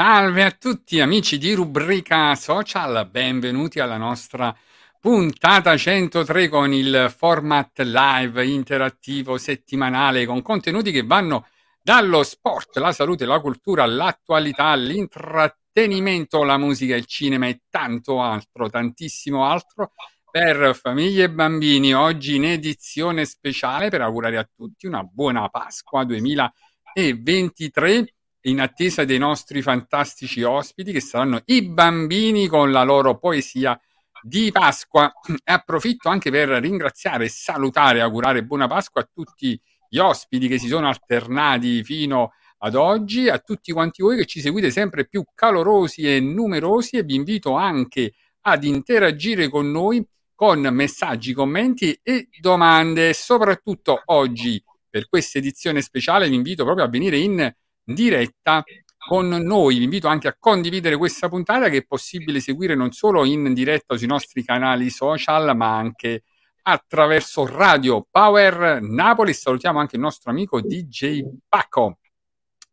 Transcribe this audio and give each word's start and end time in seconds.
Salve 0.00 0.44
a 0.44 0.52
tutti 0.52 1.00
amici 1.00 1.38
di 1.38 1.54
Rubrica 1.54 2.32
Social, 2.36 3.08
benvenuti 3.10 3.80
alla 3.80 3.96
nostra 3.96 4.56
puntata 5.00 5.76
103 5.76 6.48
con 6.48 6.72
il 6.72 7.12
format 7.12 7.80
live 7.80 8.46
interattivo 8.46 9.36
settimanale 9.38 10.24
con 10.24 10.40
contenuti 10.40 10.92
che 10.92 11.02
vanno 11.02 11.48
dallo 11.82 12.22
sport, 12.22 12.76
la 12.76 12.92
salute, 12.92 13.26
la 13.26 13.40
cultura, 13.40 13.86
l'attualità, 13.86 14.72
l'intrattenimento, 14.76 16.44
la 16.44 16.58
musica, 16.58 16.94
il 16.94 17.06
cinema 17.06 17.48
e 17.48 17.62
tanto 17.68 18.22
altro, 18.22 18.70
tantissimo 18.70 19.46
altro 19.46 19.94
per 20.30 20.78
famiglie 20.80 21.24
e 21.24 21.30
bambini. 21.30 21.92
Oggi 21.92 22.36
in 22.36 22.44
edizione 22.44 23.24
speciale 23.24 23.88
per 23.88 24.02
augurare 24.02 24.38
a 24.38 24.48
tutti 24.54 24.86
una 24.86 25.02
buona 25.02 25.48
Pasqua 25.48 26.04
2023 26.04 28.12
in 28.42 28.60
attesa 28.60 29.04
dei 29.04 29.18
nostri 29.18 29.62
fantastici 29.62 30.42
ospiti 30.42 30.92
che 30.92 31.00
saranno 31.00 31.42
i 31.46 31.62
bambini 31.62 32.46
con 32.46 32.70
la 32.70 32.82
loro 32.82 33.18
poesia 33.18 33.78
di 34.22 34.50
Pasqua. 34.52 35.12
E 35.44 35.52
approfitto 35.52 36.08
anche 36.08 36.30
per 36.30 36.48
ringraziare, 36.48 37.28
salutare 37.28 37.98
e 37.98 38.02
augurare 38.02 38.44
buona 38.44 38.66
Pasqua 38.66 39.02
a 39.02 39.08
tutti 39.12 39.60
gli 39.88 39.98
ospiti 39.98 40.48
che 40.48 40.58
si 40.58 40.68
sono 40.68 40.88
alternati 40.88 41.82
fino 41.82 42.32
ad 42.58 42.74
oggi, 42.74 43.28
a 43.28 43.38
tutti 43.38 43.72
quanti 43.72 44.02
voi 44.02 44.16
che 44.16 44.26
ci 44.26 44.40
seguite 44.40 44.70
sempre 44.70 45.06
più 45.06 45.24
calorosi 45.34 46.02
e 46.02 46.20
numerosi 46.20 46.96
e 46.96 47.04
vi 47.04 47.14
invito 47.14 47.54
anche 47.54 48.14
ad 48.42 48.64
interagire 48.64 49.48
con 49.48 49.70
noi 49.70 50.04
con 50.34 50.60
messaggi, 50.60 51.32
commenti 51.32 51.98
e 52.02 52.28
domande. 52.40 53.12
Soprattutto 53.12 54.02
oggi, 54.06 54.62
per 54.88 55.08
questa 55.08 55.38
edizione 55.38 55.82
speciale, 55.82 56.28
vi 56.28 56.34
invito 56.36 56.64
proprio 56.64 56.84
a 56.84 56.88
venire 56.88 57.18
in 57.18 57.52
diretta 57.92 58.62
con 59.08 59.28
noi. 59.28 59.78
Vi 59.78 59.84
invito 59.84 60.08
anche 60.08 60.28
a 60.28 60.36
condividere 60.38 60.96
questa 60.96 61.28
puntata 61.28 61.68
che 61.68 61.78
è 61.78 61.84
possibile 61.86 62.40
seguire 62.40 62.74
non 62.74 62.92
solo 62.92 63.24
in 63.24 63.54
diretta 63.54 63.96
sui 63.96 64.06
nostri 64.06 64.44
canali 64.44 64.90
social, 64.90 65.56
ma 65.56 65.76
anche 65.76 66.24
attraverso 66.62 67.46
Radio 67.46 68.06
Power 68.10 68.82
Napoli. 68.82 69.32
Salutiamo 69.32 69.78
anche 69.78 69.96
il 69.96 70.02
nostro 70.02 70.30
amico 70.30 70.60
DJ 70.60 71.22
Paco. 71.48 71.98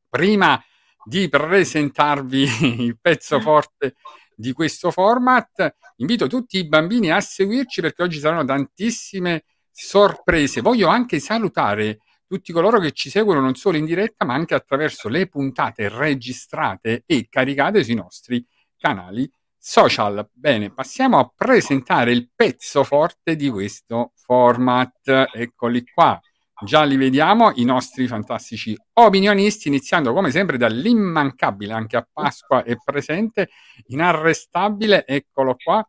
Prima 0.10 0.62
di 1.06 1.30
presentarvi 1.30 2.84
il 2.84 2.98
pezzo 3.00 3.40
forte 3.40 3.96
di 4.36 4.52
questo 4.52 4.92
format, 4.92 5.76
invito 5.98 6.28
tutti 6.28 6.58
i 6.58 6.68
bambini 6.68 7.10
a 7.10 7.22
seguirci 7.22 7.80
perché 7.80 8.04
oggi 8.04 8.20
saranno 8.20 8.44
tantissime 8.44 9.46
sorprese. 9.72 10.60
Voglio 10.60 10.90
anche 10.90 11.20
salutare 11.20 12.00
tutti 12.28 12.52
coloro 12.52 12.80
che 12.80 12.92
ci 12.92 13.10
seguono 13.10 13.40
non 13.40 13.56
solo 13.56 13.78
in 13.78 13.86
diretta, 13.86 14.26
ma 14.26 14.34
anche 14.34 14.54
attraverso 14.54 15.08
le 15.10 15.28
puntate 15.28 15.90
registrate 15.90 17.04
e 17.06 17.28
caricate 17.30 17.84
sui 17.84 17.96
nostri 17.96 18.46
canali 18.78 19.30
social. 19.58 20.30
Bene, 20.32 20.72
passiamo 20.72 21.18
a 21.18 21.32
presentare 21.36 22.12
il 22.12 22.30
pezzo 22.36 22.84
forte 22.84 23.36
di 23.36 23.50
questo 23.50 24.12
format. 24.16 25.28
Eccoli 25.34 25.84
qua. 25.84 26.20
Già 26.64 26.84
li 26.84 26.96
vediamo, 26.96 27.52
i 27.56 27.66
nostri 27.66 28.08
fantastici 28.08 28.78
opinionisti, 28.94 29.68
iniziando 29.68 30.14
come 30.14 30.32
sempre 30.32 30.58
dall'immancabile, 30.58 31.74
anche 31.74 31.98
a 31.98 32.08
Pasqua 32.10 32.64
è 32.64 32.76
presente, 32.82 33.50
inarrestabile, 33.88 35.06
eccolo 35.06 35.58
qua, 35.62 35.86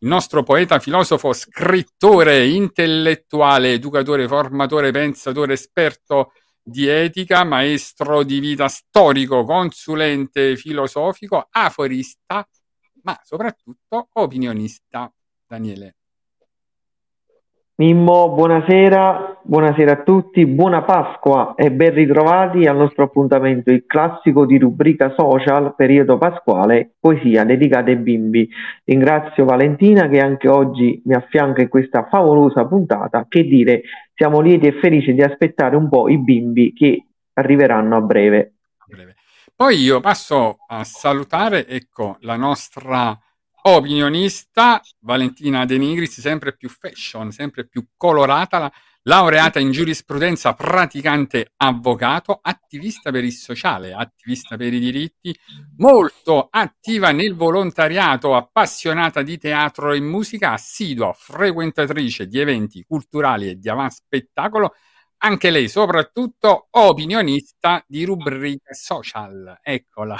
il 0.00 0.08
nostro 0.08 0.42
poeta, 0.42 0.78
filosofo, 0.78 1.32
scrittore, 1.32 2.46
intellettuale, 2.46 3.72
educatore, 3.72 4.28
formatore, 4.28 4.90
pensatore, 4.90 5.54
esperto 5.54 6.32
di 6.62 6.86
etica, 6.86 7.44
maestro 7.44 8.22
di 8.22 8.40
vita 8.40 8.68
storico, 8.68 9.44
consulente 9.44 10.56
filosofico, 10.56 11.46
aforista, 11.50 12.46
ma 13.02 13.18
soprattutto 13.22 14.08
opinionista. 14.14 15.12
Daniele. 15.46 15.94
Mimmo, 17.78 18.30
buonasera, 18.30 19.40
buonasera 19.42 19.92
a 19.92 20.02
tutti, 20.02 20.46
buona 20.46 20.80
Pasqua 20.80 21.52
e 21.54 21.70
ben 21.70 21.92
ritrovati 21.92 22.64
al 22.64 22.74
nostro 22.74 23.04
appuntamento, 23.04 23.70
il 23.70 23.84
classico 23.84 24.46
di 24.46 24.56
rubrica 24.56 25.12
social, 25.14 25.74
periodo 25.74 26.16
pasquale, 26.16 26.94
poesia 26.98 27.44
dedicata 27.44 27.90
ai 27.90 27.96
bimbi. 27.96 28.48
Ringrazio 28.82 29.44
Valentina 29.44 30.08
che 30.08 30.20
anche 30.20 30.48
oggi 30.48 31.02
mi 31.04 31.12
affianca 31.12 31.60
in 31.60 31.68
questa 31.68 32.06
favolosa 32.08 32.64
puntata. 32.64 33.26
Che 33.28 33.44
dire, 33.44 33.82
siamo 34.14 34.40
lieti 34.40 34.68
e 34.68 34.78
felici 34.80 35.12
di 35.12 35.20
aspettare 35.20 35.76
un 35.76 35.90
po' 35.90 36.08
i 36.08 36.16
bimbi 36.16 36.72
che 36.72 37.04
arriveranno 37.34 37.94
a 37.94 38.00
breve. 38.00 38.54
Poi 39.54 39.76
io 39.76 40.00
passo 40.00 40.56
a 40.66 40.82
salutare, 40.82 41.68
ecco, 41.68 42.16
la 42.20 42.36
nostra 42.36 43.18
opinionista 43.68 44.80
Valentina 45.00 45.64
De 45.64 45.76
Nigris, 45.76 46.20
sempre 46.20 46.56
più 46.56 46.68
fashion, 46.68 47.30
sempre 47.32 47.66
più 47.66 47.88
colorata, 47.96 48.58
la- 48.58 48.72
laureata 49.02 49.58
in 49.58 49.70
giurisprudenza, 49.70 50.54
praticante 50.54 51.52
avvocato, 51.56 52.38
attivista 52.42 53.10
per 53.10 53.24
il 53.24 53.32
sociale, 53.32 53.92
attivista 53.92 54.56
per 54.56 54.72
i 54.72 54.78
diritti, 54.78 55.36
molto 55.78 56.48
attiva 56.50 57.10
nel 57.12 57.34
volontariato, 57.34 58.34
appassionata 58.34 59.22
di 59.22 59.38
teatro 59.38 59.92
e 59.92 60.00
musica, 60.00 60.52
assidua 60.52 61.12
frequentatrice 61.12 62.26
di 62.26 62.38
eventi 62.40 62.84
culturali 62.84 63.48
e 63.48 63.58
di 63.58 63.68
avant 63.68 63.90
spettacolo, 63.92 64.74
anche 65.18 65.50
lei 65.50 65.68
soprattutto 65.68 66.68
opinionista 66.70 67.82
di 67.86 68.04
rubrica 68.04 68.74
social. 68.74 69.58
Eccola. 69.62 70.16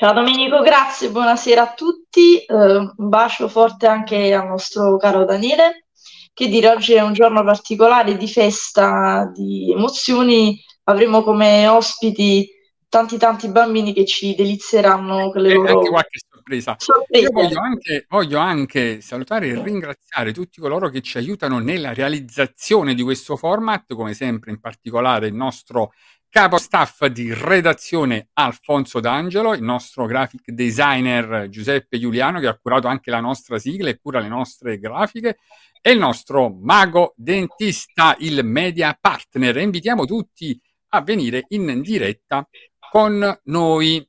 Ciao 0.00 0.12
Domenico, 0.12 0.60
grazie, 0.60 1.10
buonasera 1.10 1.60
a 1.60 1.74
tutti. 1.74 2.38
Eh, 2.38 2.54
un 2.54 2.94
bacio 3.08 3.48
forte 3.48 3.88
anche 3.88 4.32
al 4.32 4.46
nostro 4.46 4.96
caro 4.96 5.24
Daniele. 5.24 5.86
Che 6.32 6.46
dire, 6.46 6.68
oggi 6.68 6.92
è 6.92 7.00
un 7.00 7.12
giorno 7.12 7.42
particolare 7.42 8.16
di 8.16 8.28
festa, 8.28 9.28
di 9.34 9.72
emozioni. 9.72 10.56
Avremo 10.84 11.24
come 11.24 11.66
ospiti 11.66 12.48
tanti 12.88 13.18
tanti 13.18 13.48
bambini 13.48 13.92
che 13.92 14.04
ci 14.04 14.36
delizieranno 14.36 15.32
con 15.32 15.42
le 15.42 15.50
E 15.50 15.54
loro 15.54 15.78
anche 15.78 15.90
qualche 15.90 16.18
sorpresa. 16.30 16.76
sorprese. 16.78 17.24
Io 17.24 17.32
voglio 17.32 17.60
anche, 17.60 18.06
voglio 18.08 18.38
anche 18.38 19.00
salutare 19.00 19.48
e 19.48 19.60
ringraziare 19.60 20.32
tutti 20.32 20.60
coloro 20.60 20.90
che 20.90 21.00
ci 21.00 21.18
aiutano 21.18 21.58
nella 21.58 21.92
realizzazione 21.92 22.94
di 22.94 23.02
questo 23.02 23.36
format, 23.36 23.92
come 23.94 24.14
sempre 24.14 24.52
in 24.52 24.60
particolare 24.60 25.26
il 25.26 25.34
nostro 25.34 25.90
capo 26.30 26.58
staff 26.58 27.06
di 27.06 27.32
redazione 27.32 28.28
Alfonso 28.34 29.00
D'Angelo, 29.00 29.54
il 29.54 29.62
nostro 29.62 30.06
graphic 30.06 30.50
designer 30.50 31.48
Giuseppe 31.48 31.98
Giuliano 31.98 32.38
che 32.40 32.46
ha 32.46 32.58
curato 32.58 32.86
anche 32.86 33.10
la 33.10 33.20
nostra 33.20 33.58
sigla 33.58 33.88
e 33.88 33.98
cura 33.98 34.20
le 34.20 34.28
nostre 34.28 34.78
grafiche 34.78 35.38
e 35.80 35.90
il 35.92 35.98
nostro 35.98 36.50
mago 36.60 37.14
dentista, 37.16 38.14
il 38.18 38.44
media 38.44 38.96
partner. 39.00 39.56
Invitiamo 39.56 40.04
tutti 40.04 40.60
a 40.90 41.00
venire 41.00 41.44
in 41.48 41.80
diretta 41.80 42.46
con 42.90 43.40
noi. 43.44 44.06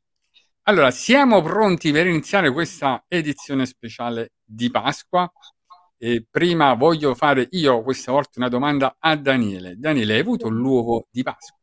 Allora, 0.64 0.92
siamo 0.92 1.42
pronti 1.42 1.92
per 1.92 2.08
iniziare 2.08 2.52
questa 2.52 3.06
edizione 3.08 3.66
speciale 3.66 4.34
di 4.44 4.70
Pasqua. 4.70 5.32
E 6.02 6.26
prima 6.30 6.74
voglio 6.76 7.14
fare 7.14 7.48
io 7.52 7.82
questa 7.84 8.14
volta 8.14 8.32
una 8.36 8.48
domanda 8.48 8.96
a 9.00 9.18
Daniele. 9.18 9.76
Daniele, 9.78 10.14
hai 10.14 10.20
avuto 10.20 10.48
l'uovo 10.48 11.08
di 11.12 11.24
Pasqua? 11.24 11.59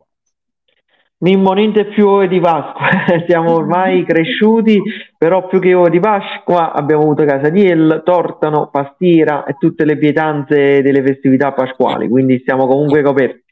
Mimmo, 1.18 1.52
niente 1.54 1.86
più 1.86 2.06
uova 2.08 2.26
di 2.26 2.38
Pasqua, 2.40 2.88
siamo 3.26 3.54
ormai 3.54 4.04
cresciuti, 4.04 4.82
però 5.16 5.46
più 5.46 5.60
che 5.60 5.72
uova 5.72 5.88
di 5.88 5.98
Pasqua 5.98 6.72
abbiamo 6.72 7.02
avuto 7.04 7.24
casatiel, 7.24 8.02
tortano, 8.04 8.68
pastiera 8.70 9.44
e 9.44 9.56
tutte 9.58 9.86
le 9.86 9.96
pietanze 9.96 10.82
delle 10.82 11.02
festività 11.02 11.52
pasquali, 11.52 12.08
quindi 12.08 12.42
siamo 12.44 12.66
comunque 12.66 13.02
coperti. 13.02 13.44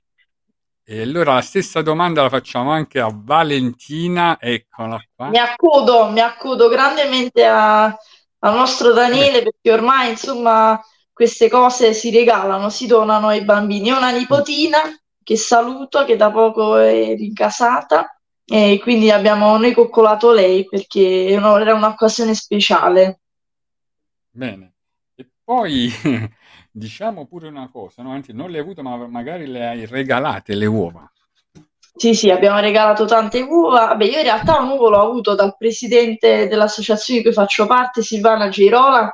E 0.87 1.01
allora 1.01 1.35
la 1.35 1.41
stessa 1.41 1.81
domanda 1.81 2.21
la 2.21 2.29
facciamo 2.29 2.71
anche 2.71 3.01
a 3.01 3.11
Valentina, 3.11 4.37
eccola 4.39 5.03
qua. 5.15 5.31
Mi 5.31 5.39
accodo, 5.39 6.11
mi 6.11 6.21
accodo 6.21 6.69
grandemente 6.69 7.47
a- 7.47 7.85
al 7.87 8.55
nostro 8.55 8.93
Daniele 8.93 9.43
perché 9.43 9.73
ormai, 9.73 10.11
insomma, 10.11 10.79
queste 11.11 11.49
cose 11.49 11.95
si 11.95 12.11
regalano, 12.11 12.69
si 12.69 12.87
donano 12.87 13.29
ai 13.29 13.43
bambini. 13.43 13.91
Ho 13.91 13.97
una 13.97 14.11
nipotina 14.11 14.81
che 15.25 15.37
saluto, 15.37 16.05
che 16.05 16.15
da 16.17 16.31
poco 16.31 16.77
è 16.77 17.17
rincasata 17.17 18.17
e 18.45 18.79
quindi 18.83 19.11
abbiamo 19.11 19.57
noi 19.57 19.73
coccolato 19.73 20.31
lei 20.31 20.67
perché 20.69 21.27
era 21.29 21.75
un'occasione 21.75 22.35
speciale. 22.35 23.21
Bene. 24.31 24.75
E 25.15 25.27
poi 25.43 25.91
diciamo 26.71 27.27
pure 27.27 27.49
una 27.49 27.69
cosa, 27.71 28.03
no? 28.03 28.13
Anzi, 28.13 28.33
non 28.33 28.51
le 28.51 28.59
hai 28.59 28.63
avuto, 28.63 28.83
ma 28.83 28.97
magari 29.09 29.47
le 29.47 29.67
hai 29.67 29.87
regalate 29.87 30.55
le 30.55 30.67
uova. 30.67 31.11
Sì, 31.97 32.15
sì, 32.15 32.29
abbiamo 32.31 32.59
regalato 32.59 33.05
tante 33.05 33.41
uova. 33.41 33.87
Vabbè, 33.87 34.05
io 34.05 34.19
in 34.19 34.25
realtà 34.25 34.59
un 34.59 34.71
uovo 34.71 34.91
l'ho 34.91 35.01
avuto 35.01 35.35
dal 35.35 35.57
presidente 35.57 36.49
dell'associazione 36.49 37.21
di 37.21 37.27
cui 37.27 37.35
faccio 37.35 37.67
parte, 37.67 38.03
Silvana 38.03 38.49
Girola, 38.49 39.11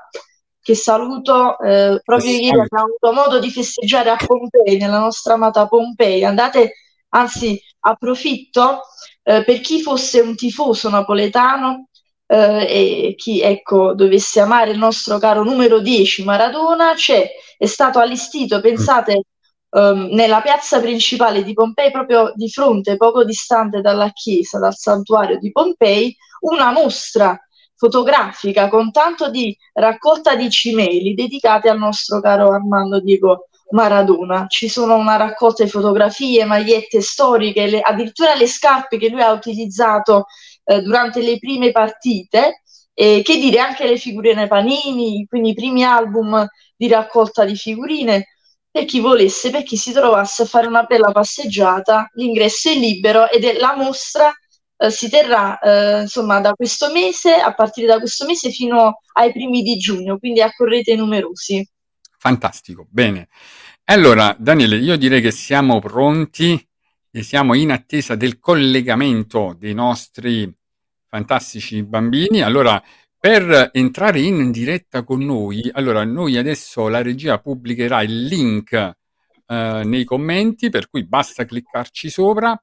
che 0.62 0.74
saluto. 0.74 1.58
Eh, 1.58 2.00
proprio 2.04 2.30
ieri 2.30 2.60
abbiamo 2.60 2.84
avuto 2.84 3.12
modo 3.12 3.38
di 3.38 3.50
festeggiare 3.50 4.10
a 4.10 4.16
Pompei, 4.16 4.76
nella 4.76 4.98
nostra 4.98 5.34
amata 5.34 5.66
Pompei. 5.66 6.24
Andate, 6.24 6.72
anzi, 7.10 7.60
approfitto 7.80 8.82
eh, 9.22 9.44
per 9.44 9.60
chi 9.60 9.82
fosse 9.82 10.20
un 10.20 10.34
tifoso 10.36 10.88
napoletano 10.90 11.88
eh, 12.26 13.08
e 13.08 13.14
chi, 13.16 13.40
ecco, 13.40 13.94
dovesse 13.94 14.40
amare 14.40 14.70
il 14.70 14.78
nostro 14.78 15.18
caro 15.18 15.42
numero 15.42 15.80
10 15.80 16.24
Maradona, 16.24 16.94
c'è, 16.94 17.28
è 17.58 17.66
stato 17.66 17.98
allestito, 17.98 18.60
pensate, 18.60 19.24
ehm, 19.70 20.08
nella 20.12 20.40
piazza 20.40 20.80
principale 20.80 21.42
di 21.42 21.52
Pompei, 21.52 21.90
proprio 21.90 22.32
di 22.34 22.48
fronte, 22.48 22.96
poco 22.96 23.24
distante 23.24 23.80
dalla 23.80 24.10
chiesa, 24.12 24.58
dal 24.58 24.76
santuario 24.76 25.38
di 25.38 25.50
Pompei, 25.50 26.14
una 26.40 26.70
mostra 26.72 27.38
fotografica 27.80 28.68
con 28.68 28.90
tanto 28.92 29.30
di 29.30 29.56
raccolta 29.72 30.36
di 30.36 30.50
cimeli 30.50 31.14
dedicate 31.14 31.70
al 31.70 31.78
nostro 31.78 32.20
caro 32.20 32.52
Armando 32.52 33.00
Diego 33.00 33.48
Maradona. 33.70 34.44
Ci 34.48 34.68
sono 34.68 34.96
una 34.96 35.16
raccolta 35.16 35.64
di 35.64 35.70
fotografie, 35.70 36.44
magliette 36.44 37.00
storiche, 37.00 37.66
le- 37.66 37.80
addirittura 37.80 38.34
le 38.34 38.46
scarpe 38.46 38.98
che 38.98 39.08
lui 39.08 39.22
ha 39.22 39.32
utilizzato 39.32 40.26
eh, 40.64 40.82
durante 40.82 41.22
le 41.22 41.38
prime 41.38 41.72
partite. 41.72 42.60
E 42.92 43.22
che 43.24 43.38
dire 43.38 43.60
anche 43.60 43.86
le 43.86 43.96
figurine 43.96 44.46
Panini, 44.46 45.24
quindi 45.26 45.50
i 45.50 45.54
primi 45.54 45.82
album 45.82 46.46
di 46.76 46.86
raccolta 46.86 47.46
di 47.46 47.56
figurine 47.56 48.26
per 48.70 48.84
chi 48.84 49.00
volesse, 49.00 49.48
per 49.48 49.62
chi 49.62 49.78
si 49.78 49.92
trovasse 49.92 50.42
a 50.42 50.46
fare 50.46 50.66
una 50.66 50.82
bella 50.82 51.10
passeggiata, 51.10 52.10
l'ingresso 52.12 52.68
è 52.68 52.74
libero 52.74 53.30
ed 53.30 53.44
è 53.44 53.58
la 53.58 53.74
mostra 53.74 54.30
eh, 54.82 54.90
si 54.90 55.10
terrà 55.10 55.58
eh, 55.58 56.00
insomma 56.02 56.40
da 56.40 56.54
questo 56.54 56.90
mese, 56.90 57.34
a 57.34 57.52
partire 57.52 57.86
da 57.86 57.98
questo 57.98 58.24
mese 58.24 58.50
fino 58.50 59.02
ai 59.12 59.30
primi 59.30 59.62
di 59.62 59.76
giugno, 59.76 60.18
quindi 60.18 60.40
accorrete 60.40 60.96
numerosi. 60.96 61.68
Fantastico, 62.16 62.86
bene. 62.88 63.28
Allora, 63.84 64.34
Daniele, 64.38 64.76
io 64.76 64.96
direi 64.96 65.20
che 65.20 65.32
siamo 65.32 65.80
pronti 65.80 66.66
e 67.10 67.22
siamo 67.22 67.52
in 67.54 67.72
attesa 67.72 68.14
del 68.14 68.38
collegamento 68.38 69.54
dei 69.58 69.74
nostri 69.74 70.50
fantastici 71.08 71.82
bambini. 71.82 72.40
Allora, 72.40 72.82
per 73.18 73.68
entrare 73.74 74.20
in 74.20 74.50
diretta 74.50 75.02
con 75.02 75.22
noi, 75.22 75.68
allora 75.74 76.04
noi 76.04 76.38
adesso 76.38 76.88
la 76.88 77.02
regia 77.02 77.38
pubblicherà 77.38 78.00
il 78.02 78.24
link 78.24 78.72
eh, 78.72 79.82
nei 79.84 80.04
commenti, 80.04 80.70
per 80.70 80.88
cui 80.88 81.04
basta 81.04 81.44
cliccarci 81.44 82.08
sopra 82.08 82.58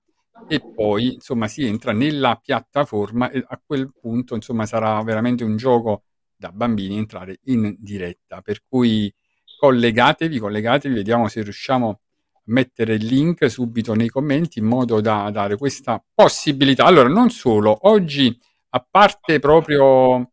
e 0.47 0.61
poi 0.61 1.15
insomma 1.15 1.47
si 1.47 1.65
entra 1.65 1.91
nella 1.91 2.35
piattaforma 2.35 3.29
e 3.29 3.43
a 3.47 3.61
quel 3.65 3.91
punto 3.99 4.35
insomma 4.35 4.65
sarà 4.65 5.01
veramente 5.03 5.43
un 5.43 5.57
gioco 5.57 6.03
da 6.35 6.51
bambini 6.51 6.97
entrare 6.97 7.39
in 7.45 7.75
diretta. 7.79 8.41
Per 8.41 8.61
cui 8.67 9.13
collegatevi, 9.59 10.37
collegatevi, 10.37 10.93
vediamo 10.93 11.27
se 11.27 11.41
riusciamo 11.41 11.89
a 11.89 11.99
mettere 12.45 12.93
il 12.93 13.05
link 13.05 13.49
subito 13.49 13.93
nei 13.93 14.09
commenti 14.09 14.59
in 14.59 14.65
modo 14.65 15.01
da 15.01 15.29
dare 15.31 15.57
questa 15.57 16.03
possibilità. 16.13 16.85
Allora, 16.85 17.09
non 17.09 17.29
solo, 17.29 17.77
oggi 17.81 18.37
a 18.69 18.87
parte 18.89 19.39
proprio 19.39 20.31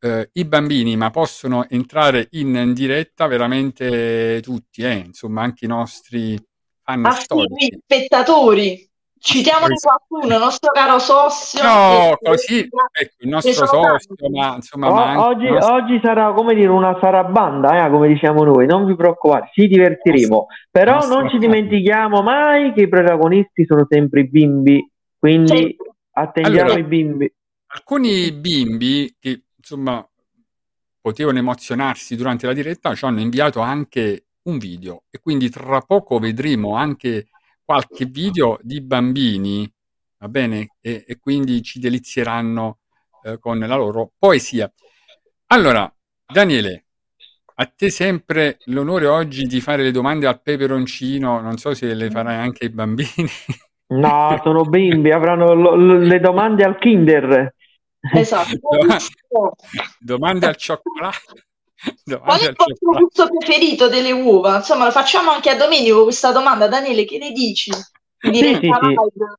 eh, 0.00 0.28
i 0.32 0.44
bambini, 0.44 0.96
ma 0.96 1.10
possono 1.10 1.68
entrare 1.68 2.28
in 2.32 2.72
diretta 2.74 3.26
veramente 3.26 4.40
tutti, 4.42 4.82
eh, 4.82 5.04
insomma 5.06 5.42
anche 5.42 5.64
i 5.64 5.68
nostri 5.68 6.36
fan 6.82 7.06
Assidui 7.06 7.44
storici. 7.46 7.78
spettatori, 7.82 8.90
citiamone 9.24 9.74
qualcuno, 9.76 10.34
il 10.34 10.40
nostro 10.40 10.70
caro 10.70 10.98
Sossio. 10.98 11.62
No, 11.62 12.18
così, 12.20 12.58
ecco, 12.58 13.14
il 13.18 13.28
nostro 13.28 13.66
socio, 13.66 14.14
ma 14.30 14.54
insomma, 14.56 14.90
O- 14.90 14.94
ma 14.94 15.04
anche 15.10 15.18
oggi, 15.20 15.46
i 15.46 15.50
nostri- 15.50 15.72
oggi 15.74 16.00
sarà 16.02 16.32
come 16.34 16.54
dire 16.54 16.68
una 16.68 16.96
sarabanda, 17.00 17.86
eh, 17.86 17.90
come 17.90 18.08
diciamo 18.08 18.44
noi, 18.44 18.66
non 18.66 18.84
vi 18.84 18.94
preoccupate, 18.94 19.48
ci 19.54 19.66
divertiremo. 19.66 20.46
Però 20.70 20.94
nostra 20.96 21.18
non 21.20 21.30
ci 21.30 21.38
dimentichiamo 21.38 22.20
mai 22.22 22.72
che 22.74 22.82
i 22.82 22.88
protagonisti 22.88 23.64
sono 23.64 23.86
sempre 23.88 24.20
i 24.20 24.28
bimbi, 24.28 24.90
quindi 25.18 25.48
Sempre. 25.56 25.76
attendiamo 26.12 26.60
Allora- 26.60 26.78
i 26.78 26.84
bimbi. 26.84 27.32
alcuni 27.68 28.30
bimbi 28.32 29.16
che 29.18 29.42
insomma 29.56 30.06
potevano 31.00 31.38
emozionarsi 31.38 32.14
durante 32.14 32.46
la 32.46 32.52
diretta 32.52 32.94
ci 32.94 33.04
hanno 33.04 33.20
inviato 33.20 33.60
anche 33.60 34.26
un 34.44 34.58
video 34.58 35.02
e 35.10 35.18
quindi 35.20 35.48
tra 35.50 35.80
poco 35.80 36.18
vedremo 36.18 36.76
anche 36.76 37.26
qualche 37.64 38.04
video 38.04 38.58
di 38.62 38.80
bambini, 38.80 39.70
va 40.18 40.28
bene? 40.28 40.74
E, 40.80 41.04
e 41.06 41.18
quindi 41.18 41.62
ci 41.62 41.78
delizieranno 41.80 42.78
eh, 43.24 43.38
con 43.38 43.58
la 43.58 43.74
loro 43.74 44.12
poesia. 44.18 44.70
Allora, 45.46 45.92
Daniele, 46.26 46.84
a 47.56 47.66
te 47.66 47.90
sempre 47.90 48.58
l'onore 48.66 49.06
oggi 49.06 49.44
di 49.44 49.60
fare 49.60 49.82
le 49.82 49.90
domande 49.90 50.26
al 50.26 50.42
peperoncino, 50.42 51.40
non 51.40 51.56
so 51.56 51.74
se 51.74 51.94
le 51.94 52.10
farai 52.10 52.36
anche 52.36 52.64
ai 52.64 52.70
bambini. 52.70 53.28
No, 53.86 54.40
sono 54.42 54.62
bimbi, 54.64 55.12
avranno 55.12 55.54
lo- 55.54 55.76
lo- 55.76 55.98
le 55.98 56.18
domande 56.18 56.64
al 56.64 56.78
Kinder. 56.78 57.54
Esatto. 58.12 58.58
Domande 60.00 60.46
al 60.46 60.56
cioccolato. 60.56 61.34
Qual 62.22 62.40
è 62.40 62.44
il 62.48 62.54
vostro 62.56 62.74
cioccolato. 62.74 63.04
gusto 63.04 63.28
preferito 63.28 63.88
delle 63.88 64.12
uova? 64.12 64.56
Insomma, 64.56 64.84
lo 64.86 64.90
facciamo 64.90 65.30
anche 65.30 65.50
a 65.50 65.56
Domenico 65.56 66.02
questa 66.04 66.32
domanda. 66.32 66.68
Daniele, 66.68 67.04
che 67.04 67.18
ne 67.18 67.32
dici? 67.32 67.70
In 67.70 68.32
Sì, 68.34 68.40
diretta 68.40 68.60
sì, 68.60 68.72
sì. 68.80 68.86
live. 68.88 69.38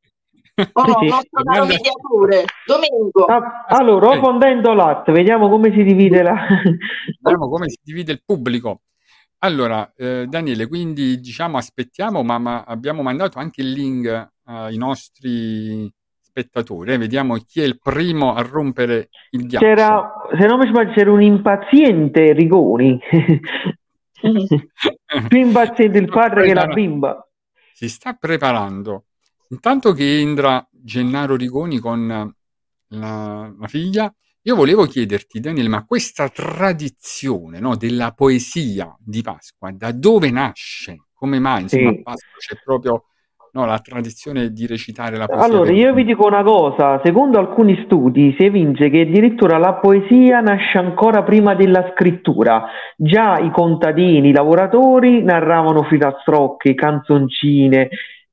Oh, 0.74 0.84
Sì, 0.86 0.94
sì. 1.00 1.04
il 1.06 1.10
nostro 1.10 1.44
caro 1.44 1.66
mediatore, 1.66 2.46
Domenico. 2.66 3.26
Ah, 3.26 3.66
allora, 3.68 4.08
Ok. 4.08 4.18
o 4.18 4.20
fondendo 4.20 4.74
latte, 4.74 5.12
vediamo 5.12 5.50
come 5.50 5.72
si 5.72 5.84
divide 5.84 6.22
la... 6.22 6.34
Vediamo 7.20 7.50
come 7.50 7.70
si 7.70 7.80
divide 7.84 8.12
il 8.14 8.22
pubblico. 8.24 8.82
Allora, 9.40 9.92
eh, 9.96 10.26
Daniele, 10.28 10.68
quindi 10.68 11.20
diciamo 11.20 11.58
aspettiamo, 11.58 12.24
ma, 12.24 12.38
ma 12.38 12.64
abbiamo 12.66 13.02
mandato 13.04 13.38
anche 13.40 13.62
il 13.62 13.72
link 13.72 14.06
eh, 14.08 14.30
ai 14.44 14.78
nostri 14.78 15.92
spettatori. 16.36 16.92
eh, 16.92 16.98
Vediamo 16.98 17.36
chi 17.38 17.62
è 17.62 17.64
il 17.64 17.80
primo 17.80 18.34
a 18.34 18.42
rompere 18.42 19.08
il 19.32 19.48
ghiaccio. 19.48 19.66
C'era, 19.66 20.12
se 20.38 20.46
non 20.46 20.60
mi 20.60 20.68
sbaglio, 20.68 20.92
c'era 20.92 21.12
un 21.12 21.22
impaziente 21.22 22.34
Rigoni. 22.34 23.00
Più 25.28 25.38
impaziente 25.40 25.98
il 25.98 26.10
padre 26.10 26.46
che 26.46 26.54
la 26.54 26.68
bimba. 26.68 27.26
Si 27.74 27.88
sta 27.88 28.14
preparando. 28.14 29.06
Intanto 29.50 29.94
che 29.94 30.20
entra 30.20 30.68
Gennaro 30.70 31.36
Rigoni 31.38 31.80
con 31.80 32.34
la, 32.88 33.54
la 33.58 33.68
figlia, 33.68 34.14
io 34.42 34.56
volevo 34.56 34.86
chiederti, 34.86 35.40
Daniele, 35.40 35.70
ma 35.70 35.86
questa 35.86 36.30
tradizione, 36.30 37.60
no, 37.60 37.76
della 37.78 38.12
poesia 38.12 38.96
di 39.00 39.22
Pasqua, 39.22 39.72
da 39.72 39.92
dove 39.92 40.30
nasce? 40.32 41.06
Come 41.14 41.40
mai, 41.40 41.64
insomma, 41.64 41.92
Sì. 41.92 42.02
Pasqua 42.02 42.38
c'è 42.40 42.60
proprio 42.64 43.06
no, 43.56 43.66
la 43.66 43.80
tradizione 43.80 44.52
di 44.52 44.68
recitare 44.68 45.16
la 45.16 45.28
poesia? 45.28 45.46
Allora, 45.46 45.72
io 45.72 45.94
vi 45.94 46.04
dico 46.04 46.28
una 46.28 46.44
cosa, 46.44 47.00
secondo 47.04 47.40
alcuni 47.40 47.82
studi 47.86 48.36
si 48.38 48.46
evince 48.46 48.90
che 48.90 49.02
addirittura 49.02 49.58
la 49.58 49.76
poesia 49.76 50.42
nasce 50.42 50.78
ancora 50.78 51.24
prima 51.24 51.56
della 51.56 51.90
scrittura. 51.94 52.66
Già 52.98 53.40
i 53.40 53.50
contadini, 53.52 54.30
i 54.30 54.34
lavoratori 54.34 55.24
narravano 55.24 55.84
filastrocche, 55.84 56.76
canzoncine, 56.76 57.90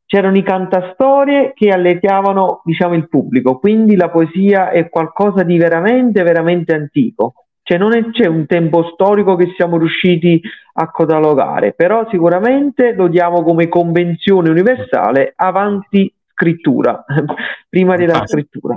c'erano 0.07 0.37
i 0.37 0.43
cantastorie 0.43 1.53
che 1.55 1.71
alletiavano, 1.71 2.63
diciamo, 2.65 2.95
il 2.95 3.09
pubblico, 3.09 3.59
quindi 3.61 3.95
la 3.95 4.11
poesia 4.11 4.71
è 4.71 4.89
qualcosa 4.89 5.45
di 5.45 5.57
veramente, 5.57 6.25
veramente 6.25 6.75
antico. 6.75 7.42
Cioè 7.65 7.79
non 7.79 8.11
c'è 8.11 8.27
un 8.27 8.47
tempo 8.47 8.91
storico 8.93 9.37
che 9.37 9.53
siamo 9.57 9.79
riusciti 9.79 10.41
a 10.75 10.91
catalogare, 10.91 11.73
però 11.73 12.09
sicuramente 12.11 12.93
lo 12.93 13.07
diamo 13.07 13.43
come 13.43 13.69
convenzione 13.69 14.51
universale 14.51 15.33
avanti 15.37 16.13
scrittura, 16.33 17.05
prima 17.69 17.97
della 17.97 18.27
scrittura. 18.27 18.77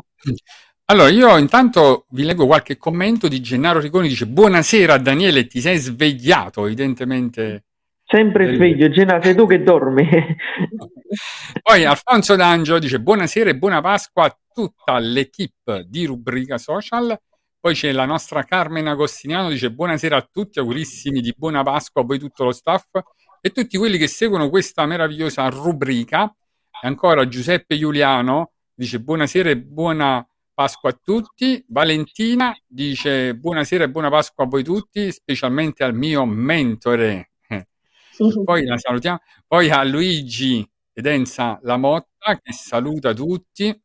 Allora, 0.87 1.09
io 1.09 1.35
intanto 1.37 2.05
vi 2.09 2.25
leggo 2.25 2.45
qualche 2.45 2.77
commento 2.77 3.27
di 3.27 3.41
Gennaro 3.41 3.79
Rigoni, 3.79 4.07
dice 4.07 4.27
Buonasera 4.27 4.97
Daniele, 4.99 5.47
ti 5.47 5.59
sei 5.59 5.77
svegliato, 5.77 6.65
evidentemente. 6.65 7.63
Sempre 8.07 8.53
sveglio, 8.53 8.87
Gena, 8.89 9.19
sei 9.19 9.33
tu 9.33 9.47
che 9.47 9.63
dormi. 9.63 10.07
Poi 11.63 11.85
Alfonso 11.85 12.35
D'Angelo 12.35 12.77
dice 12.77 12.99
buonasera 12.99 13.49
e 13.49 13.55
buona 13.55 13.81
Pasqua 13.81 14.25
a 14.25 14.37
tutta 14.53 14.99
l'equipe 14.99 15.85
di 15.87 16.05
Rubrica 16.05 16.59
Social. 16.59 17.17
Poi 17.65 17.73
c'è 17.73 17.91
la 17.93 18.05
nostra 18.05 18.43
Carmen 18.43 18.85
Agostiniano, 18.85 19.49
dice 19.49 19.71
buonasera 19.71 20.15
a 20.15 20.29
tutti, 20.31 20.59
augurissimi 20.59 21.19
di 21.19 21.33
buona 21.35 21.63
Pasqua 21.63 22.03
a 22.03 22.05
voi 22.05 22.19
tutto 22.19 22.43
lo 22.43 22.51
staff 22.51 22.89
e 23.41 23.49
tutti 23.49 23.75
quelli 23.75 23.97
che 23.97 24.07
seguono 24.07 24.51
questa 24.51 24.85
meravigliosa 24.85 25.49
rubrica. 25.49 26.25
E 26.25 26.87
ancora 26.87 27.27
Giuseppe 27.27 27.75
Giuliano 27.75 28.51
dice 28.71 28.99
buonasera 28.99 29.49
e 29.49 29.57
buona 29.57 30.23
Pasqua 30.53 30.91
a 30.91 30.99
tutti. 31.03 31.65
Valentina 31.69 32.55
dice 32.67 33.33
buonasera 33.33 33.85
e 33.85 33.89
buona 33.89 34.09
Pasqua 34.11 34.43
a 34.43 34.47
voi 34.47 34.63
tutti, 34.63 35.11
specialmente 35.11 35.83
al 35.83 35.95
mio 35.95 36.23
mentore. 36.23 37.31
Eh, 37.47 37.67
Poi 38.43 38.63
la 38.63 38.77
salutiamo. 38.77 39.21
Poi 39.47 39.71
a 39.71 39.83
Luigi 39.83 40.63
ed 40.93 41.07
Enza 41.07 41.59
Lamotta 41.63 42.39
che 42.39 42.53
saluta 42.53 43.11
tutti 43.11 43.75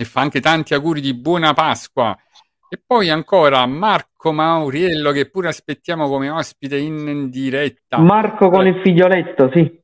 e 0.00 0.04
fa 0.04 0.20
anche 0.20 0.40
tanti 0.40 0.74
auguri 0.74 1.00
di 1.00 1.14
buona 1.14 1.54
Pasqua. 1.54 2.14
E 2.70 2.82
poi 2.84 3.08
ancora 3.08 3.64
Marco 3.64 4.30
Mauriello 4.30 5.10
che 5.10 5.30
pure 5.30 5.48
aspettiamo 5.48 6.06
come 6.06 6.28
ospite 6.28 6.76
in 6.76 7.30
diretta. 7.30 7.98
Marco 7.98 8.50
con 8.50 8.66
il 8.66 8.80
figlioletto, 8.82 9.50
sì. 9.52 9.82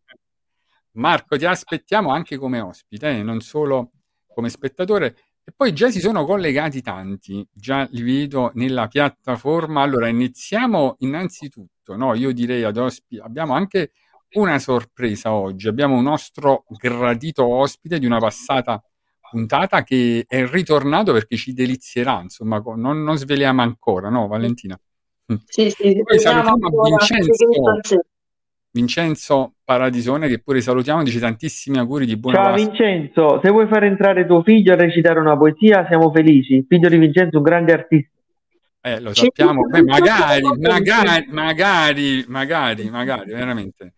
Marco, 0.92 1.38
ti 1.38 1.46
aspettiamo 1.46 2.10
anche 2.10 2.36
come 2.36 2.60
ospite, 2.60 3.08
eh, 3.08 3.22
non 3.22 3.40
solo 3.40 3.92
come 4.26 4.50
spettatore. 4.50 5.16
E 5.42 5.52
poi 5.56 5.72
già 5.72 5.90
si 5.90 5.98
sono 5.98 6.24
collegati 6.26 6.82
tanti, 6.82 7.46
già 7.50 7.88
li 7.90 8.02
vedo 8.02 8.50
nella 8.54 8.86
piattaforma. 8.86 9.80
Allora, 9.80 10.08
iniziamo 10.08 10.96
innanzitutto, 10.98 11.96
no? 11.96 12.14
Io 12.14 12.32
direi 12.32 12.64
ad 12.64 12.76
ospiti, 12.76 13.18
abbiamo 13.18 13.54
anche 13.54 13.92
una 14.34 14.58
sorpresa 14.58 15.32
oggi. 15.32 15.68
Abbiamo 15.68 15.96
un 15.96 16.02
nostro 16.02 16.64
gradito 16.68 17.46
ospite 17.46 17.98
di 17.98 18.06
una 18.06 18.18
passata 18.18 18.82
puntata 19.34 19.82
che 19.82 20.24
è 20.28 20.46
ritornato 20.46 21.12
perché 21.12 21.36
ci 21.36 21.52
delizierà, 21.52 22.20
insomma, 22.22 22.62
non, 22.76 23.02
non 23.02 23.16
sveliamo 23.16 23.62
ancora, 23.62 24.08
no, 24.08 24.28
Valentina? 24.28 24.78
Sì, 25.46 25.70
sì, 25.70 26.00
Poi 26.04 26.18
salutiamo 26.18 26.82
Vincenzo. 26.82 28.04
Vincenzo 28.70 29.54
Paradisone, 29.64 30.28
che 30.28 30.40
pure 30.40 30.60
salutiamo, 30.60 31.02
dice 31.02 31.18
tantissimi 31.18 31.78
auguri 31.78 32.06
di 32.06 32.16
buona 32.16 32.36
Ciao 32.36 32.52
Pasqua. 32.52 32.66
Vincenzo, 32.66 33.40
se 33.42 33.50
vuoi 33.50 33.66
fare 33.66 33.86
entrare 33.86 34.26
tuo 34.26 34.42
figlio 34.42 34.72
a 34.72 34.76
recitare 34.76 35.18
una 35.18 35.36
poesia, 35.36 35.86
siamo 35.88 36.12
felici. 36.12 36.54
Il 36.54 36.66
figlio 36.68 36.88
di 36.88 36.98
Vincenzo 36.98 37.34
è 37.34 37.36
un 37.38 37.42
grande 37.42 37.72
artista. 37.72 38.10
Eh, 38.80 39.00
lo 39.00 39.14
sappiamo, 39.14 39.66
Beh, 39.66 39.82
magari, 39.82 40.42
magari, 40.58 41.26
magari, 41.30 42.24
magari, 42.28 42.90
magari, 42.90 43.32
veramente 43.32 43.94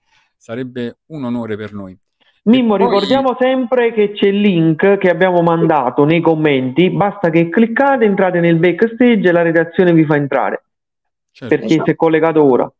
sarebbe 0.46 0.98
un 1.06 1.24
onore 1.24 1.56
per 1.56 1.72
noi. 1.72 1.98
Mimmo, 2.46 2.76
poi- 2.76 2.86
ricordiamo 2.86 3.36
sempre 3.38 3.92
che 3.92 4.12
c'è 4.12 4.28
il 4.28 4.40
link 4.40 4.98
che 4.98 5.10
abbiamo 5.10 5.42
mandato 5.42 6.04
nei 6.04 6.20
commenti, 6.20 6.90
basta 6.90 7.28
che 7.30 7.48
cliccate, 7.48 8.04
entrate 8.04 8.38
nel 8.38 8.56
backstage 8.56 9.28
e 9.28 9.32
la 9.32 9.42
redazione 9.42 9.92
vi 9.92 10.04
fa 10.04 10.14
entrare, 10.14 10.64
Certo. 11.32 11.54
per 11.54 11.66
chi 11.66 11.80
si 11.84 11.90
è 11.90 11.96
collegato 11.96 12.44
ora. 12.44 12.72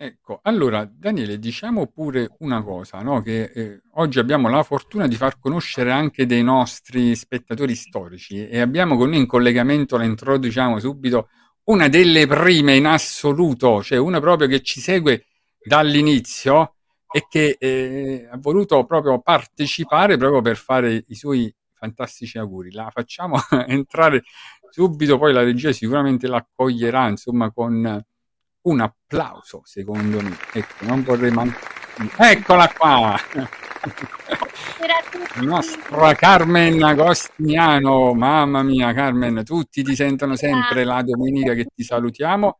Ecco, 0.00 0.38
allora 0.42 0.88
Daniele, 0.88 1.40
diciamo 1.40 1.88
pure 1.88 2.28
una 2.38 2.62
cosa, 2.62 3.02
no? 3.02 3.20
Che 3.20 3.50
eh, 3.52 3.80
oggi 3.94 4.20
abbiamo 4.20 4.48
la 4.48 4.62
fortuna 4.62 5.08
di 5.08 5.16
far 5.16 5.40
conoscere 5.40 5.90
anche 5.90 6.24
dei 6.24 6.44
nostri 6.44 7.16
spettatori 7.16 7.74
storici 7.74 8.46
e 8.46 8.60
abbiamo 8.60 8.96
con 8.96 9.08
noi 9.08 9.18
in 9.18 9.26
collegamento, 9.26 9.96
la 9.96 10.04
introduciamo 10.04 10.78
subito, 10.78 11.30
una 11.64 11.88
delle 11.88 12.28
prime 12.28 12.76
in 12.76 12.86
assoluto, 12.86 13.82
cioè 13.82 13.98
una 13.98 14.20
proprio 14.20 14.46
che 14.46 14.62
ci 14.62 14.78
segue 14.80 15.24
dall'inizio 15.60 16.74
e 17.10 17.26
che 17.28 17.56
eh, 17.58 18.28
ha 18.30 18.36
voluto 18.38 18.84
proprio 18.84 19.20
partecipare 19.20 20.16
proprio 20.16 20.42
per 20.42 20.56
fare 20.56 21.04
i 21.08 21.14
suoi 21.14 21.52
fantastici 21.72 22.38
auguri. 22.38 22.72
La 22.72 22.90
facciamo 22.92 23.36
entrare 23.66 24.22
subito, 24.70 25.18
poi 25.18 25.32
la 25.32 25.42
regia 25.42 25.72
sicuramente 25.72 26.26
l'accoglierà, 26.26 27.08
insomma, 27.08 27.50
con 27.50 28.04
un 28.60 28.80
applauso, 28.80 29.62
secondo 29.64 30.20
me. 30.20 30.36
Ecco, 30.52 30.84
non 30.84 31.02
vorrei 31.02 31.30
mancare. 31.30 31.76
Eccola 32.16 32.68
qua! 32.68 33.16
Nostra 35.40 36.14
Carmen 36.14 36.82
Agostiniano, 36.82 38.12
mamma 38.14 38.62
mia 38.62 38.92
Carmen, 38.92 39.42
tutti 39.44 39.82
ti 39.82 39.94
sentono 39.94 40.36
sempre 40.36 40.84
la 40.84 41.02
domenica 41.02 41.54
che 41.54 41.66
ti 41.74 41.82
salutiamo 41.82 42.58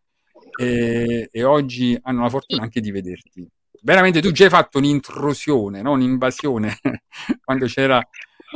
e, 0.59 1.29
e 1.31 1.45
oggi 1.45 1.99
hanno 2.03 2.23
la 2.23 2.29
fortuna 2.31 2.63
anche 2.63 2.81
di 2.81 2.91
vederti. 2.91 3.49
Veramente 3.81 4.21
tu 4.21 4.33
già 4.33 4.45
hai 4.45 4.51
fatto 4.51 4.79
un'intrusione, 4.79 5.83
no? 5.83 5.93
un'invasione, 5.93 6.79
quando 7.45 7.67
c'era 7.67 8.07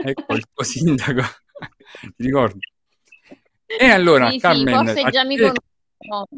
ecco, 0.04 0.34
il 0.34 0.46
tuo 0.52 0.64
sindaco, 0.64 1.22
ti 2.16 2.24
ricordi? 2.24 2.60
E 3.66 3.90
allora 3.90 4.26
Sì, 4.26 4.34
sì, 4.34 4.40
Carmen, 4.40 4.94
mi 5.26 5.36
te 5.36 5.52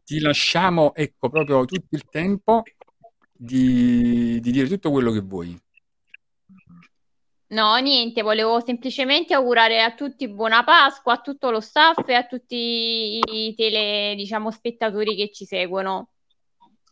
ti 0.05 0.21
lasciamo 0.21 0.95
ecco 0.95 1.29
proprio 1.29 1.65
tutto 1.65 1.95
il 1.95 2.05
tempo 2.11 2.63
di, 3.33 4.39
di 4.41 4.51
dire 4.51 4.69
tutto 4.69 4.91
quello 4.91 5.11
che 5.13 5.21
vuoi. 5.21 5.59
No, 7.47 7.77
niente, 7.77 8.23
volevo 8.23 8.61
semplicemente 8.61 9.35
augurare 9.35 9.83
a 9.83 9.95
tutti 9.95 10.29
buona 10.29 10.65
Pasqua, 10.65 11.15
a 11.15 11.21
tutto 11.21 11.51
lo 11.51 11.61
staff 11.61 12.09
e 12.09 12.15
a 12.15 12.27
tutti 12.27 13.21
i 13.25 13.55
tele, 13.55 14.15
diciamo, 14.17 14.51
spettatori 14.51 15.15
che 15.15 15.31
ci 15.31 15.45
seguono. 15.45 16.14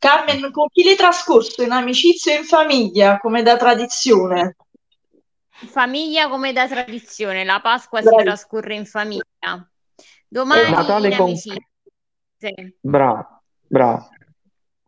Carmen, 0.06 0.50
con 0.50 0.66
chi 0.72 0.82
l'hai 0.82 0.96
trascorso? 0.96 1.62
In 1.62 1.70
amicizia 1.70 2.34
o 2.34 2.38
in 2.38 2.44
famiglia, 2.44 3.18
come 3.18 3.44
da 3.44 3.56
tradizione? 3.56 4.56
Famiglia 5.48 6.28
come 6.28 6.52
da 6.52 6.66
tradizione, 6.66 7.44
la 7.44 7.60
Pasqua 7.62 8.00
si 8.00 8.06
Bravi. 8.08 8.24
trascorre 8.24 8.74
in 8.74 8.84
famiglia. 8.84 9.22
Domani 10.26 10.70
Natale 10.72 11.08
in 11.10 11.16
con- 11.16 11.26
amicizia. 11.26 11.54
Sì. 12.36 12.52
Bravo, 12.80 13.42
bravo. 13.68 14.08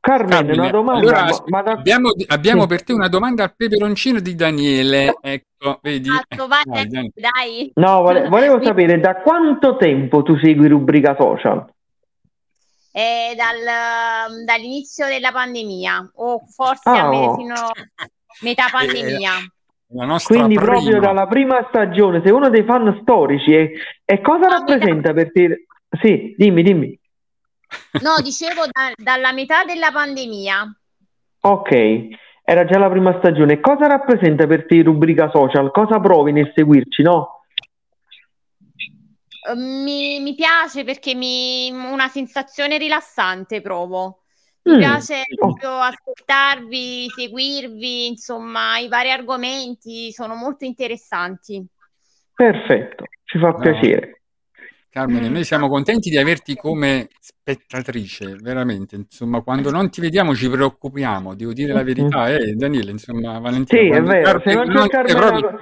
Carmen, 0.01 0.29
Carmine, 0.31 0.59
una 0.59 0.71
domanda, 0.71 1.01
allora, 1.01 1.25
ma- 1.25 1.45
ma 1.47 1.63
da- 1.63 1.73
abbiamo, 1.75 2.11
abbiamo 2.27 2.67
per 2.67 2.83
te 2.83 2.93
una 2.93 3.09
domanda 3.09 3.45
al 3.45 3.55
peperoncino 3.55 4.19
di 4.19 4.35
Daniele. 4.35 5.17
Ecco, 5.23 5.79
vedi? 5.81 6.09
Esatto, 6.09 6.49
vai, 6.49 6.63
Dai, 6.89 7.13
dai. 7.15 7.71
No, 7.77 8.03
vole- 8.03 8.29
volevo 8.29 8.61
sapere 8.61 8.99
da 8.99 9.15
quanto 9.23 9.77
tempo 9.77 10.25
tu 10.25 10.37
segui 10.39 10.67
rubrica 10.67 11.15
social? 11.17 11.65
Eh, 12.97 13.35
dal- 13.37 14.45
dall'inizio 14.45 15.07
della 15.07 15.33
pandemia, 15.33 16.13
o 16.15 16.45
forse 16.47 16.89
Ah, 16.91 17.07
a 17.07 17.09
me- 17.09 17.27
oh. 17.27 17.35
fino 17.35 17.55
a 17.55 17.73
metà 18.43 18.69
pandemia. 18.71 19.33
La 19.89 20.05
nostra 20.05 20.35
Quindi 20.37 20.55
prima. 20.55 20.71
proprio 20.71 21.01
dalla 21.01 21.27
prima 21.27 21.65
stagione, 21.69 22.21
sei 22.23 22.31
uno 22.31 22.51
dei 22.51 22.63
fan 22.63 22.97
storici 23.03 23.53
e, 23.53 23.73
e 24.05 24.21
cosa 24.21 24.47
Ah, 24.47 24.59
rappresenta 24.59 25.13
per 25.13 25.33
te? 25.33 25.67
Sì, 26.01 26.35
dimmi, 26.39 26.63
dimmi. 26.63 26.99
No, 28.01 28.15
dicevo 28.23 28.63
da- 28.71 28.93
dalla 28.97 29.33
metà 29.33 29.65
della 29.65 29.91
pandemia. 29.91 30.73
Ok, 31.41 32.09
era 32.45 32.65
già 32.65 32.79
la 32.79 32.89
prima 32.91 33.17
stagione. 33.19 33.59
Cosa 33.59 33.89
rappresenta 33.89 34.47
per 34.47 34.67
te 34.67 34.83
rubrica 34.83 35.31
social? 35.31 35.73
Cosa 35.73 35.99
provi 35.99 36.31
nel 36.31 36.53
seguirci, 36.55 37.03
no? 37.03 37.34
Eh, 39.47 39.55
Mi, 39.55 40.21
mi 40.21 40.35
piace 40.35 40.85
perché 40.85 41.15
mi 41.15 41.71
una 41.71 42.09
sensazione 42.09 42.79
rilassante 42.79 43.61
provo. 43.61 44.23
Mi 44.63 44.75
Mm, 44.75 44.75
piace 44.77 45.23
oh, 45.43 45.55
proprio 45.55 45.71
ascoltarvi, 45.79 47.11
seguirvi, 47.11 48.07
insomma, 48.07 48.79
i 48.79 48.89
vari 48.89 49.11
argomenti 49.11 50.11
sono 50.13 50.35
molto 50.35 50.65
interessanti. 50.65 51.67
perfetto, 52.37 53.05
ci 53.25 53.39
fa 53.39 53.55
No, 53.57 53.59
piacere. 53.59 54.23
Carmine, 54.89 55.29
noi 55.29 55.45
siamo 55.45 55.69
contenti 55.69 56.09
di 56.11 56.19
averti 56.19 56.55
come 56.55 57.09
spettatrice, 57.19 58.37
veramente. 58.37 58.95
Insomma, 58.97 59.43
quando 59.43 59.71
non 59.71 59.91
ti 59.91 60.01
vediamo 60.01 60.35
ci 60.37 60.49
preoccupiamo, 60.49 61.35
devo 61.35 61.53
dire 61.53 61.73
la 61.73 61.83
Mhm. 61.97 62.09
verità, 62.09 62.29
eh, 62.29 62.53
Daniele, 62.55 62.93
insomma, 62.93 63.39
Valentina, 63.41 63.83
Sì, 63.83 63.89
è 63.91 64.03
vero, 64.03 64.41
se 64.41 64.55
Carmine 64.55 64.65
non 64.65 64.69
c'è 64.81 64.89
non 64.89 64.89
c'è 65.05 65.15
Carmela, 65.15 65.41
proprio. 65.41 65.59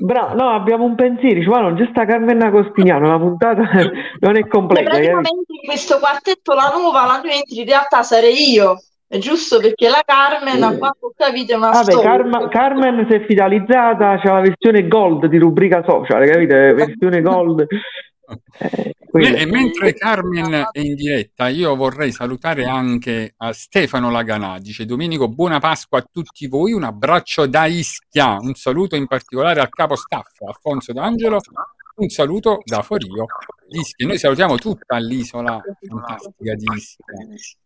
Bra- 0.00 0.32
no, 0.34 0.50
abbiamo 0.54 0.84
un 0.84 0.94
pensiero, 0.94 1.50
ma 1.50 1.60
non 1.60 1.74
c'è 1.74 1.88
sta 1.90 2.04
Carmela 2.04 2.50
Costignano, 2.50 3.08
la 3.08 3.18
puntata 3.18 3.62
non 4.20 4.36
è 4.36 4.40
Cioè, 4.40 4.48
completa, 4.48 4.90
capito? 4.90 5.10
praticamente 5.10 5.52
in 5.60 5.68
questo 5.68 5.98
quartetto 5.98 6.54
la 6.54 6.72
nuova, 6.74 7.04
la 7.04 7.20
in 7.24 7.64
realtà 7.64 8.02
sarei 8.02 8.52
io. 8.52 8.76
È 9.10 9.16
giusto 9.18 9.58
perché 9.58 9.88
la 9.88 10.02
Carmen, 10.04 10.62
a 10.62 10.76
quanto 10.76 11.06
ho 11.06 11.12
capito, 11.16 11.52
è 11.52 11.56
una 11.56 11.70
Vabbè, 11.70 11.92
storia. 11.92 12.10
Carma- 12.10 12.48
Carmen 12.48 13.06
si 13.08 13.16
è 13.16 13.24
fidalizzata, 13.24 14.18
c'è 14.18 14.28
la 14.28 14.40
versione 14.40 14.86
gold 14.86 15.26
di 15.26 15.38
rubrica 15.38 15.82
social, 15.86 16.26
capite? 16.28 16.74
Versione 16.74 17.22
gold. 17.22 17.66
Eh, 18.28 18.94
E 19.40 19.46
mentre 19.46 19.94
Carmen 19.94 20.68
è 20.70 20.78
in 20.80 20.94
diretta, 20.94 21.48
io 21.48 21.74
vorrei 21.74 22.12
salutare 22.12 22.66
anche 22.66 23.34
a 23.38 23.52
Stefano 23.52 24.10
Laganà. 24.10 24.58
Dice 24.58 24.84
Domenico, 24.84 25.28
buona 25.28 25.58
Pasqua 25.58 25.98
a 25.98 26.08
tutti 26.10 26.46
voi, 26.46 26.72
un 26.72 26.84
abbraccio 26.84 27.46
da 27.46 27.64
Ischia, 27.66 28.36
un 28.38 28.54
saluto 28.54 28.96
in 28.96 29.06
particolare 29.06 29.60
al 29.60 29.70
capo 29.70 29.96
staff 29.96 30.40
Alfonso 30.42 30.92
D'Angelo, 30.92 31.40
un 31.96 32.08
saluto 32.10 32.60
da 32.64 32.82
Forio 32.82 33.24
di 33.66 33.80
Ischia. 33.80 34.06
Noi 34.06 34.18
salutiamo 34.18 34.56
tutta 34.56 34.98
l'isola 34.98 35.60
fantastica 35.80 36.54
di 36.54 36.66
Ischia. 36.76 37.04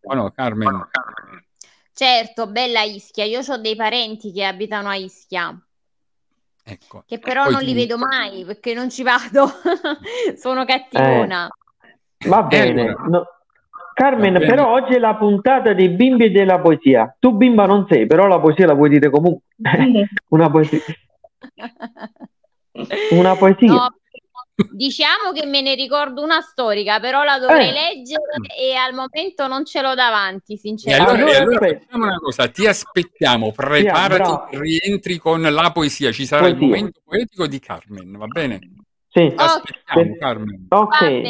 Oh 0.03 0.15
no, 0.15 0.31
Carmen? 0.31 0.89
Certo, 1.93 2.47
bella 2.47 2.81
Ischia. 2.81 3.25
Io 3.25 3.41
ho 3.45 3.57
dei 3.57 3.75
parenti 3.75 4.31
che 4.31 4.45
abitano 4.45 4.89
a 4.89 4.95
Ischia, 4.95 5.55
Ecco. 6.65 7.03
che 7.05 7.19
però 7.19 7.43
Poi 7.43 7.53
non 7.53 7.61
li 7.61 7.71
tu- 7.73 7.75
vedo 7.79 7.97
mai 7.97 8.43
perché 8.45 8.73
non 8.73 8.89
ci 8.89 9.03
vado. 9.03 9.47
Sono 10.37 10.63
cattivona. 10.65 11.49
Va 12.27 12.43
E 12.43 12.47
bene. 12.47 12.95
No. 13.07 13.25
Carmen, 13.93 14.33
va 14.33 14.39
bene. 14.39 14.49
però 14.51 14.71
oggi 14.71 14.93
è 14.95 14.97
la 14.99 15.15
puntata 15.15 15.73
dei 15.73 15.89
bimbi 15.89 16.25
e 16.25 16.29
della 16.31 16.59
poesia. 16.59 17.15
Tu 17.19 17.31
bimba 17.33 17.65
non 17.65 17.85
sei, 17.87 18.07
però 18.07 18.25
la 18.27 18.39
poesia 18.39 18.65
la 18.65 18.75
puoi 18.75 18.89
dire 18.89 19.09
comunque. 19.09 19.43
Una 20.29 20.49
poesia. 20.49 20.79
Una 23.11 23.35
poesia. 23.35 23.67
No, 23.71 23.93
diciamo 24.71 25.31
che 25.33 25.45
me 25.45 25.61
ne 25.61 25.75
ricordo 25.75 26.21
una 26.21 26.41
storica, 26.41 26.99
però 26.99 27.23
la 27.23 27.39
dovrei 27.39 27.69
Eh. 27.69 27.73
leggere 27.73 28.21
e 28.57 28.75
al 28.75 28.93
momento 28.93 29.47
non 29.47 29.65
ce 29.65 29.81
l'ho 29.81 29.95
davanti, 29.95 30.53
E 30.53 30.57
sinceramente. 30.57 31.11
allora, 31.11 31.31
e 31.31 31.35
Allora, 31.35 31.41
allora 31.41 31.65
aspetta. 31.65 31.85
facciamo 31.85 32.03
una 32.05 32.17
cosa, 32.17 32.47
ti 32.49 32.67
aspettiamo, 32.67 33.51
preparati, 33.51 34.57
rientri 34.57 35.17
con 35.17 35.41
la 35.41 35.71
poesia, 35.71 36.11
ci 36.11 36.25
sarà 36.25 36.47
il 36.47 36.55
Poesia. 36.57 36.75
momento 36.75 36.99
poetico 37.03 37.47
di 37.47 37.59
Carmen, 37.59 38.17
va 38.17 38.27
bene? 38.27 38.59
Sì. 39.09 39.27
Ti 39.27 39.33
Ok. 39.33 39.39
aspettiamo, 39.39 40.15
Carmen. 40.17 40.65
Va 40.69 40.79
Ok. 40.79 40.99
bene. 40.99 41.29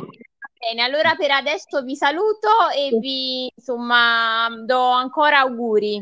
Allora 0.82 1.16
per 1.16 1.30
adesso 1.32 1.82
vi 1.84 1.94
saluto 1.98 2.48
e 2.74 2.98
vi 2.98 3.52
insomma 3.54 4.48
do 4.66 4.80
ancora 4.92 5.40
auguri. 5.40 5.98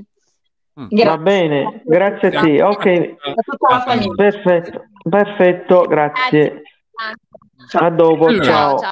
Mm. 0.79 0.85
Va 0.87 0.87
Grazie. 0.89 1.17
bene, 1.17 1.81
grazie 1.83 2.27
a 2.27 2.41
te. 2.41 2.61
Ok, 2.61 3.15
la 3.25 3.79
famiglia. 3.81 4.13
perfetto, 4.13 4.85
perfetto, 5.09 5.81
grazie. 5.87 6.61
A 7.73 7.89
dopo, 7.89 8.25
Allora, 8.27 8.43
ciao. 8.43 8.79
ciao. 8.79 8.91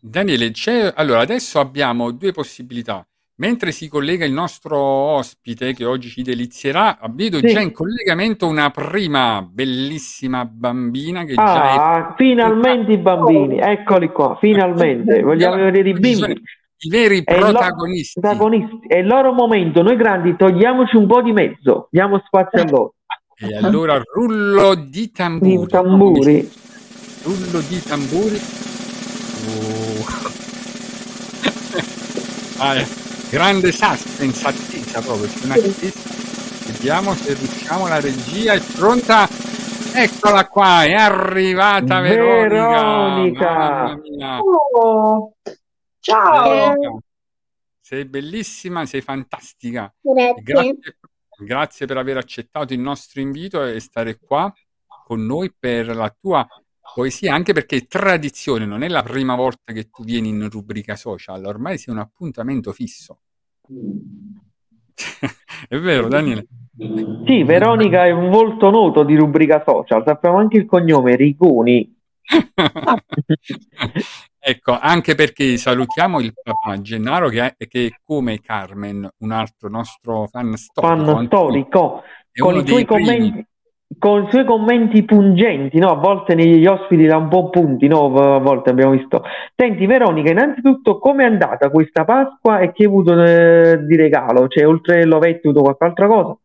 Daniele, 0.00 0.52
allora 0.94 1.20
adesso 1.20 1.58
abbiamo 1.58 2.10
due 2.12 2.32
possibilità. 2.32 3.06
Mentre 3.36 3.72
si 3.72 3.88
collega 3.88 4.24
il 4.24 4.32
nostro 4.32 4.78
ospite 4.78 5.72
che 5.74 5.84
oggi 5.84 6.08
ci 6.08 6.22
delizierà, 6.22 6.96
vedo 7.10 7.38
Sì. 7.38 7.48
già 7.48 7.60
in 7.60 7.72
collegamento 7.72 8.46
una 8.46 8.70
prima 8.70 9.42
bellissima 9.42 10.44
bambina 10.44 11.24
che 11.24 11.34
già 11.34 11.42
è 11.72 11.76
Ah, 11.76 12.14
finalmente 12.16 12.92
i 12.92 12.98
bambini, 12.98 13.58
eccoli 13.58 14.08
qua, 14.12 14.36
finalmente. 14.40 15.20
Vogliamo 15.22 15.56
vedere 15.56 15.88
i 15.88 15.92
bimbi. 15.94 16.40
i 16.84 16.88
veri 16.88 17.24
protagonisti. 17.24 18.20
protagonisti. 18.20 18.78
È 18.86 18.98
il 18.98 19.06
loro 19.06 19.32
momento. 19.32 19.82
Noi 19.82 19.96
grandi 19.96 20.36
togliamoci 20.36 20.94
un 20.96 21.06
po' 21.08 21.22
di 21.22 21.32
mezzo, 21.32 21.88
diamo 21.90 22.22
spazio 22.24 22.60
a 22.60 22.64
loro. 22.70 22.94
E 23.36 23.56
allora 23.56 24.00
rullo 24.14 24.74
di 24.76 25.10
tamburi. 25.10 25.64
I 25.64 25.66
tamburi. 25.66 26.50
Rullo 27.24 27.60
di 27.60 27.82
tamburi. 27.82 28.38
Oh. 29.46 30.04
Ah, 32.58 32.76
eh, 32.76 32.86
grande 33.30 33.72
suspense, 33.72 34.46
attesa 34.46 35.00
proprio, 35.00 35.26
c'è. 35.28 35.92
Vediamo 36.66 37.14
se 37.14 37.32
riusciamo, 37.32 37.88
la 37.88 37.98
regia 37.98 38.52
è 38.52 38.60
pronta. 38.60 39.26
Eccola 39.94 40.46
qua, 40.48 40.84
è 40.84 40.92
arrivata 40.92 42.00
Veronica. 42.00 43.98
Veronica. 44.02 44.38
Oh, 44.42 45.34
ciao. 46.00 46.48
Veronica, 46.48 46.98
sei 47.80 48.04
bellissima, 48.04 48.84
sei 48.84 49.00
fantastica. 49.00 49.90
Grazie. 50.00 50.42
Grazie, 50.42 50.96
grazie 51.38 51.86
per 51.86 51.96
aver 51.96 52.18
accettato 52.18 52.74
il 52.74 52.80
nostro 52.80 53.22
invito 53.22 53.64
e 53.64 53.80
stare 53.80 54.18
qua 54.18 54.52
con 55.06 55.24
noi 55.24 55.50
per 55.58 55.94
la 55.96 56.14
tua 56.20 56.46
poesia, 56.94 57.34
anche 57.34 57.52
perché 57.52 57.86
tradizione, 57.86 58.64
non 58.64 58.82
è 58.82 58.88
la 58.88 59.02
prima 59.02 59.34
volta 59.34 59.72
che 59.72 59.90
tu 59.90 60.04
vieni 60.04 60.28
in 60.28 60.48
rubrica 60.48 60.94
social, 60.94 61.44
ormai 61.44 61.76
sei 61.76 61.92
un 61.92 62.00
appuntamento 62.00 62.72
fisso. 62.72 63.18
È 65.68 65.76
vero, 65.76 66.08
Daniele? 66.08 66.46
Sì, 67.26 67.44
Veronica 67.44 68.04
è 68.04 68.10
un 68.10 68.30
volto 68.30 68.70
noto 68.70 69.04
di 69.04 69.14
rubrica 69.14 69.62
social. 69.64 70.02
Sappiamo 70.04 70.38
anche 70.38 70.56
il 70.56 70.66
cognome 70.66 71.14
Rigoni. 71.16 71.96
Ecco, 74.46 74.78
anche 74.78 75.14
perché 75.14 75.56
salutiamo 75.56 76.20
il 76.20 76.34
papà 76.34 76.78
Gennaro 76.82 77.30
che 77.30 77.54
è, 77.56 77.66
che 77.66 77.86
è 77.86 77.90
come 78.04 78.40
Carmen, 78.40 79.08
un 79.20 79.30
altro 79.30 79.70
nostro 79.70 80.26
fan 80.26 80.54
storico, 80.58 81.02
fan 81.02 81.24
storico, 81.24 82.02
con 82.34 82.56
i 82.56 82.66
suoi 82.66 82.84
primi. 82.84 82.86
commenti, 83.06 83.46
con 83.98 84.24
i 84.24 84.30
suoi 84.30 84.44
commenti 84.44 85.04
pungenti, 85.04 85.78
no? 85.78 85.90
A 85.90 85.94
volte 85.94 86.34
negli 86.34 86.66
ospiti 86.66 87.06
da 87.06 87.16
un 87.16 87.28
po' 87.28 87.48
punti, 87.50 87.86
no? 87.86 88.06
A 88.34 88.38
volte 88.38 88.70
abbiamo 88.70 88.92
visto. 88.92 89.22
Senti, 89.54 89.86
Veronica, 89.86 90.30
innanzitutto 90.30 90.98
come 90.98 91.24
è 91.24 91.26
andata 91.26 91.70
questa 91.70 92.04
Pasqua 92.04 92.58
e 92.60 92.72
che 92.72 92.82
hai 92.84 92.88
avuto 92.88 93.22
eh, 93.22 93.78
di 93.86 93.96
regalo? 93.96 94.48
Cioè, 94.48 94.66
oltre 94.66 95.04
l'ovetto, 95.04 95.48
hai 95.48 95.52
avuto 95.54 95.62
qualche 95.62 95.84
altra 95.84 96.06
cosa? 96.06 96.36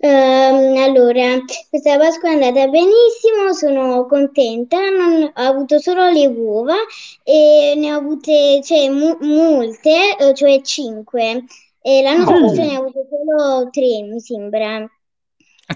Ehm, 0.00 0.76
allora, 0.78 1.22
questa 1.68 1.98
Pasqua 1.98 2.30
è 2.30 2.32
andata 2.34 2.66
benissimo, 2.68 3.52
sono 3.52 4.06
contenta, 4.06 4.78
non- 4.78 5.24
ho 5.24 5.42
avuto 5.42 5.78
solo 5.78 6.08
le 6.10 6.26
uova 6.26 6.74
e 7.22 7.74
ne 7.76 7.92
ho 7.92 7.98
avute, 7.98 8.60
cioè, 8.62 8.88
mu- 8.88 9.18
molte, 9.20 10.16
eh, 10.18 10.34
cioè 10.34 10.60
5. 10.62 11.44
E 11.82 12.00
l'anno 12.02 12.22
Oh. 12.22 12.36
scorso 12.38 12.62
ne 12.62 12.76
ho 12.78 12.80
avute 12.80 13.06
solo 13.10 13.68
3, 13.70 14.02
mi 14.10 14.20
sembra. 14.20 14.88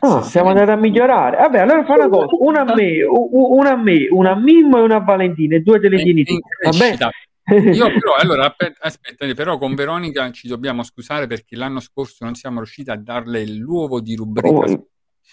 Ah, 0.01 0.22
siamo 0.22 0.51
andati 0.51 0.70
a 0.70 0.77
migliorare. 0.77 1.37
Vabbè, 1.37 1.61
allora 1.61 1.85
fa 1.85 1.94
una 1.94 2.09
cosa, 2.09 2.37
una 2.38 2.61
a 2.61 2.74
me, 2.74 3.03
una 3.05 3.70
a 3.70 3.77
me, 3.77 4.07
una 4.11 4.31
a 4.33 4.37
Mimmo 4.37 4.79
e 4.79 4.83
una 4.83 4.96
a 4.96 5.01
Valentina, 5.01 5.57
e 5.57 5.61
due 5.61 5.81
te 5.81 5.88
le 5.88 6.03
tieni 6.03 6.24
tu, 6.24 6.38
crescita. 6.38 7.11
Io 7.48 7.87
però, 7.87 8.14
allora, 8.20 8.55
aspetta, 8.81 9.27
però 9.35 9.57
con 9.57 9.74
Veronica 9.74 10.31
ci 10.33 10.48
dobbiamo 10.48 10.83
scusare 10.83 11.27
perché 11.27 11.57
l'anno 11.57 11.81
scorso 11.81 12.24
non 12.24 12.35
siamo 12.35 12.59
riusciti 12.59 12.90
a 12.90 12.96
darle 12.96 13.46
l'uovo 13.46 14.01
di 14.01 14.14
rubrica. 14.14 14.79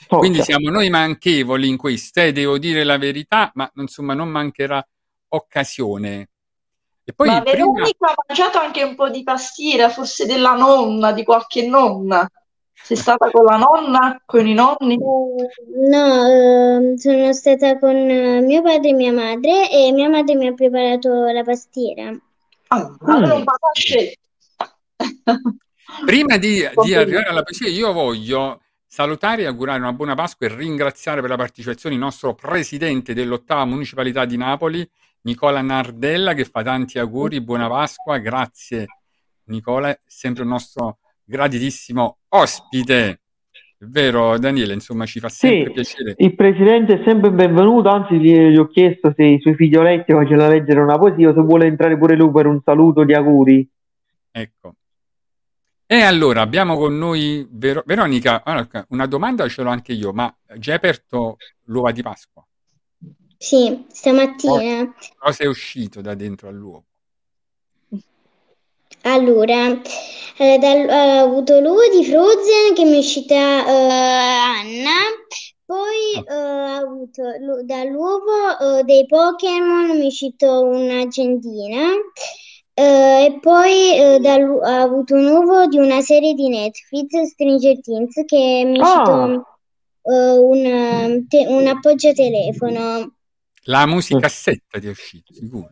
Oh, 0.10 0.18
Quindi 0.18 0.42
siamo 0.42 0.70
noi 0.70 0.90
manchevoli 0.90 1.68
in 1.68 1.78
questo, 1.78 2.22
eh, 2.22 2.32
devo 2.32 2.58
dire 2.58 2.84
la 2.84 2.98
verità, 2.98 3.52
ma 3.56 3.70
insomma 3.76 4.14
non 4.14 4.30
mancherà 4.30 4.86
occasione. 5.30 6.30
E 7.04 7.14
poi 7.14 7.28
Ma 7.28 7.42
prima, 7.42 7.72
Veronica 7.72 8.08
ha 8.08 8.14
mangiato 8.28 8.58
anche 8.60 8.84
un 8.84 8.96
po' 8.96 9.10
di 9.10 9.24
pastiera, 9.24 9.90
forse 9.90 10.26
della 10.26 10.56
nonna, 10.56 11.12
di 11.12 11.24
qualche 11.24 11.68
nonna. 11.68 12.28
Sei 12.86 12.98
stata 12.98 13.32
con 13.32 13.46
la 13.46 13.58
nonna, 13.58 14.22
con 14.26 14.46
i 14.46 14.54
nonni? 14.54 14.94
Eh, 14.94 15.90
No, 15.90 16.28
ehm, 16.28 16.96
sono 16.98 17.34
stata 17.34 17.80
con 17.80 17.96
eh, 17.96 18.42
mio 18.42 18.62
padre 18.62 18.90
e 18.90 18.94
mia 18.94 19.12
madre 19.12 19.72
e 19.72 19.92
mia 19.92 20.08
madre 20.08 20.36
mi 20.36 20.46
ha 20.46 20.54
preparato 20.54 21.10
la 21.26 21.44
pastiera. 21.44 22.16
Ah, 22.68 22.96
allora 23.06 23.34
Mm. 23.34 23.38
un 23.40 23.44
papà 23.44 23.70
scelto. 23.74 24.20
prima 26.06 26.38
di, 26.38 26.64
di 26.84 26.94
arrivare 26.94 27.30
alla 27.30 27.42
poesia, 27.42 27.70
io 27.70 27.92
voglio 27.92 28.62
salutare 28.86 29.42
e 29.42 29.46
augurare 29.48 29.80
una 29.80 29.94
buona 29.94 30.14
Pasqua 30.14 30.46
e 30.46 30.56
ringraziare 30.56 31.22
per 31.22 31.32
la 31.32 31.38
partecipazione 31.38 31.96
il 31.96 32.02
nostro 32.02 32.36
presidente 32.36 33.16
dell'ottava 33.16 33.66
municipalità 33.66 34.26
di 34.26 34.38
Napoli, 34.38 34.88
Nicola 35.22 35.62
Nardella 35.62 36.34
che 36.34 36.46
fa 36.46 36.62
tanti 36.62 37.00
auguri, 37.00 37.42
buona 37.42 37.68
Pasqua, 37.68 38.18
grazie 38.20 38.86
Nicola, 39.46 39.90
è 39.90 40.00
sempre 40.06 40.44
un 40.44 40.50
nostro 40.50 41.00
graditissimo 41.26 42.20
ospite. 42.30 43.20
È 43.78 43.84
vero 43.84 44.38
Daniele, 44.38 44.74
insomma 44.74 45.06
ci 45.06 45.20
fa 45.20 45.28
sempre 45.28 45.66
Sì, 45.68 45.72
piacere. 45.74 46.14
il 46.18 46.34
presidente 46.34 47.02
è 47.02 47.04
sempre 47.04 47.32
benvenuto, 47.32 47.90
anzi 47.90 48.18
gli, 48.18 48.34
gli 48.34 48.58
ho 48.58 48.68
chiesto 48.68 49.14
se 49.16 49.24
i 49.24 49.40
suoi 49.42 49.56
figlioletti 49.56 50.14
vogliono 50.14 50.48
leggere 50.48 50.80
una 50.80 50.98
poesia 50.98 51.30
o 51.30 51.34
se 51.34 51.42
vuole 51.42 51.66
entrare 51.68 51.98
pure 51.98 52.16
lui 52.16 52.32
per 52.32 52.46
un 52.46 52.62
saluto 52.64 53.04
di 53.04 53.14
auguri. 53.14 53.70
Ecco. 54.32 54.76
E 55.88 56.02
allora 56.02 56.42
abbiamo 56.42 56.78
con 56.78 56.98
noi 56.98 57.46
Vero- 57.52 57.84
Veronica, 57.86 58.42
una 58.90 59.06
domanda 59.06 59.48
ce 59.48 59.62
l'ho 59.62 59.70
anche 59.70 59.94
io, 59.94 60.14
ma 60.14 60.34
già 60.58 60.72
hai 60.72 60.78
aperto 60.78 61.38
l'uova 61.66 61.92
di 61.92 62.02
Pasqua? 62.02 62.46
Sì, 63.38 63.86
stamattina. 63.90 64.94
Cosa 65.18 65.44
è 65.44 65.48
uscito 65.48 66.02
da 66.02 66.16
dentro 66.16 66.48
all'uovo? 66.48 66.86
Allora, 69.06 69.80
eh, 70.38 70.58
dal- 70.58 70.88
ho 70.90 71.24
avuto 71.26 71.60
l'uovo 71.60 71.82
di 71.96 72.04
Frozen 72.06 72.74
che 72.74 72.84
mi 72.86 72.96
è 72.96 72.98
uscita 72.98 73.36
eh, 73.36 73.72
Anna, 73.72 74.98
poi 75.64 76.24
eh, 76.28 76.34
ho 76.34 76.66
avuto 76.66 77.22
l'u- 77.40 77.64
dall'uovo 77.64 78.80
eh, 78.80 78.84
dei 78.84 79.06
Pokémon 79.06 79.96
mi 79.98 80.04
è 80.04 80.06
uscito 80.08 80.64
un'agendina 80.64 81.92
eh, 82.74 83.26
e 83.26 83.40
poi 83.40 83.96
eh, 83.96 84.20
dall'u- 84.20 84.62
ho 84.62 84.64
avuto 84.82 85.14
un 85.14 85.28
uovo 85.28 85.68
di 85.68 85.78
una 85.78 86.02
serie 86.02 86.34
di 86.34 86.50
Netflix, 86.50 87.22
Stranger 87.32 87.80
Things, 87.82 88.14
che 88.26 88.64
mi 88.66 88.78
è 88.78 88.82
uscito 88.82 89.12
Ah, 89.12 89.32
eh, 90.02 90.38
un, 90.38 90.66
eh, 90.66 91.26
te- 91.28 91.46
un 91.48 91.68
appoggiatelefono. 91.68 93.14
La 93.68 93.86
musicassetta 93.86 94.80
ti 94.80 94.88
è 94.88 94.90
uscita, 94.90 95.32
sicuro. 95.34 95.70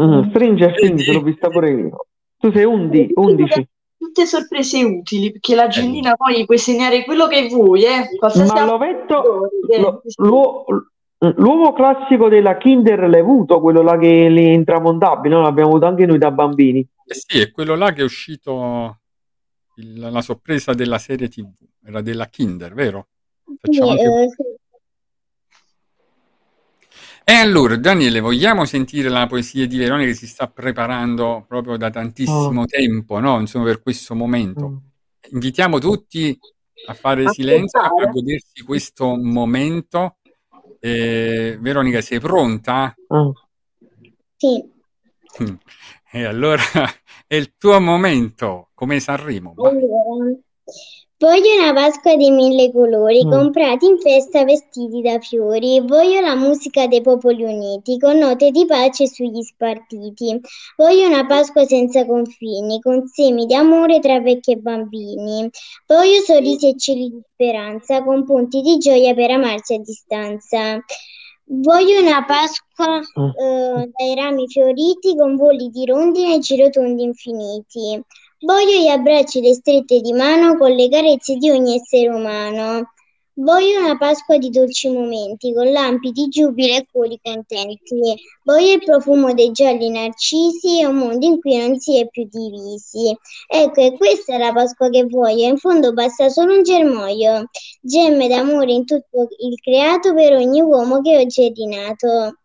Mm, 0.00 0.28
Stranger 0.30 0.74
Things 0.74 1.06
l'ho 1.06 1.22
vista 1.22 1.48
pure 1.48 1.70
io. 1.70 2.06
Tu 2.38 2.50
sei 2.52 2.64
undi, 2.64 3.10
11. 3.14 3.68
Tutte 3.96 4.26
sorprese 4.26 4.82
utili, 4.84 5.30
perché 5.32 5.54
l'agendina 5.54 6.14
poi 6.14 6.44
puoi 6.44 6.58
segnare 6.58 7.04
quello 7.04 7.26
che 7.26 7.48
vuoi, 7.48 7.84
eh, 7.84 8.08
Ma 8.46 8.64
l'ovetto, 8.64 9.48
che- 9.66 9.78
lo- 9.80 10.02
l'uo- 10.16 10.64
l'uovo 11.36 11.72
classico 11.72 12.28
della 12.28 12.56
Kinder 12.58 13.08
l'hai 13.08 13.20
avuto, 13.20 13.60
quello 13.60 13.80
là 13.82 13.96
che 13.96 14.26
è 14.26 14.30
intramontabile, 14.30 15.34
no? 15.34 15.42
L'abbiamo 15.42 15.70
avuto 15.70 15.86
anche 15.86 16.04
noi 16.06 16.18
da 16.18 16.30
bambini. 16.30 16.80
Eh 17.06 17.14
sì, 17.14 17.40
è 17.40 17.50
quello 17.50 17.76
là 17.76 17.92
che 17.92 18.02
è 18.02 18.04
uscito 18.04 18.98
il- 19.76 19.98
la 20.10 20.20
sorpresa 20.22 20.74
della 20.74 20.98
serie 20.98 21.28
TV, 21.28 21.48
era 21.86 22.02
della 22.02 22.26
Kinder, 22.26 22.74
vero? 22.74 23.06
Facciamo 23.60 23.92
Sì, 23.96 24.04
anche- 24.04 24.22
eh, 24.24 24.28
sì. 24.28 24.42
E 27.26 27.32
allora, 27.32 27.76
Daniele, 27.76 28.20
vogliamo 28.20 28.64
sentire 28.66 29.08
la 29.08 29.26
poesia 29.26 29.66
di 29.66 29.78
Veronica 29.78 30.10
che 30.10 30.16
si 30.16 30.26
sta 30.26 30.46
preparando 30.46 31.44
proprio 31.48 31.76
da 31.78 31.88
tantissimo 31.90 32.62
Oh. 32.62 32.66
tempo, 32.66 33.18
no? 33.18 33.40
Insomma, 33.40 33.64
per 33.64 33.80
questo 33.80 34.14
momento. 34.14 34.68
Mm. 34.68 34.76
Invitiamo 35.32 35.78
tutti 35.78 36.38
a 36.86 36.92
fare 36.92 37.26
silenzio, 37.30 37.80
a 37.80 37.84
Ascoltare. 37.84 38.10
godersi 38.12 38.62
questo 38.62 39.16
momento. 39.16 40.16
Eh, 40.80 41.56
Veronica, 41.60 42.02
sei 42.02 42.20
pronta? 42.20 42.94
Ah. 43.08 43.32
Sì. 44.36 44.62
E 46.12 46.24
allora 46.24 46.62
è 47.26 47.34
il 47.36 47.54
tuo 47.56 47.80
momento, 47.80 48.68
come 48.74 49.00
Sanremo. 49.00 49.54
Allora, 49.56 50.36
voglio 51.18 51.54
una 51.58 51.72
Pasqua 51.72 52.16
di 52.16 52.30
mille 52.30 52.70
colori, 52.72 53.24
Mm. 53.24 53.30
comprati 53.30 53.86
in 53.86 53.98
festa 53.98 54.44
vestiti 54.44 55.00
da 55.00 55.18
fiori. 55.18 55.80
Voglio 55.80 56.20
la 56.20 56.34
musica 56.34 56.86
dei 56.86 57.00
popoli 57.00 57.44
uniti, 57.44 57.98
con 57.98 58.18
note 58.18 58.50
di 58.50 58.66
pace 58.66 59.06
sugli 59.08 59.42
spartiti. 59.42 60.40
Voglio 60.76 61.06
una 61.06 61.24
Pasqua 61.26 61.64
senza 61.64 62.04
confini, 62.06 62.80
con 62.80 63.06
semi 63.06 63.46
di 63.46 63.54
amore 63.54 64.00
tra 64.00 64.20
vecchi 64.20 64.52
e 64.52 64.56
bambini. 64.56 65.48
Voglio 65.86 66.20
sorrisi 66.24 66.68
e 66.68 66.76
cieli 66.76 67.08
di 67.10 67.20
speranza, 67.32 68.02
con 68.02 68.24
punti 68.24 68.60
di 68.60 68.78
gioia 68.78 69.14
per 69.14 69.30
amarsi 69.30 69.74
a 69.74 69.78
distanza. 69.78 70.82
Voglio 71.46 72.00
una 72.00 72.24
Pasqua 72.24 72.98
Mm. 72.98 73.28
eh, 73.38 73.90
dai 73.96 74.14
rami 74.16 74.48
fioriti, 74.48 75.14
con 75.16 75.36
voli 75.36 75.68
di 75.70 75.84
rondine 75.86 76.34
e 76.36 76.38
girotondi 76.40 77.02
infiniti. 77.02 78.02
Voglio 78.40 78.78
gli 78.78 78.88
abbracci 78.88 79.38
e 79.38 79.42
le 79.42 79.54
strette 79.54 80.00
di 80.00 80.12
mano 80.12 80.56
con 80.56 80.70
le 80.72 80.88
carezze 80.88 81.36
di 81.36 81.50
ogni 81.50 81.76
essere 81.76 82.08
umano. 82.08 82.90
Voglio 83.36 83.80
una 83.80 83.96
Pasqua 83.96 84.38
di 84.38 84.48
dolci 84.50 84.88
momenti, 84.88 85.52
con 85.52 85.68
lampi 85.72 86.12
di 86.12 86.28
giubilo 86.28 86.74
e 86.74 86.86
cuori 86.88 87.18
contenti. 87.20 88.14
Voglio 88.44 88.72
il 88.74 88.84
profumo 88.84 89.34
dei 89.34 89.50
gialli 89.50 89.90
narcisi 89.90 90.80
e 90.80 90.86
un 90.86 90.94
mondo 90.96 91.26
in 91.26 91.40
cui 91.40 91.56
non 91.56 91.76
si 91.80 91.98
è 91.98 92.06
più 92.08 92.28
divisi. 92.30 93.16
Ecco, 93.48 93.80
e 93.80 93.96
questa 93.96 94.34
è 94.34 94.38
la 94.38 94.52
Pasqua 94.52 94.88
che 94.88 95.04
voglio. 95.06 95.48
In 95.48 95.56
fondo 95.56 95.92
basta 95.92 96.28
solo 96.28 96.54
un 96.54 96.62
germoglio, 96.62 97.48
gemme 97.80 98.28
d'amore 98.28 98.70
in 98.72 98.84
tutto 98.84 99.26
il 99.38 99.58
creato 99.60 100.14
per 100.14 100.34
ogni 100.34 100.60
uomo 100.60 101.00
che 101.00 101.16
oggi 101.16 101.46
è 101.46 101.52
rinato. 101.52 102.36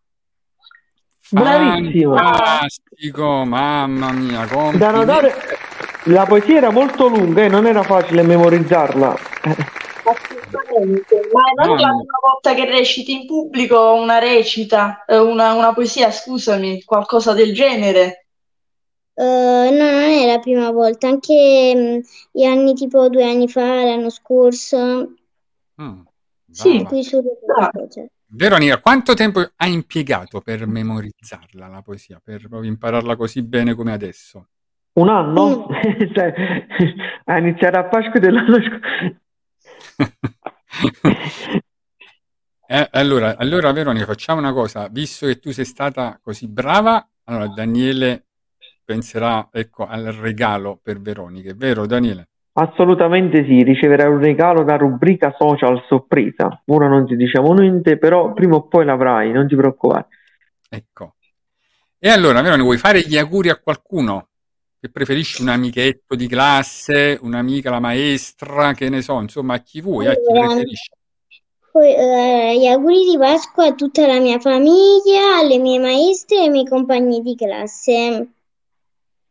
Bravissimo. 1.30 2.16
Fantastico, 2.16 3.44
mamma 3.44 4.10
mia, 4.10 4.40
Da 4.40 4.46
complimenti. 4.46 4.96
notare, 4.96 5.34
la 6.04 6.24
poesia 6.26 6.56
era 6.56 6.70
molto 6.70 7.08
lunga 7.08 7.42
e 7.44 7.48
non 7.48 7.66
era 7.66 7.82
facile 7.82 8.22
memorizzarla. 8.22 9.16
Assolutamente, 10.02 11.20
ma 11.32 11.64
non 11.64 11.78
è 11.78 11.80
la 11.80 11.88
prima 11.88 12.18
volta 12.22 12.54
che 12.54 12.64
reciti 12.64 13.12
in 13.12 13.26
pubblico 13.26 13.92
una 13.94 14.18
recita, 14.18 15.04
eh, 15.04 15.18
una, 15.18 15.52
una 15.52 15.72
poesia, 15.72 16.10
scusami, 16.10 16.82
qualcosa 16.82 17.32
del 17.32 17.52
genere. 17.52 18.26
Eh, 19.14 19.22
no, 19.22 19.90
non 19.90 20.02
è 20.02 20.26
la 20.26 20.38
prima 20.38 20.70
volta, 20.70 21.08
anche 21.08 21.74
mh, 21.74 22.00
gli 22.32 22.44
anni 22.44 22.74
tipo 22.74 23.08
due 23.08 23.24
anni 23.28 23.48
fa, 23.48 23.84
l'anno 23.84 24.10
scorso, 24.10 25.14
Mm, 25.80 26.00
Sì. 26.50 26.84
qui 26.84 27.02
su 27.02 27.22
cioè. 27.90 28.06
Veronica, 28.26 28.80
quanto 28.80 29.14
tempo 29.14 29.40
hai 29.56 29.72
impiegato 29.72 30.40
per 30.42 30.66
memorizzarla 30.66 31.68
la 31.68 31.80
poesia, 31.80 32.20
per 32.22 32.48
proprio 32.48 32.70
impararla 32.70 33.16
così 33.16 33.42
bene 33.42 33.74
come 33.74 33.92
adesso? 33.92 34.48
Un 35.00 35.08
anno? 35.08 35.66
Cioè, 36.12 36.34
ha 37.24 37.38
iniziato 37.38 37.78
a 37.78 37.84
Pasqua 37.84 38.20
dell'anno 38.20 38.58
scorso. 38.62 39.18
Eh, 42.72 42.88
allora, 42.92 43.36
allora, 43.36 43.72
Veronica, 43.72 44.04
facciamo 44.04 44.38
una 44.38 44.52
cosa, 44.52 44.86
visto 44.86 45.26
che 45.26 45.40
tu 45.40 45.50
sei 45.50 45.64
stata 45.64 46.20
così 46.22 46.46
brava, 46.46 47.04
allora 47.24 47.48
Daniele 47.48 48.26
penserà, 48.84 49.48
ecco, 49.50 49.86
al 49.86 50.04
regalo 50.04 50.78
per 50.80 51.00
Veronica, 51.00 51.50
è 51.50 51.54
vero 51.54 51.84
Daniele? 51.84 52.28
Assolutamente 52.52 53.44
sì, 53.44 53.64
riceverai 53.64 54.06
un 54.06 54.20
regalo 54.20 54.62
da 54.62 54.76
rubrica 54.76 55.34
social 55.36 55.82
sorpresa. 55.88 56.62
Ora 56.66 56.86
non 56.86 57.06
ti 57.06 57.16
diciamo 57.16 57.52
niente, 57.54 57.98
però 57.98 58.32
prima 58.34 58.54
o 58.54 58.68
poi 58.68 58.84
l'avrai, 58.84 59.32
non 59.32 59.48
ti 59.48 59.56
preoccupare. 59.56 60.06
Ecco. 60.68 61.14
E 61.98 62.08
allora, 62.08 62.40
Veronica, 62.40 62.62
vuoi 62.62 62.78
fare 62.78 63.00
gli 63.00 63.18
auguri 63.18 63.48
a 63.48 63.58
qualcuno? 63.58 64.29
Che 64.80 64.88
preferisci 64.88 65.42
un 65.42 65.48
amichetto 65.48 66.14
di 66.14 66.26
classe, 66.26 67.18
un'amica, 67.20 67.68
la 67.68 67.80
maestra, 67.80 68.72
che 68.72 68.88
ne 68.88 69.02
so, 69.02 69.20
insomma, 69.20 69.54
a 69.54 69.58
chi 69.58 69.82
vuoi, 69.82 70.06
a 70.06 70.14
chi 70.14 70.22
preferisci? 70.32 70.90
poi, 71.70 71.94
eh, 71.94 72.58
gli 72.58 72.66
auguri 72.66 73.10
di 73.10 73.18
Pasqua 73.18 73.66
a 73.66 73.74
tutta 73.74 74.06
la 74.06 74.18
mia 74.18 74.38
famiglia, 74.38 75.36
alle 75.38 75.58
mie 75.58 75.78
maestre 75.78 76.38
e 76.38 76.40
ai 76.44 76.48
miei 76.48 76.66
compagni 76.66 77.20
di 77.20 77.34
classe. 77.36 78.28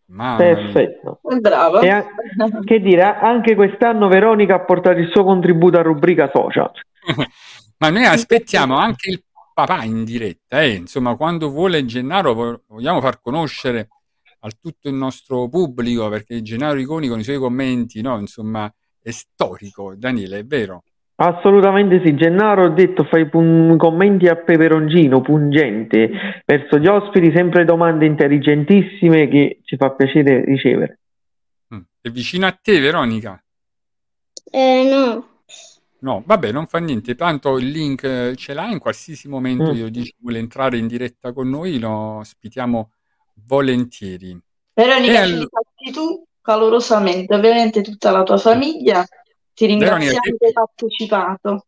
Mamma. 0.05 0.37
Perfetto. 0.37 1.19
Brava. 1.39 1.81
E 1.81 1.89
a- 1.89 2.05
che 2.63 2.79
dire, 2.79 3.03
anche 3.03 3.55
quest'anno 3.55 4.07
Veronica 4.07 4.53
ha 4.55 4.59
portato 4.59 4.99
il 4.99 5.09
suo 5.11 5.23
contributo 5.23 5.77
a 5.77 5.81
rubrica 5.81 6.29
social. 6.31 6.71
Ma 7.77 7.89
noi 7.89 8.05
aspettiamo 8.05 8.77
anche 8.77 9.09
il 9.09 9.23
papà 9.53 9.83
in 9.83 10.03
diretta, 10.03 10.61
eh. 10.61 10.73
Insomma, 10.73 11.15
quando 11.15 11.49
vuole 11.49 11.85
Gennaro 11.85 12.33
vo- 12.33 12.61
vogliamo 12.67 13.01
far 13.01 13.19
conoscere 13.19 13.87
a 14.39 14.49
tutto 14.59 14.87
il 14.89 14.95
nostro 14.95 15.47
pubblico, 15.49 16.09
perché 16.09 16.41
Gennaro 16.41 16.75
Rigoni 16.75 17.07
con 17.07 17.19
i 17.19 17.23
suoi 17.23 17.37
commenti, 17.37 18.01
no, 18.01 18.19
insomma, 18.19 18.71
è 19.01 19.11
storico, 19.11 19.93
Daniele, 19.95 20.39
è 20.39 20.45
vero? 20.45 20.83
Assolutamente 21.15 22.01
sì, 22.03 22.15
Gennaro 22.15 22.63
ha 22.63 22.69
detto 22.69 23.03
fai 23.03 23.27
pun- 23.27 23.75
commenti 23.77 24.27
a 24.27 24.37
peperoncino, 24.37 25.19
pungente, 25.19 26.09
verso 26.45 26.77
gli 26.77 26.87
ospiti, 26.87 27.31
sempre 27.35 27.65
domande 27.65 28.05
intelligentissime 28.05 29.27
che 29.27 29.59
ci 29.65 29.75
fa 29.75 29.91
piacere 29.91 30.45
ricevere. 30.45 30.99
Mm. 31.75 31.79
È 31.99 32.09
vicino 32.09 32.45
a 32.45 32.57
te, 32.61 32.79
Veronica? 32.79 33.41
Eh, 34.49 34.87
no, 34.89 35.29
No, 36.01 36.23
vabbè, 36.25 36.53
non 36.53 36.65
fa 36.65 36.77
niente, 36.79 37.13
tanto 37.15 37.57
il 37.57 37.67
link 37.71 38.03
eh, 38.03 38.33
ce 38.37 38.53
l'hai 38.53 38.71
in 38.71 38.79
qualsiasi 38.79 39.27
momento 39.27 39.71
Mm. 39.73 39.75
io 39.75 39.89
dici 39.89 40.15
vuole 40.19 40.39
entrare 40.39 40.77
in 40.77 40.87
diretta 40.87 41.33
con 41.33 41.49
noi, 41.49 41.77
lo 41.77 41.89
ospitiamo 42.19 42.91
volentieri. 43.59 44.39
Veronica, 44.73 45.25
ci 45.25 45.31
ringrazi 45.31 45.91
tu 45.91 46.23
calorosamente, 46.39 47.33
ovviamente 47.33 47.81
tutta 47.81 48.11
la 48.11 48.21
tua 48.23 48.37
famiglia. 48.37 49.03
Ti 49.53 49.65
Veronica, 49.65 49.89
ringraziamo 49.95 50.21
che- 50.21 50.37
che 50.37 50.45
hai 50.45 50.53
partecipato. 50.53 51.65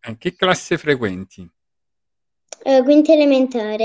Eh, 0.00 0.16
che 0.16 0.34
classe 0.36 0.78
frequenti? 0.78 1.48
eh, 2.66 2.82
quinta 2.82 3.12
elementare. 3.12 3.84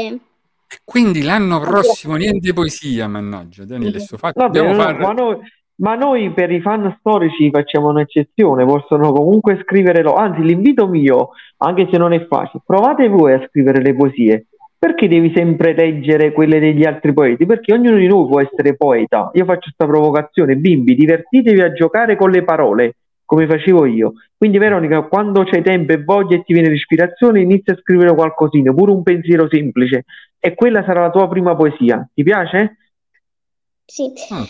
E 0.72 0.80
quindi 0.86 1.24
l'anno 1.24 1.60
prossimo 1.60 2.16
niente 2.16 2.54
poesia, 2.54 3.08
mannaggia, 3.08 3.66
Daniele, 3.66 4.00
sto 4.00 4.18
fatto, 4.18 4.40
Vabbè, 4.40 4.62
no, 4.62 4.74
fare... 4.76 4.98
ma, 5.00 5.12
noi, 5.12 5.38
ma 5.76 5.96
noi 5.96 6.32
per 6.32 6.52
i 6.52 6.62
fan 6.62 6.96
storici 7.00 7.50
facciamo 7.50 7.90
un'eccezione, 7.90 8.64
possono 8.66 9.12
comunque 9.12 9.60
scrivere, 9.64 10.02
lo- 10.04 10.14
anzi 10.14 10.42
l'invito 10.42 10.88
mio, 10.88 11.32
anche 11.58 11.90
se 11.92 11.98
non 11.98 12.14
è 12.14 12.26
facile, 12.28 12.62
provate 12.66 13.10
voi 13.10 13.34
a 13.34 13.46
scrivere 13.50 13.82
le 13.82 13.96
poesie. 13.96 14.48
Perché 14.80 15.10
devi 15.10 15.34
sempre 15.36 15.74
leggere 15.74 16.32
quelle 16.32 16.58
degli 16.60 16.86
altri 16.86 17.12
poeti? 17.13 17.46
Perché 17.46 17.74
ognuno 17.74 17.98
di 17.98 18.08
noi 18.08 18.26
può 18.28 18.39
essere 18.39 18.78
poeta. 18.78 19.30
Io 19.34 19.44
faccio 19.44 19.72
questa 19.76 19.86
provocazione, 19.86 20.56
bimbi, 20.56 20.96
divertitevi 20.96 21.60
a 21.60 21.74
giocare 21.74 22.15
con 22.15 22.32
le 22.32 22.44
parole, 22.44 22.96
come 23.26 23.46
facevo 23.46 23.86
io. 23.86 24.13
Quindi 24.38 24.58
Veronica, 24.58 25.02
quando 25.02 25.44
c'hai 25.44 25.62
tempo 25.62 25.92
e 25.92 26.02
voglia 26.02 26.38
e 26.38 26.44
ti 26.44 26.54
viene 26.54 26.70
l'ispirazione, 26.70 27.42
inizia 27.42 27.74
a 27.74 27.78
scrivere 27.78 28.15
qualcosina, 28.15 28.74
pure 28.74 28.92
un 28.92 29.04
pensiero 29.04 29.50
semplice, 29.50 30.06
e 30.39 30.56
quella 30.56 30.82
sarà 30.86 31.02
la 31.02 31.10
tua 31.10 31.28
prima 31.28 31.54
poesia. 31.58 32.10
Ti 32.13 32.24
piace? 32.24 32.78
Sì, 33.86 34.13
Mm. 34.32 34.44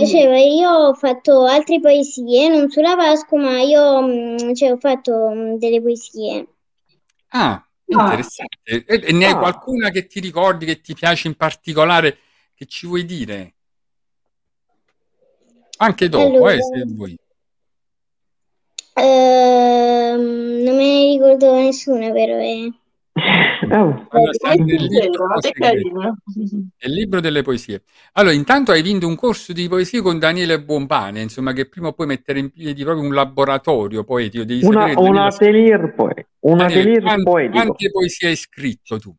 Eh, 0.00 0.06
cioè, 0.06 0.38
io 0.38 0.70
ho 0.70 0.94
fatto 0.94 1.44
altre 1.44 1.80
poesie, 1.80 2.48
non 2.48 2.70
sulla 2.70 2.94
Pasqua, 2.94 3.40
ma 3.40 3.60
io 3.60 4.00
mm, 4.00 4.52
cioè, 4.54 4.70
ho 4.70 4.76
fatto 4.76 5.32
mm, 5.34 5.54
delle 5.56 5.82
poesie. 5.82 6.46
Ah, 7.30 7.65
Ah. 7.94 8.02
interessante. 8.02 8.84
E, 8.84 9.00
e 9.08 9.12
ne 9.12 9.26
hai 9.26 9.32
Ah. 9.34 9.38
qualcuna 9.38 9.90
che 9.90 10.06
ti 10.06 10.20
ricordi, 10.20 10.66
che 10.66 10.80
ti 10.80 10.94
piace 10.94 11.28
in 11.28 11.36
particolare, 11.36 12.18
che 12.54 12.66
ci 12.66 12.86
vuoi 12.86 13.04
dire? 13.04 13.54
Anche 15.78 16.08
dopo, 16.08 16.26
Allora, 16.26 16.52
eh, 16.52 16.62
se 16.62 16.84
vuoi. 16.94 17.16
ehm, 18.96 20.20
non 20.64 20.74
me 20.76 20.84
ne 20.84 21.12
ricordo 21.12 21.54
nessuna, 21.54 22.10
però. 22.12 22.38
eh. 22.40 22.72
Oh, 23.70 24.06
libro 24.54 26.16
il 26.78 26.92
libro 26.92 27.20
delle 27.20 27.42
poesie. 27.42 27.82
Allora, 28.12 28.34
intanto 28.34 28.72
hai 28.72 28.82
vinto 28.82 29.06
un 29.06 29.16
corso 29.16 29.54
di 29.54 29.68
poesie 29.68 30.02
con 30.02 30.18
Daniele 30.18 30.62
Buonpane, 30.62 31.22
insomma, 31.22 31.52
che 31.52 31.66
prima 31.66 31.88
o 31.88 31.92
poi 31.94 32.06
mettere 32.06 32.38
in 32.38 32.50
piedi 32.50 32.84
proprio 32.84 33.06
un 33.06 33.14
laboratorio 33.14 34.04
poetico. 34.04 34.44
Devi 34.44 34.64
una, 34.64 34.88
sapere 34.88 35.08
un 35.08 35.16
atelier, 35.16 35.94
poe- 35.94 36.26
un 36.40 36.58
Daniele, 36.58 36.80
atelier 36.80 37.02
quanti- 37.02 37.22
poetico. 37.24 37.54
quante 37.54 37.90
poesie 37.90 38.28
hai 38.28 38.36
scritto 38.36 38.98
tu? 38.98 39.14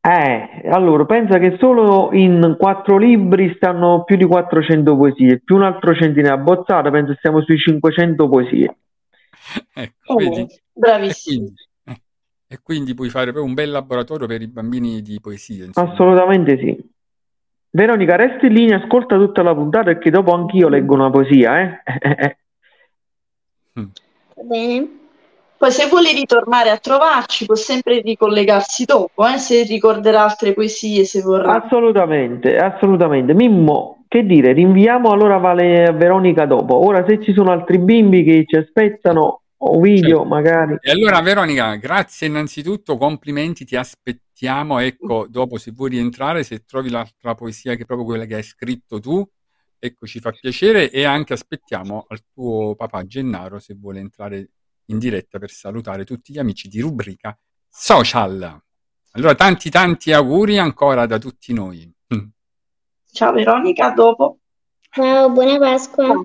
Eh, 0.00 0.68
allora, 0.70 1.04
pensa 1.04 1.38
che 1.38 1.56
solo 1.60 2.08
in 2.12 2.56
quattro 2.58 2.96
libri 2.96 3.52
stanno 3.56 4.04
più 4.04 4.16
di 4.16 4.24
400 4.24 4.96
poesie, 4.96 5.40
più 5.44 5.56
un 5.56 5.64
altro 5.64 5.94
centinaio 5.94 6.34
abbozzate, 6.34 6.90
penso 6.90 7.14
stiamo 7.18 7.42
sui 7.42 7.58
500 7.58 8.28
poesie. 8.28 8.76
Ecco, 9.74 10.12
Oh, 10.14 10.16
vedi? 10.16 10.46
Bravissimo. 10.72 11.52
E 12.48 12.60
quindi 12.62 12.94
puoi 12.94 13.10
fare 13.10 13.26
proprio 13.26 13.44
un 13.44 13.52
bel 13.54 13.70
laboratorio 13.70 14.26
per 14.26 14.40
i 14.40 14.46
bambini 14.46 15.02
di 15.02 15.20
poesia, 15.20 15.66
insomma. 15.66 15.92
Assolutamente 15.92 16.56
sì. 16.58 16.76
Veronica, 17.70 18.16
resti 18.16 18.46
in 18.46 18.54
linea, 18.54 18.82
ascolta 18.82 19.16
tutta 19.16 19.42
la 19.42 19.54
puntata 19.54 19.84
perché 19.84 20.10
dopo 20.10 20.32
anch'io 20.32 20.68
leggo 20.68 20.94
una 20.94 21.10
poesia, 21.10 21.60
eh? 21.60 22.36
Mm. 23.78 23.84
Va 24.34 24.42
bene? 24.42 24.88
Poi 25.58 25.70
se 25.72 25.88
vuole 25.88 26.12
ritornare 26.12 26.70
a 26.70 26.78
trovarci 26.78 27.44
può 27.44 27.56
sempre 27.56 28.00
ricollegarsi 28.00 28.84
dopo, 28.84 29.26
eh, 29.26 29.38
se 29.38 29.64
ricorderà 29.64 30.22
altre 30.22 30.54
poesie, 30.54 31.04
se 31.04 31.20
vorrà. 31.20 31.62
Assolutamente, 31.62 32.56
assolutamente. 32.56 33.34
Mimmo, 33.34 34.04
che 34.06 34.24
dire, 34.24 34.52
rinviamo 34.52 35.10
allora 35.10 35.36
Vale 35.38 35.92
Veronica 35.92 36.46
dopo. 36.46 36.76
Ora 36.76 37.04
se 37.06 37.20
ci 37.22 37.32
sono 37.32 37.50
altri 37.50 37.78
bimbi 37.78 38.22
che 38.22 38.44
ci 38.46 38.56
aspettano, 38.56 39.42
o 39.58 39.80
video 39.80 40.18
Certo. 40.18 40.24
magari. 40.24 40.76
E 40.80 40.90
allora, 40.90 41.20
Veronica, 41.20 41.74
grazie 41.76 42.26
innanzitutto, 42.26 42.96
complimenti, 42.96 43.64
ti 43.64 43.76
aspettiamo. 43.76 44.78
Ecco, 44.78 45.26
dopo 45.28 45.58
se 45.58 45.72
vuoi 45.72 45.90
rientrare, 45.90 46.42
se 46.44 46.64
trovi 46.64 46.90
l'altra 46.90 47.34
poesia 47.34 47.74
che 47.74 47.82
è 47.82 47.86
proprio 47.86 48.06
quella 48.06 48.24
che 48.24 48.36
hai 48.36 48.42
scritto 48.42 49.00
tu, 49.00 49.26
ecco, 49.78 50.06
ci 50.06 50.20
fa 50.20 50.30
piacere 50.30 50.90
e 50.90 51.04
anche 51.04 51.32
aspettiamo 51.32 52.06
al 52.08 52.20
tuo 52.32 52.74
papà 52.74 53.04
Gennaro 53.04 53.58
se 53.58 53.74
vuole 53.74 54.00
entrare 54.00 54.50
in 54.86 54.98
diretta 54.98 55.38
per 55.38 55.50
salutare 55.50 56.04
tutti 56.04 56.32
gli 56.32 56.38
amici 56.38 56.68
di 56.68 56.80
rubrica 56.80 57.36
social. 57.68 58.62
Allora, 59.12 59.34
tanti 59.34 59.70
tanti 59.70 60.12
auguri 60.12 60.58
ancora 60.58 61.06
da 61.06 61.18
tutti 61.18 61.52
noi. 61.52 61.90
Mm. 62.14 62.28
Ciao 63.10 63.32
Veronica, 63.32 63.86
a 63.86 63.94
dopo. 63.94 64.38
Ciao, 64.90 65.30
buona 65.30 65.58
Pasqua. 65.58 66.24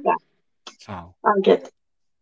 Ciao. 0.77 1.15
Anche 1.21 1.51
a 1.51 1.57
te. 1.57 1.72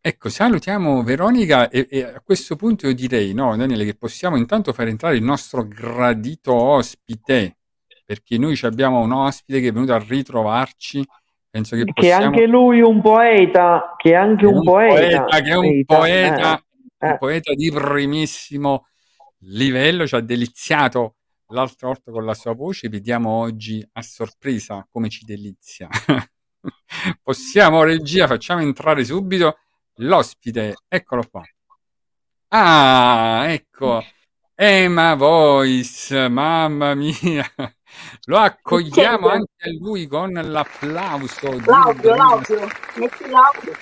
Ecco, 0.04 0.30
salutiamo 0.30 1.04
Veronica 1.04 1.70
e, 1.70 1.86
e 1.88 2.02
a 2.02 2.22
questo 2.22 2.56
punto 2.56 2.88
io 2.88 2.96
direi, 2.96 3.36
no, 3.36 3.56
Daniele, 3.56 3.86
che 3.86 3.94
possiamo 3.94 4.36
intanto 4.36 4.74
far 4.74 4.88
entrare 4.88 5.16
il 5.16 5.22
nostro 5.22 5.64
gradito 5.68 6.56
ospite, 6.56 7.58
perché 8.04 8.40
noi 8.40 8.58
abbiamo 8.64 9.00
un 9.00 9.12
ospite 9.12 9.62
che 9.62 9.68
è 9.68 9.72
venuto 9.72 9.94
a 9.94 10.04
ritrovarci, 10.04 11.06
penso 11.52 11.76
che 11.76 11.84
Che 11.84 11.94
possiamo... 11.94 12.26
anche 12.26 12.48
lui 12.48 12.82
un 12.82 13.00
poeta, 13.00 13.94
che 13.96 14.10
è 14.10 14.16
anche 14.16 14.48
che 14.48 14.52
è 14.52 14.56
un 14.56 14.64
poeta. 14.64 15.26
che 15.40 15.50
è 15.52 15.56
un 15.56 15.84
Poeta, 15.86 15.86
poeta, 15.86 16.66
eh, 16.98 17.08
un 17.12 17.18
poeta 17.20 17.54
di 17.54 17.72
primissimo 17.72 18.88
livello, 19.42 20.08
ci 20.08 20.16
ha 20.16 20.20
deliziato 20.20 21.18
l'altra 21.50 21.90
volta 21.90 22.10
con 22.10 22.26
la 22.26 22.34
sua 22.34 22.56
voce, 22.56 22.90
vediamo 22.90 23.30
oggi 23.30 23.88
a 23.94 24.02
sorpresa 24.02 24.84
come 24.90 25.10
ci 25.10 25.26
delizia. 25.26 25.88
Possiamo, 27.22 27.84
regia, 27.84 28.26
facciamo 28.26 28.62
entrare 28.62 29.04
subito 29.06 29.58
l'ospite, 29.96 30.76
eccolo 30.88 31.24
qua. 31.30 31.44
Ah, 32.50 33.44
ecco, 33.48 34.04
Emma 34.56 35.16
Voice, 35.16 36.28
mamma 36.30 36.94
mia, 36.96 37.50
lo 38.26 38.38
accogliamo 38.38 39.28
anche 39.30 39.54
a 39.70 39.70
lui 39.80 40.08
con 40.08 40.32
l'applauso 40.34 41.50
di 41.50 41.66
L'audio, 41.66 42.16
l'audio. 42.16 42.68
Metti 42.96 43.30
l'audio. 43.30 43.74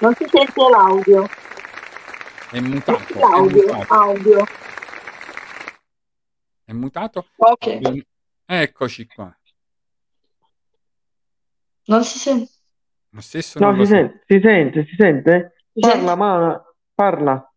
Non 0.00 0.14
si 0.14 0.26
sente 0.28 0.60
l'audio. 0.68 1.28
È 2.50 2.60
mutato, 2.60 2.98
Metti 2.98 3.12
è 3.14 3.18
l'audio. 3.18 3.62
mutato, 3.62 3.94
Audio. 3.94 4.44
è 6.64 6.72
mutato. 6.72 7.28
Ok. 7.36 8.04
Eccoci 8.44 9.06
qua. 9.06 9.34
Non 11.86 12.04
si 12.04 12.18
sente. 12.18 12.50
Lo 13.14 13.20
stesso 13.20 13.58
No, 13.58 13.74
si 13.76 13.86
sente, 13.86 14.24
si 14.26 14.40
sente, 14.40 14.86
si 14.86 14.94
sente? 14.96 15.54
Si 15.72 15.80
Parla, 15.80 15.98
sente? 15.98 16.16
ma 16.16 16.64
parla. 16.94 17.52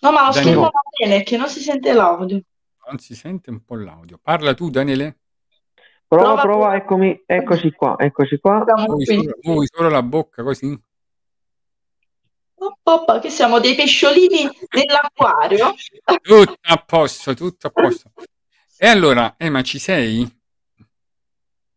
No, 0.00 0.12
ma 0.12 0.30
lo 0.30 0.60
va 0.60 0.70
bene, 0.98 1.22
che 1.22 1.36
non 1.38 1.48
si 1.48 1.60
sente 1.60 1.92
l'audio. 1.94 2.40
Non 2.88 2.98
si 2.98 3.14
sente 3.14 3.50
un 3.50 3.64
po' 3.64 3.76
l'audio. 3.76 4.18
Parla 4.22 4.52
tu, 4.52 4.68
Daniele. 4.68 5.18
Prova, 6.06 6.24
Prova, 6.34 6.42
prova, 6.42 6.76
eccomi, 6.76 7.22
eccoci 7.26 7.72
qua, 7.72 7.96
eccoci 7.98 8.38
qua. 8.38 8.62
Qui. 8.62 9.04
solo, 9.06 9.38
muovi 9.42 9.66
solo 9.72 9.88
la 9.88 10.02
bocca 10.02 10.42
così. 10.42 10.78
Oh, 12.58 12.78
Poppa, 12.82 13.18
che 13.20 13.30
siamo 13.30 13.58
dei 13.58 13.74
pesciolini 13.74 14.48
nell'acquario. 14.70 15.74
Tutto 16.22 16.58
a 16.60 16.76
posto, 16.76 17.34
tutto 17.34 17.66
a 17.66 17.70
posto. 17.70 18.12
E 18.78 18.86
allora, 18.86 19.34
Emma, 19.38 19.62
ci 19.62 19.78
sei? 19.78 20.35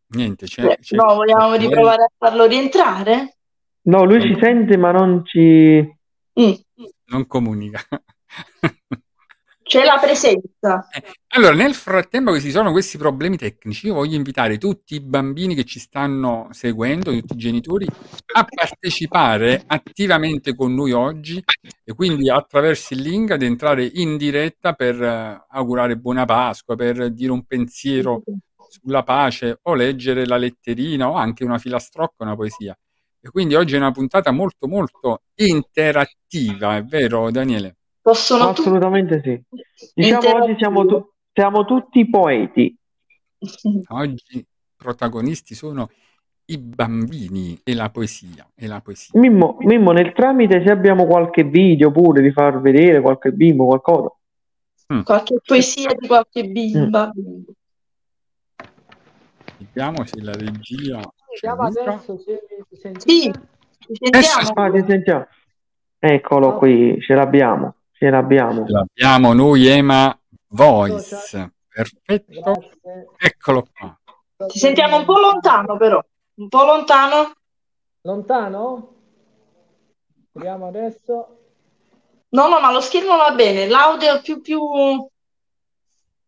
Niente, 0.09 0.45
c'è, 0.45 0.63
Eh, 0.65 0.77
c'è- 0.81 0.95
No, 0.95 1.13
vogliamo 1.15 1.51
c'è- 1.53 1.59
riprovare 1.59 2.03
a 2.03 2.11
farlo 2.17 2.45
rientrare? 2.45 3.37
No, 3.83 4.03
lui 4.05 4.21
ci 4.21 4.37
sente 4.41 4.77
ma 4.77 4.91
non 4.91 5.23
ci... 5.25 5.79
Mm. 6.39 6.51
non 7.07 7.27
comunica. 7.27 7.79
C'è 9.69 9.83
la 9.85 9.99
presenza. 10.01 10.87
Allora, 11.35 11.53
nel 11.53 11.75
frattempo 11.75 12.31
che 12.31 12.39
ci 12.39 12.49
sono 12.49 12.71
questi 12.71 12.97
problemi 12.97 13.37
tecnici, 13.37 13.85
io 13.85 13.93
voglio 13.93 14.15
invitare 14.15 14.57
tutti 14.57 14.95
i 14.95 14.99
bambini 14.99 15.53
che 15.53 15.63
ci 15.63 15.77
stanno 15.77 16.47
seguendo, 16.49 17.11
tutti 17.11 17.33
i 17.33 17.37
genitori, 17.37 17.85
a 18.33 18.47
partecipare 18.49 19.61
attivamente 19.67 20.55
con 20.55 20.73
noi 20.73 20.91
oggi 20.93 21.43
e 21.83 21.93
quindi 21.93 22.31
attraverso 22.31 22.95
il 22.95 23.01
link 23.01 23.29
ad 23.29 23.43
entrare 23.43 23.87
in 23.93 24.17
diretta 24.17 24.73
per 24.73 24.99
eh, 25.03 25.45
augurare 25.49 25.97
buona 25.97 26.25
Pasqua, 26.25 26.75
per 26.75 27.11
dire 27.11 27.31
un 27.31 27.43
pensiero 27.45 28.23
sulla 28.69 29.03
pace 29.03 29.59
o 29.63 29.73
leggere 29.73 30.25
la 30.25 30.37
letterina 30.37 31.09
o 31.09 31.15
anche 31.15 31.43
una 31.43 31.57
filastrocca, 31.57 32.23
una 32.23 32.35
poesia. 32.35 32.77
E 33.21 33.29
quindi 33.29 33.55
oggi 33.55 33.75
è 33.75 33.77
una 33.77 33.91
puntata 33.91 34.31
molto 34.31 34.67
molto 34.67 35.23
interattiva, 35.35 36.77
è 36.77 36.83
vero 36.83 37.29
Daniele? 37.31 37.75
Possono 38.01 38.49
Assolutamente 38.49 39.21
sì. 39.23 39.41
Diciamo 39.93 40.43
oggi 40.43 40.55
siamo, 40.57 40.85
tu- 40.85 41.11
siamo 41.33 41.65
tutti 41.65 42.09
poeti. 42.09 42.75
Oggi 43.89 44.45
protagonisti 44.75 45.55
sono 45.55 45.89
i 46.45 46.57
bambini 46.57 47.59
e 47.63 47.73
la 47.73 47.89
poesia. 47.89 48.49
E 48.55 48.67
la 48.67 48.81
poesia. 48.81 49.17
Mimmo, 49.19 49.57
Mimmo, 49.59 49.91
nel 49.91 50.13
tramite 50.13 50.63
se 50.65 50.71
abbiamo 50.71 51.05
qualche 51.05 51.43
video 51.43 51.91
pure 51.91 52.21
di 52.21 52.31
far 52.31 52.59
vedere 52.59 53.01
qualche 53.01 53.31
bimbo, 53.31 53.65
qualcosa. 53.65 54.13
Qualche 55.03 55.39
poesia 55.45 55.93
di 55.93 56.07
qualche 56.07 56.43
bimba. 56.45 57.11
Vediamo 59.59 60.05
se 60.05 60.21
la 60.21 60.31
regia 60.31 61.01
ci 61.37 61.45
adesso 61.45 62.17
se 62.17 62.41
Sì, 62.97 63.31
ci 63.77 63.93
sentiamo. 63.93 64.71
Ti 64.71 64.85
sentiamo. 64.87 65.27
Eccolo 65.99 66.57
qui, 66.57 66.97
ce 67.01 67.13
l'abbiamo, 67.13 67.75
ce 67.91 68.09
l'abbiamo. 68.09 68.65
Ce 68.65 68.71
l'abbiamo 68.71 69.33
noi, 69.33 69.67
Ema 69.67 70.17
Voice. 70.47 71.51
Perfetto. 71.67 72.41
Grazie. 72.41 73.07
Eccolo 73.17 73.67
qua. 73.73 73.99
Ti 74.47 74.57
sentiamo 74.57 74.97
un 74.97 75.05
po' 75.05 75.19
lontano, 75.19 75.75
però. 75.75 76.01
Un 76.35 76.47
po' 76.47 76.63
lontano? 76.63 77.33
Lontano? 78.03 78.95
Vediamo 80.31 80.67
adesso. 80.67 81.37
No, 82.29 82.47
no, 82.47 82.61
ma 82.61 82.71
lo 82.71 82.79
schermo 82.79 83.17
va 83.17 83.31
bene. 83.31 83.67
L'audio 83.67 84.15
è 84.15 84.21
più, 84.21 84.39
più, 84.39 84.61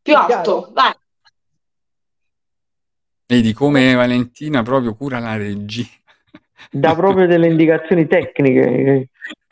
più 0.01 0.15
alto. 0.15 0.69
Vai. 0.73 0.93
Vedi 3.31 3.53
come 3.53 3.93
Valentina 3.93 4.61
proprio 4.61 4.93
cura 4.93 5.17
la 5.17 5.37
regia. 5.37 5.87
Dà 6.69 6.93
proprio 6.93 7.27
delle 7.27 7.47
indicazioni 7.47 8.05
tecniche. 8.05 9.07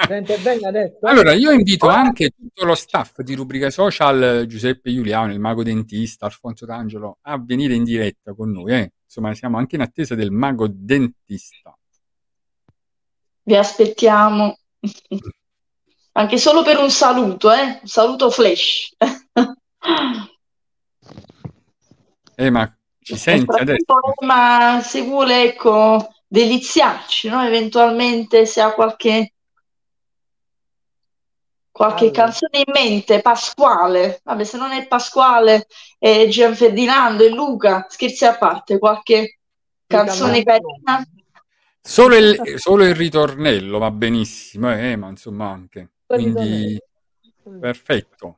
Sente 0.06 0.38
bene 0.40 0.68
adesso? 0.68 0.98
Allora, 1.04 1.32
io 1.32 1.52
invito 1.52 1.88
anche 1.88 2.32
tutto 2.32 2.66
lo 2.66 2.76
staff 2.76 3.22
di 3.22 3.36
Rubrica 3.36 3.70
Social, 3.70 4.44
Giuseppe 4.48 4.94
Giuliano, 4.94 5.32
il 5.32 5.40
mago 5.40 5.64
dentista, 5.64 6.26
Alfonso 6.26 6.66
D'Angelo, 6.66 7.20
a 7.22 7.42
venire 7.42 7.74
in 7.74 7.86
diretta 7.86 8.34
con 8.34 8.52
noi. 8.52 8.74
eh. 8.74 8.92
Insomma, 9.06 9.34
siamo 9.34 9.58
anche 9.58 9.76
in 9.78 9.82
attesa 9.82 10.14
del 10.14 10.32
mago 10.32 10.68
dentista. 10.70 11.74
Vi 13.44 13.56
aspettiamo. 13.56 14.58
Anche 16.12 16.38
solo 16.38 16.64
per 16.64 16.80
un 16.80 16.92
saluto, 16.92 17.50
eh? 17.50 17.80
Un 17.82 17.88
saluto 17.88 18.30
flash. 18.30 18.94
Eh, 22.36 22.50
ma 22.50 22.74
ci 23.10 23.18
senti 23.18 23.60
adesso? 23.60 23.84
Ma 24.20 24.82
se 24.84 25.02
vuole, 25.02 25.44
ecco, 25.44 26.14
deliziarci, 26.28 27.28
no? 27.28 27.44
Eventualmente 27.44 28.46
se 28.46 28.62
ha 28.62 28.72
qualche, 28.74 29.34
qualche 31.72 32.06
Allora. 32.06 32.22
canzone 32.22 32.64
in 32.66 32.72
mente, 32.72 33.22
Pasquale. 33.22 34.20
Vabbè, 34.24 34.44
se 34.44 34.58
non 34.58 34.72
è 34.72 34.86
Pasquale, 34.86 35.66
è 35.98 36.28
Gian 36.28 36.56
Ferdinando 36.56 37.24
e 37.24 37.30
Luca, 37.30 37.88
scherzi 37.90 38.26
a 38.26 38.38
parte, 38.38 38.78
qualche 38.78 39.40
canzone 39.88 40.44
carina. 40.44 41.04
Solo 41.82 42.16
il, 42.16 42.54
solo 42.58 42.84
il 42.84 42.94
ritornello 42.94 43.80
va 43.80 43.90
benissimo, 43.90 44.72
eh, 44.72 44.96
ma 44.96 45.10
insomma 45.10 45.50
anche. 45.50 45.94
Quindi, 46.06 46.80
perfetto. 47.60 48.36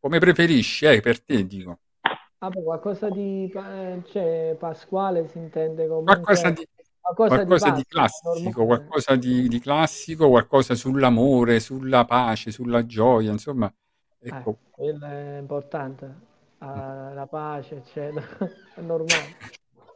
Come 0.00 0.18
preferisci, 0.20 0.86
eh, 0.86 1.00
per 1.02 1.22
te 1.22 1.46
dico. 1.46 1.80
Ah, 2.38 2.50
beh, 2.50 2.62
qualcosa 2.62 3.08
di 3.10 3.50
eh, 3.50 4.02
cioè, 4.06 4.56
Pasquale 4.58 5.26
si 5.28 5.38
intende 5.38 5.86
comunque 5.88 6.20
Qualcosa 6.22 6.50
di, 6.50 6.66
qualcosa 7.00 7.34
qualcosa 7.34 7.70
di 7.70 7.84
classico, 7.84 8.60
normale. 8.60 8.66
qualcosa 8.66 9.16
di, 9.16 9.48
di 9.48 9.58
classico, 9.60 10.28
qualcosa 10.28 10.74
sull'amore, 10.74 11.60
sulla 11.60 12.04
pace, 12.04 12.50
sulla 12.50 12.84
gioia, 12.84 13.30
insomma, 13.32 13.72
ecco, 14.18 14.50
Eh, 14.50 14.70
quello 14.70 15.06
è 15.06 15.38
importante. 15.38 16.14
Ah, 16.58 17.12
la 17.14 17.26
pace, 17.26 17.76
eccetera. 17.76 18.26
È 18.74 18.80
normale. 18.80 19.36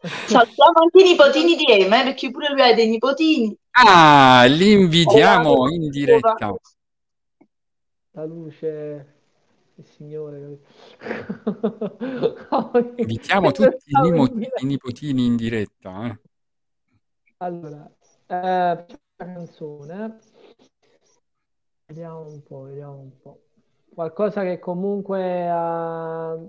Salutiamo 0.01 0.81
anche 0.83 1.01
i 1.01 1.11
nipotini 1.11 1.57
di 1.57 1.65
Ema, 1.67 2.01
eh, 2.01 2.05
perché 2.05 2.31
pure 2.31 2.51
lui 2.51 2.63
ha 2.63 2.75
dei 2.75 2.89
nipotini. 2.89 3.55
Ah, 3.73 4.45
li 4.47 4.73
invitiamo 4.73 5.69
in 5.69 5.89
diretta. 5.91 6.55
La 8.13 8.25
luce, 8.25 9.20
il 9.81 9.87
Signore. 9.87 10.59
Invitiamo 12.97 13.51
tutti 13.53 13.85
i, 13.87 14.01
nimo- 14.03 14.29
i 14.61 14.65
nipotini 14.65 15.25
in 15.27 15.37
diretta. 15.37 16.07
eh. 16.07 16.19
Allora, 17.39 17.91
eh, 18.27 18.37
una 18.37 18.87
canzone. 19.17 20.19
Vediamo 21.87 22.27
un 22.27 22.43
po', 22.43 22.63
vediamo 22.63 22.99
un 22.99 23.11
po'. 23.21 23.41
Qualcosa 23.93 24.43
che 24.43 24.59
comunque 24.59 25.21
eh, 25.21 26.49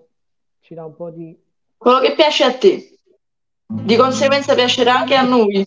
ci 0.59 0.73
dà 0.73 0.85
un 0.85 0.95
po' 0.95 1.09
di... 1.09 1.35
Quello 1.77 1.99
che 1.99 2.13
piace 2.13 2.43
a 2.43 2.53
te. 2.55 2.99
Di 3.65 3.95
conseguenza 3.95 4.53
piacerà 4.53 4.99
anche 4.99 5.15
a 5.15 5.23
noi. 5.23 5.55
eh, 5.55 5.65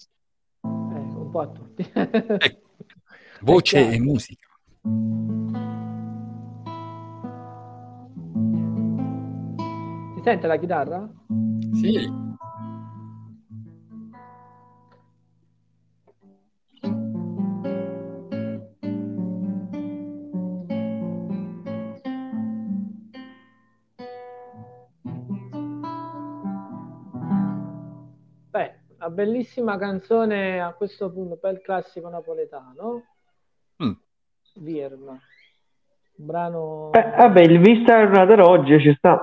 un 0.60 1.30
po' 1.30 1.40
a 1.40 1.48
tutti. 1.48 1.90
Ecco, 1.92 2.60
voce 3.40 3.90
e 3.90 3.98
musica. 3.98 4.46
Sente 10.24 10.46
la 10.46 10.56
chitarra? 10.56 11.06
Sì, 11.74 12.22
Beh, 28.50 28.80
una 28.96 29.10
bellissima 29.10 29.76
canzone 29.76 30.58
a 30.62 30.72
questo 30.72 31.12
punto, 31.12 31.36
bel 31.36 31.60
classico 31.60 32.08
napoletano. 32.08 33.04
Mm. 33.84 33.92
Virma. 34.54 35.20
Un 36.24 36.26
brano... 36.26 36.90
Eh, 36.92 37.10
vabbè, 37.18 37.40
il 37.42 37.60
Vista 37.60 38.02
Runner 38.06 38.40
oggi 38.40 38.80
ci 38.80 38.94
sta. 38.96 39.20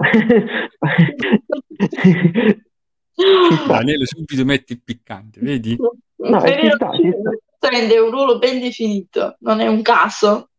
Ci 3.14 3.56
sta. 3.56 3.74
Daniele 3.74 4.06
subito 4.06 4.46
metti 4.46 4.74
il 4.74 4.82
piccante, 4.84 5.40
vedi? 5.42 5.76
No, 5.78 6.40
ci 6.42 6.70
sta, 6.70 6.92
ci 6.92 7.12
sta. 7.12 7.32
prende 7.58 7.98
un 7.98 8.12
ruolo 8.12 8.38
ben 8.38 8.60
definito, 8.60 9.36
non 9.40 9.60
è 9.62 9.68
un 9.68 9.82
caso. 9.82 10.50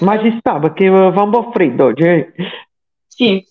Ma 0.00 0.18
ci 0.20 0.34
sta 0.38 0.58
perché 0.58 0.88
fa 0.88 1.22
un 1.22 1.30
po' 1.30 1.50
freddo 1.52 1.84
oggi. 1.86 2.02
eh. 2.04 2.32
Sì, 3.06 3.44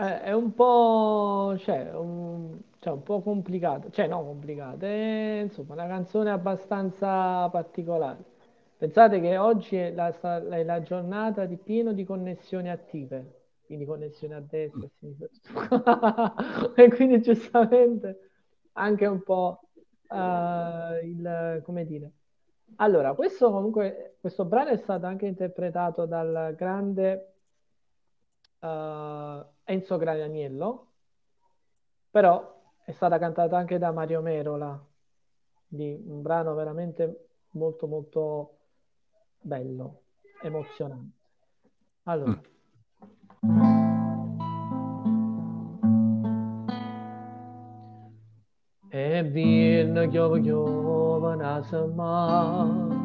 Eh, 0.00 0.20
è 0.22 0.32
un 0.32 0.54
po', 0.54 1.56
cioè, 1.58 1.90
un, 1.92 2.56
cioè, 2.78 2.92
un 2.92 3.02
po' 3.02 3.20
complicato, 3.20 3.90
cioè 3.90 4.06
no 4.06 4.24
complicato, 4.24 4.84
è 4.84 5.40
insomma 5.44 5.74
una 5.74 5.86
canzone 5.88 6.30
abbastanza 6.30 7.48
particolare. 7.50 8.18
Pensate 8.78 9.20
che 9.20 9.36
oggi 9.36 9.74
è 9.74 9.90
la, 9.92 10.14
è 10.50 10.62
la 10.62 10.82
giornata 10.82 11.46
di 11.46 11.56
pieno 11.56 11.92
di 11.92 12.04
connessioni 12.04 12.70
attive, 12.70 13.46
quindi 13.66 13.84
connessioni 13.84 14.34
a 14.34 14.40
destra 14.40 14.86
a 14.86 14.90
sinistra, 15.00 16.34
e 16.76 16.88
quindi 16.88 17.20
giustamente 17.20 18.30
anche 18.74 19.06
un 19.06 19.20
po' 19.24 19.62
eh, 20.08 21.00
il, 21.02 21.60
come 21.64 21.86
dire. 21.86 22.12
Allora, 22.76 23.14
questo 23.14 23.50
comunque, 23.50 24.16
questo 24.20 24.44
brano 24.44 24.70
è 24.70 24.76
stato 24.76 25.06
anche 25.06 25.26
interpretato 25.26 26.06
dal 26.06 26.54
grande 26.56 27.32
eh, 28.60 29.44
Enzo 29.64 29.96
Granianiello, 29.96 30.86
però 32.10 32.62
è 32.84 32.92
stata 32.92 33.18
cantata 33.18 33.56
anche 33.56 33.76
da 33.78 33.90
Mario 33.90 34.20
Merola, 34.20 34.80
di 35.66 36.00
un 36.06 36.22
brano 36.22 36.54
veramente 36.54 37.26
molto 37.50 37.88
molto 37.88 38.57
bello, 39.40 40.02
emozionante. 40.42 41.16
Allora, 42.04 42.40
e 48.90 49.22
vin 49.22 50.08
chiove 50.10 50.40
chiove 50.40 51.36
nasama 51.36 52.96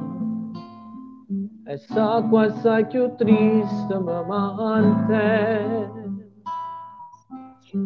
e 1.66 1.78
sa 1.78 2.26
quasi 2.30 2.86
più 2.90 3.14
triste 3.16 4.00
mi 4.00 4.26
mante 4.26 5.92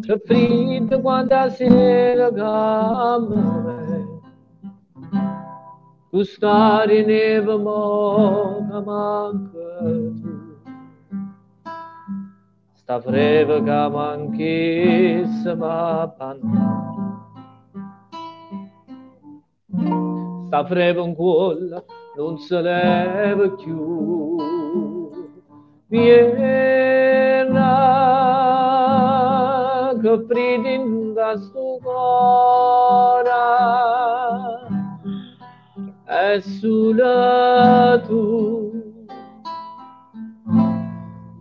che 0.01 0.19
freddo 0.25 1.01
quando 1.01 1.49
sera 1.49 2.29
gambe 2.29 4.06
tu 6.09 6.23
stare 6.23 7.03
neve 7.05 7.57
mo 7.57 8.65
che 8.69 8.79
manca 8.81 9.79
tu 10.19 10.31
sta 12.73 12.99
freve 13.01 13.61
che 13.63 13.89
manchisse 13.89 15.55
ma 15.55 16.13
panna 16.17 16.95
sta 20.47 20.65
freve 20.65 21.01
in 21.01 21.13
cuore 21.13 21.83
non 22.15 22.37
se 22.37 22.61
leva 22.61 23.49
più 23.49 24.35
Viena 25.89 27.07
che 30.01 30.19
pridinda 30.27 31.37
sto 31.37 31.79
cuore 31.81 33.29
è 36.19 36.39
sulla 36.39 38.01
tu 38.05 39.05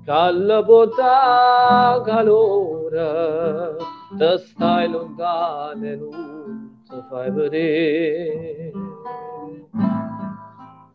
Calla 0.05 0.63
bota 0.63 2.03
calore 2.05 3.77
te 4.17 4.39
stai 4.39 4.89
lontano 4.89 5.95
non 5.97 6.83
ti 6.89 6.97
fai 7.09 7.31
vedere 7.31 8.73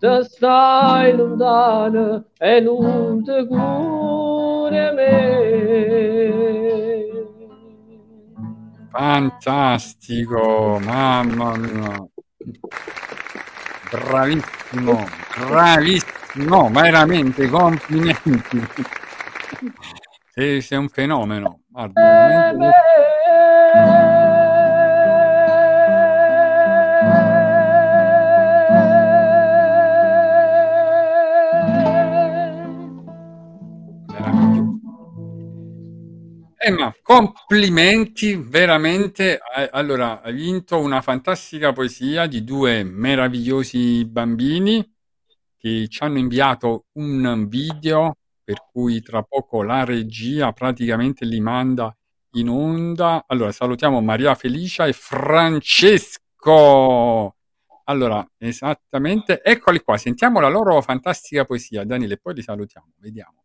se 0.01 0.23
stai 0.23 1.15
lontano 1.15 2.25
e 2.39 2.59
non 2.59 3.23
ti 3.23 3.45
curi 3.45 4.93
me. 4.95 5.11
Fantastico, 8.89 10.79
mamma 10.83 11.55
mia. 11.55 12.09
Bravissimo, 13.91 15.05
bravissimo, 15.47 16.69
veramente 16.69 17.49
complimenti. 17.49 18.67
Sei, 20.29 20.61
sei 20.61 20.77
un 20.77 20.87
fenomeno, 20.87 21.59
guarda, 21.67 22.01
veramente. 22.01 22.71
Emma, 36.71 36.95
complimenti 37.01 38.35
veramente. 38.35 39.39
Eh, 39.57 39.69
Allora, 39.71 40.21
hai 40.21 40.33
vinto 40.33 40.79
una 40.79 41.01
fantastica 41.01 41.73
poesia 41.73 42.27
di 42.27 42.43
due 42.45 42.83
meravigliosi 42.83 44.05
bambini 44.05 44.89
che 45.57 45.87
ci 45.89 46.03
hanno 46.03 46.17
inviato 46.17 46.85
un 46.93 47.47
video 47.49 48.15
per 48.43 48.63
cui 48.71 49.01
tra 49.01 49.21
poco 49.21 49.63
la 49.63 49.83
regia 49.83 50.53
praticamente 50.53 51.25
li 51.25 51.41
manda 51.41 51.93
in 52.35 52.47
onda. 52.49 53.25
Allora, 53.27 53.51
salutiamo 53.51 53.99
Maria 54.01 54.33
Felicia 54.35 54.85
e 54.87 54.93
Francesco. 54.93 57.35
Allora, 57.85 58.25
esattamente, 58.37 59.41
eccoli 59.43 59.81
qua, 59.81 59.97
sentiamo 59.97 60.39
la 60.39 60.47
loro 60.47 60.79
fantastica 60.81 61.43
poesia, 61.45 61.83
Daniele, 61.83 62.17
poi 62.17 62.35
li 62.35 62.41
salutiamo, 62.41 62.93
vediamo. 62.99 63.40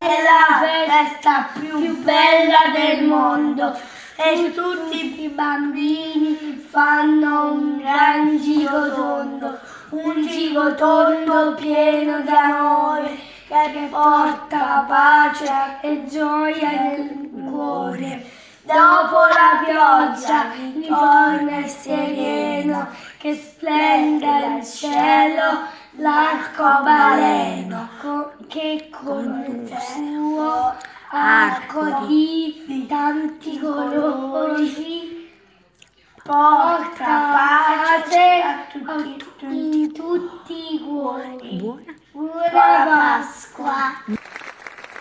È 0.00 0.06
la 0.06 0.64
festa 0.64 1.48
più 1.58 2.02
bella 2.04 2.70
del 2.72 3.04
mondo 3.04 3.76
e 4.14 4.54
tutti 4.54 5.24
i 5.24 5.28
bambini 5.28 6.64
fanno 6.70 7.54
un 7.54 7.78
gran 7.78 8.38
giro 8.38 8.94
tondo, 8.94 9.58
un 9.90 10.24
giro 10.24 10.72
tondo 10.76 11.54
pieno 11.54 12.20
d'amore 12.20 13.18
che 13.48 13.88
porta 13.90 14.84
pace 14.86 15.78
e 15.80 16.04
gioia 16.06 16.70
nel 16.70 17.30
cuore. 17.50 18.24
Dopo 18.62 19.16
la 19.16 19.62
pioggia 19.64 20.52
ritorna 20.74 21.56
il 21.56 21.68
sereno 21.68 22.88
che 23.18 23.34
splende 23.34 24.26
il 24.58 24.64
cielo 24.64 25.76
l'arcobaleno 25.98 27.88
co- 28.00 28.32
che 28.46 28.88
con 28.90 29.44
il 29.48 29.76
suo 29.78 30.76
arco 31.10 32.06
di 32.06 32.86
tanti 32.88 33.58
colori 33.58 35.28
porta 36.22 37.32
pace 37.32 38.42
a 38.42 38.66
tutti, 38.70 39.44
in 39.46 39.92
tutti 39.92 40.74
i 40.74 40.80
cuori. 40.80 41.58
Buona 42.12 42.84
Pasqua! 42.84 44.04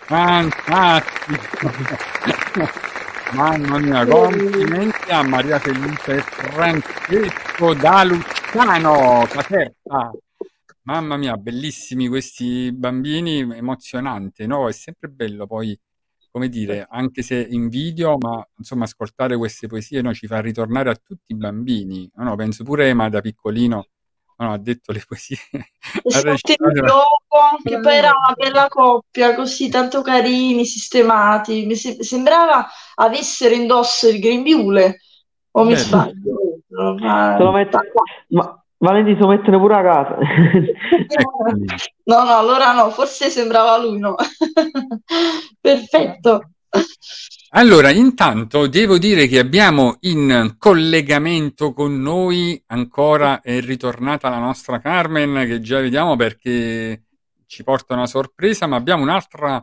Fantastico! 0.06 1.70
Mamma 3.34 3.78
mia, 3.80 4.06
complimenti 4.06 5.12
a 5.12 5.22
Maria 5.22 5.60
Felice 5.60 6.22
Francesco 6.22 7.74
da 7.74 8.04
Luciano, 8.04 9.28
Caserta. 9.30 10.12
Mamma 10.88 11.18
mia, 11.18 11.36
bellissimi 11.36 12.08
questi 12.08 12.72
bambini, 12.72 13.40
emozionante, 13.40 14.48
no? 14.48 14.70
È 14.70 14.72
sempre 14.72 15.10
bello 15.10 15.46
poi, 15.46 15.78
come 16.32 16.48
dire, 16.48 16.88
anche 16.90 17.24
se 17.24 17.46
in 17.50 17.68
video, 17.68 18.16
ma 18.18 18.42
insomma 18.58 18.86
ascoltare 18.86 19.36
queste 19.36 19.68
poesie 19.68 20.02
no, 20.02 20.14
ci 20.14 20.28
fa 20.28 20.40
ritornare 20.40 20.90
a 20.90 20.96
tutti 20.96 21.34
i 21.34 21.36
bambini. 21.36 22.10
No, 22.16 22.24
no, 22.24 22.36
penso 22.38 22.64
pure 22.64 22.88
Ema 22.88 23.10
da 23.10 23.20
piccolino 23.20 23.88
no, 24.38 24.52
ha 24.54 24.58
detto 24.58 24.94
le 24.94 25.04
poesie. 25.06 25.36
E 26.04 26.22
di 26.24 26.56
gioco, 26.56 27.60
che 27.64 27.80
poi 27.82 27.94
era 27.94 28.14
una 28.18 28.34
bella 28.34 28.70
coppia, 28.70 29.36
così 29.36 29.68
tanto 29.68 30.02
carini, 30.02 30.66
sistemati. 30.66 31.66
Mi 31.66 31.76
se- 31.76 32.02
sembrava 32.02 32.66
avessero 32.96 33.54
indosso 33.54 34.08
il 34.08 34.22
grembiule, 34.22 35.02
o 35.52 35.64
mi 35.66 35.74
Vero. 35.74 35.84
sbaglio? 35.84 36.62
Lo 36.70 37.52
metto- 37.52 37.82
ma 38.30 38.62
Valenti 38.80 39.14
se 39.14 39.20
lo 39.20 39.28
mettono 39.28 39.60
pure 39.60 39.76
a 39.76 39.82
casa. 39.82 40.18
No, 42.08 42.24
no, 42.24 42.38
allora 42.38 42.74
no, 42.74 42.90
forse 42.92 43.30
sembrava 43.30 43.78
lui, 43.78 44.00
no. 44.00 44.16
Perfetto. 45.60 46.52
Allora, 47.52 47.90
intanto 47.90 48.68
devo 48.68 48.98
dire 48.98 49.28
che 49.28 49.40
abbiamo 49.40 49.98
in 50.02 50.56
collegamento 50.58 51.74
con 51.74 52.00
noi 52.00 52.62
ancora 52.68 53.42
è 53.42 53.60
ritornata 53.62 54.30
la 54.30 54.40
nostra 54.40 54.80
Carmen, 54.80 55.46
che 55.48 55.60
già 55.60 55.80
vediamo 55.80 56.16
perché 56.16 57.04
ci 57.46 57.64
porta 57.64 57.94
una 57.94 58.06
sorpresa, 58.06 58.68
ma 58.68 58.76
abbiamo 58.76 59.04
un'altra 59.04 59.62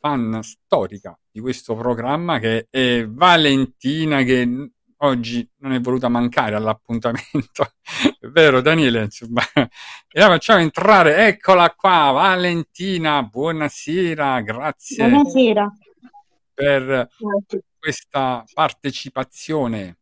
fan 0.00 0.40
storica 0.42 1.16
di 1.30 1.40
questo 1.40 1.74
programma 1.74 2.38
che 2.38 2.66
è 2.68 3.06
Valentina, 3.06 4.22
che 4.22 4.70
oggi 5.02 5.48
non 5.58 5.72
è 5.72 5.80
voluta 5.80 6.08
mancare 6.08 6.54
all'appuntamento. 6.54 7.74
È 8.20 8.26
vero, 8.26 8.60
Daniele? 8.60 9.04
Insomma, 9.04 9.42
e 9.54 10.20
la 10.20 10.26
facciamo 10.26 10.60
entrare. 10.60 11.26
Eccola 11.26 11.70
qua, 11.74 12.10
Valentina, 12.12 13.22
buonasera, 13.22 14.40
grazie 14.40 15.08
Buonasera. 15.08 15.72
per 16.54 17.08
questa 17.78 18.44
partecipazione. 18.52 19.96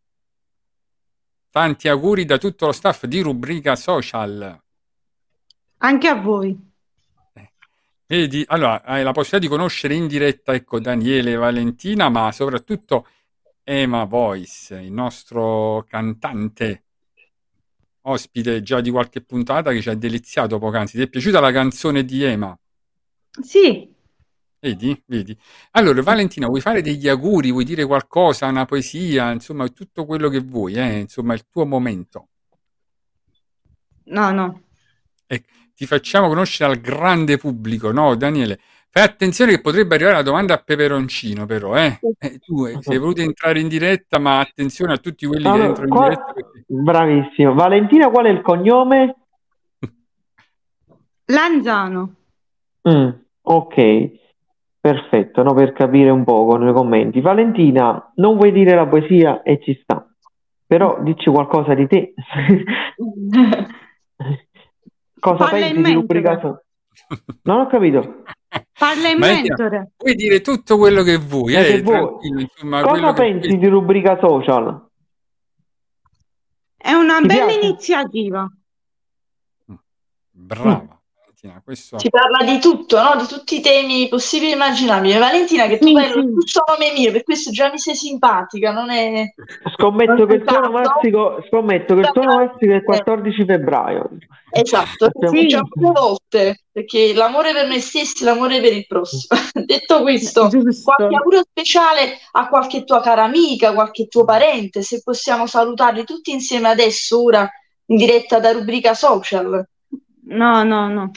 Tanti 1.51 1.89
auguri 1.89 2.25
da 2.25 2.39
tutto 2.39 2.67
lo 2.67 2.73
staff 2.73 3.07
di 3.07 3.21
Rubrica 3.21 3.77
Social. 3.77 4.61
Anche 5.79 6.09
a 6.09 6.15
voi. 6.15 6.67
Vedi, 8.11 8.43
allora, 8.49 8.83
hai 8.85 9.03
la 9.03 9.13
possibilità 9.13 9.39
di 9.39 9.49
conoscere 9.49 9.95
in 9.95 10.07
diretta, 10.07 10.55
ecco, 10.55 10.81
Daniele 10.81 11.33
e 11.33 11.37
Valentina, 11.37 12.09
ma 12.09 12.33
soprattutto 12.33 13.07
Ema 13.71 14.05
Voice, 14.05 14.81
il 14.81 14.91
nostro 14.91 15.85
cantante 15.87 16.85
ospite 18.03 18.63
già 18.63 18.81
di 18.81 18.91
qualche 18.91 19.21
puntata 19.21 19.73
che 19.73 19.83
ci 19.83 19.91
ha 19.91 19.95
deliziato 19.95 20.59
poc'anzi. 20.59 20.97
Ti 20.97 21.03
è 21.03 21.09
piaciuta 21.09 21.39
la 21.39 21.53
canzone 21.53 22.03
di 22.03 22.23
Ema? 22.23 22.59
Sì, 23.43 23.95
Vedi? 24.61 25.01
Vedi? 25.05 25.39
Allora, 25.73 26.01
Valentina, 26.03 26.47
vuoi 26.47 26.63
fare 26.63 26.81
degli 26.81 27.09
auguri? 27.09 27.51
Vuoi 27.51 27.65
dire 27.65 27.85
qualcosa, 27.85 28.47
una 28.47 28.65
poesia? 28.65 29.31
Insomma, 29.33 29.69
tutto 29.69 30.07
quello 30.07 30.31
che 30.31 30.41
vuoi, 30.41 30.75
eh? 30.75 31.01
Insomma, 31.01 31.35
il 31.35 31.47
tuo 31.51 31.67
momento. 31.67 32.29
no, 34.07 34.31
no. 34.31 34.63
E 35.27 35.45
ti 35.75 35.87
facciamo 35.87 36.27
conoscere 36.29 36.73
al 36.73 36.81
grande 36.81 37.37
pubblico, 37.37 37.93
no, 37.93 38.17
Daniele? 38.17 38.59
Fai 38.99 39.07
attenzione 39.07 39.53
che 39.53 39.61
potrebbe 39.61 39.95
arrivare 39.95 40.17
la 40.17 40.23
domanda 40.23 40.55
a 40.55 40.59
peperoncino, 40.59 41.47
però, 41.47 41.77
eh? 41.77 42.01
Eh, 42.19 42.41
tu 42.41 42.65
eh, 42.65 42.79
sei 42.81 42.99
voluto 42.99 43.21
entrare 43.21 43.61
in 43.61 43.69
diretta, 43.69 44.19
ma 44.19 44.41
attenzione 44.41 44.93
a 44.95 44.97
tutti 44.97 45.25
quelli 45.25 45.45
che 45.45 45.49
Allora, 45.49 45.67
entrano 45.67 45.89
in 45.89 45.95
qua- 45.95 46.09
diretta 46.09 46.33
perché... 46.33 46.65
Bravissimo. 46.67 47.55
Valentina, 47.55 48.11
qual 48.11 48.27
è 48.27 48.31
il 48.31 48.41
cognome? 48.41 49.17
Lanzano. 51.27 52.15
Mm, 52.91 53.09
ok, 53.41 54.11
perfetto, 54.81 55.45
no, 55.45 55.55
per 55.55 55.73
capire 55.75 56.11
un 56.11 56.25
poco 56.25 56.57
nei 56.57 56.73
commenti. 56.73 57.21
Valentina, 57.21 58.11
non 58.17 58.37
vuoi 58.37 58.51
dire 58.51 58.75
la 58.75 58.89
poesia 58.89 59.43
e 59.43 59.61
ci 59.63 59.79
sta, 59.81 60.13
però 60.67 61.01
dici 61.03 61.31
qualcosa 61.31 61.73
di 61.75 61.87
te. 61.87 62.15
Cosa 65.21 65.45
Parla 65.45 65.59
pensi 65.59 65.77
in 65.77 65.83
di 65.85 65.93
rubrica 65.93 66.61
Non 67.43 67.61
ho 67.61 67.67
capito. 67.69 68.25
Parla 68.79 69.09
in 69.09 69.19
mentore. 69.19 69.91
puoi 69.97 70.15
dire 70.15 70.41
tutto 70.41 70.77
quello 70.79 71.03
che 71.03 71.17
vuoi, 71.17 71.55
Eh, 71.55 71.61
eh? 71.61 71.65
che 71.77 71.83
vuoi. 71.83 72.17
Insomma, 72.29 72.83
Cosa 72.83 73.13
che 73.13 73.13
pensi 73.15 73.49
vuoi. 73.49 73.59
di 73.59 73.67
rubrica 73.67 74.19
social? 74.21 74.87
È 76.77 76.93
una 76.93 77.19
Ti 77.21 77.27
bella 77.27 77.47
piace? 77.47 77.61
iniziativa. 77.67 78.49
Brava, 80.31 80.98
Valentina, 81.49 81.61
questo... 81.65 81.99
Si 81.99 82.11
parla 82.11 82.45
di 82.45 82.59
tutto, 82.61 83.01
no? 83.01 83.17
Di 83.17 83.27
tutti 83.27 83.57
i 83.57 83.61
temi 83.61 84.09
possibili 84.09 84.53
e 84.53 84.55
immaginabili. 84.55 85.19
Valentina, 85.19 85.67
che 85.67 85.79
tu 85.79 85.87
Sì, 85.87 85.93
parli 85.93 86.13
sì. 86.13 86.19
il 86.19 86.33
giusto 86.35 86.63
nome 86.67 86.93
mio, 86.93 87.13
per 87.13 87.23
questo 87.25 87.51
già 87.51 87.71
mi 87.71 87.79
sei 87.79 87.95
simpatica, 87.95 88.73
non 88.73 88.91
è... 88.91 89.25
Scommetto 89.75 90.27
che 90.27 90.35
il 90.35 90.43
tuo 90.45 90.51
Esatto. 90.51 90.69
onomastico, 90.69 91.45
scommetto 91.49 91.95
che 91.95 92.01
il 92.01 92.11
tuo 92.13 92.23
onomastico 92.23 92.73
è 92.73 92.77
il 92.77 92.85
14 92.85 93.45
febbraio. 93.45 94.09
Esatto, 94.51 95.11
Sì. 95.29 95.41
diciamo 95.41 95.69
due 95.75 95.91
volte, 95.93 96.65
perché 96.71 97.13
l'amore 97.15 97.53
per 97.53 97.67
noi 97.67 97.81
stessi, 97.81 98.25
l'amore 98.25 98.61
per 98.61 98.73
il 98.73 98.87
prossimo. 98.87 99.41
Detto 99.65 100.03
questo, 100.03 100.49
Giusto. 100.49 100.93
qualche 100.95 101.15
auguro 101.15 101.43
speciale 101.49 102.19
a 102.33 102.49
qualche 102.49 102.85
tua 102.85 103.01
cara 103.01 103.25
amica, 103.25 103.73
qualche 103.75 104.07
tuo 104.07 104.25
parente, 104.25 104.83
se 104.83 105.03
possiamo 105.03 105.47
salutarli 105.47 106.05
tutti 106.05 106.31
insieme 106.33 106.69
adesso, 106.69 107.23
ora, 107.23 107.49
in 107.91 107.97
diretta 107.97 108.39
da 108.39 108.53
rubrica 108.53 108.95
social. 108.95 109.67
No, 110.29 110.63
no, 110.63 110.89
no. 110.89 111.11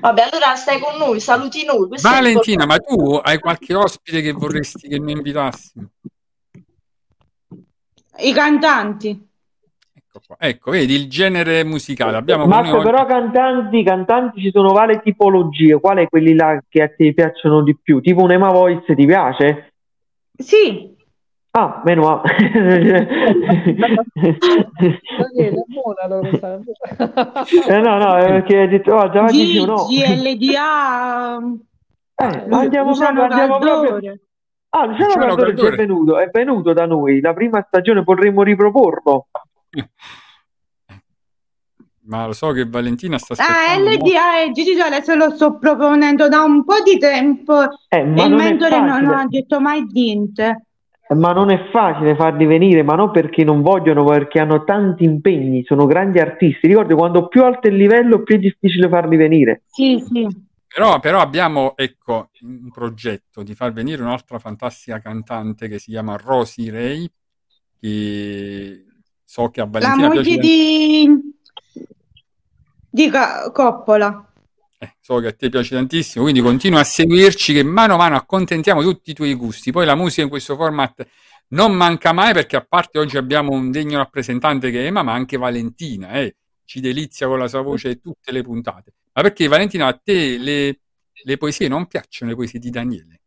Vabbè, 0.00 0.22
allora 0.22 0.54
stai 0.56 0.80
con 0.80 0.96
noi, 0.98 1.20
saluti 1.20 1.64
noi. 1.64 1.86
questo 1.88 2.08
è 2.08 2.10
Valentina, 2.10 2.66
ma 2.66 2.78
tu 2.78 3.20
hai 3.22 3.38
qualche 3.38 3.74
ospite 3.74 4.20
che 4.20 4.32
vorresti 4.32 4.88
che 4.88 4.98
noi 4.98 5.12
invitassimo? 5.12 5.90
I 8.18 8.32
cantanti. 8.32 9.28
Ecco 9.94 10.20
qua. 10.26 10.36
Ecco, 10.38 10.70
vedi 10.72 10.94
il 10.94 11.08
genere 11.08 11.62
musicale. 11.62 12.16
Abbiamo 12.16 12.42
con 12.42 12.50
Marco, 12.50 12.70
noi 12.70 12.78
oggi- 12.78 12.90
però 12.90 13.06
cantanti, 13.06 13.82
cantanti 13.84 14.40
ci 14.40 14.50
sono 14.50 14.72
varie 14.72 15.00
tipologie. 15.02 15.78
Quali 15.78 16.06
quelli 16.08 16.34
là 16.34 16.60
che 16.68 16.82
a 16.82 16.88
te 16.88 17.12
piacciono 17.14 17.62
di 17.62 17.76
più? 17.80 18.00
Tipo 18.00 18.22
un 18.22 18.32
Ema 18.32 18.50
Voice 18.50 18.94
ti 18.94 19.06
piace? 19.06 19.72
Sì, 20.36 20.95
Ah, 21.58 21.80
meno 21.84 22.20
questa- 22.20 22.36
Eh, 27.68 27.80
no, 27.80 27.98
no, 27.98 28.12
perché 28.14 28.58
hai 28.58 28.68
detto, 28.68 28.94
oh, 28.94 29.10
già 29.10 29.24
dici 29.24 29.64
no. 29.64 29.86
Gigi, 29.88 30.50
LDA. 30.50 31.38
Eh, 32.18 32.46
ma 32.48 32.58
andiamo 32.60 32.92
proprio, 32.94 33.22
andiamo 33.22 33.58
proprio. 33.58 33.90
Caldore. 33.90 34.20
Ah, 34.70 34.84
Luciano 34.84 35.06
Luciano 35.14 35.26
Caldore 35.34 35.48
ci 35.48 35.54
è 35.54 35.56
Caldore. 35.68 35.76
venuto, 35.76 36.18
è 36.18 36.28
venuto 36.30 36.72
da 36.74 36.86
noi. 36.86 37.20
La 37.20 37.32
prima 37.32 37.64
stagione 37.66 38.04
potremmo 38.04 38.42
riproporlo. 38.42 39.26
Ma 42.08 42.26
lo 42.26 42.32
so 42.34 42.52
che 42.52 42.66
Valentina 42.68 43.18
sta 43.18 43.34
Ah, 43.38 43.72
aspettando. 43.72 43.90
LDA 43.90 44.42
e 44.42 44.52
Gigi 44.52 44.74
D'Alessio 44.76 45.14
lo 45.16 45.30
sto 45.30 45.58
proponendo 45.58 46.28
da 46.28 46.42
un 46.42 46.64
po' 46.64 46.80
di 46.84 46.98
tempo 46.98 47.62
Eh, 47.88 47.98
e 47.98 48.04
ma 48.04 48.24
il 48.26 48.34
mentore 48.34 48.78
non 48.80 49.06
ha 49.06 49.26
detto 49.26 49.60
mai 49.60 49.84
niente. 49.90 50.65
Ma 51.08 51.32
non 51.32 51.50
è 51.50 51.68
facile 51.70 52.16
farli 52.16 52.46
venire, 52.46 52.82
ma 52.82 52.96
non 52.96 53.12
perché 53.12 53.44
non 53.44 53.62
vogliono, 53.62 54.02
ma 54.02 54.10
perché 54.12 54.40
hanno 54.40 54.64
tanti 54.64 55.04
impegni, 55.04 55.62
sono 55.64 55.86
grandi 55.86 56.18
artisti. 56.18 56.66
Ricordi, 56.66 56.94
quando 56.94 57.28
più 57.28 57.44
alto 57.44 57.68
è 57.68 57.70
il 57.70 57.76
livello, 57.76 58.22
più 58.22 58.34
è 58.34 58.38
difficile 58.38 58.88
farli 58.88 59.16
venire. 59.16 59.62
Sì, 59.66 60.02
sì. 60.04 60.26
Però, 60.66 60.98
però 60.98 61.20
abbiamo 61.20 61.76
ecco, 61.76 62.30
un 62.40 62.70
progetto 62.70 63.42
di 63.42 63.54
far 63.54 63.72
venire 63.72 64.02
un'altra 64.02 64.38
fantastica 64.38 64.98
cantante 64.98 65.68
che 65.68 65.78
si 65.78 65.92
chiama 65.92 66.16
Rosy 66.16 66.70
Ray, 66.70 67.10
che 67.80 68.84
so 69.24 69.48
che 69.50 69.60
a 69.60 69.64
La 69.64 69.70
Valentina 69.70 70.08
moglie 70.08 70.22
piace, 70.22 70.38
di, 70.38 71.20
di 72.90 73.10
Coppola. 73.52 74.25
Eh, 74.86 74.96
so 75.00 75.18
che 75.18 75.28
a 75.28 75.32
te 75.32 75.48
piace 75.48 75.74
tantissimo, 75.74 76.24
quindi 76.24 76.40
continua 76.40 76.80
a 76.80 76.84
seguirci 76.84 77.52
che 77.52 77.62
mano 77.62 77.94
a 77.94 77.96
mano 77.96 78.16
accontentiamo 78.16 78.82
tutti 78.82 79.10
i 79.10 79.14
tuoi 79.14 79.34
gusti. 79.34 79.72
Poi 79.72 79.84
la 79.84 79.94
musica 79.94 80.22
in 80.22 80.28
questo 80.28 80.56
format 80.56 81.06
non 81.48 81.74
manca 81.74 82.12
mai 82.12 82.32
perché 82.32 82.56
a 82.56 82.66
parte 82.68 82.98
oggi 82.98 83.16
abbiamo 83.16 83.52
un 83.52 83.70
degno 83.70 83.98
rappresentante 83.98 84.70
che 84.70 84.82
è 84.82 84.86
Emma, 84.86 85.02
ma 85.02 85.12
anche 85.12 85.36
Valentina, 85.36 86.12
eh, 86.12 86.36
ci 86.64 86.80
delizia 86.80 87.26
con 87.26 87.38
la 87.38 87.48
sua 87.48 87.62
voce 87.62 88.00
tutte 88.00 88.32
le 88.32 88.42
puntate. 88.42 88.92
Ma 89.12 89.22
perché 89.22 89.46
Valentina 89.46 89.86
a 89.86 90.00
te 90.02 90.38
le, 90.38 90.80
le 91.12 91.36
poesie 91.36 91.68
non 91.68 91.86
piacciono, 91.86 92.30
le 92.30 92.36
poesie 92.36 92.58
di 92.58 92.70
Daniele? 92.70 93.20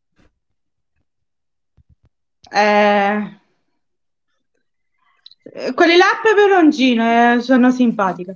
Eh, 2.52 3.40
quelle 5.74 5.98
là 5.98 6.20
peperoncino 6.22 7.36
eh, 7.36 7.42
sono 7.42 7.72
simpatiche. 7.72 8.36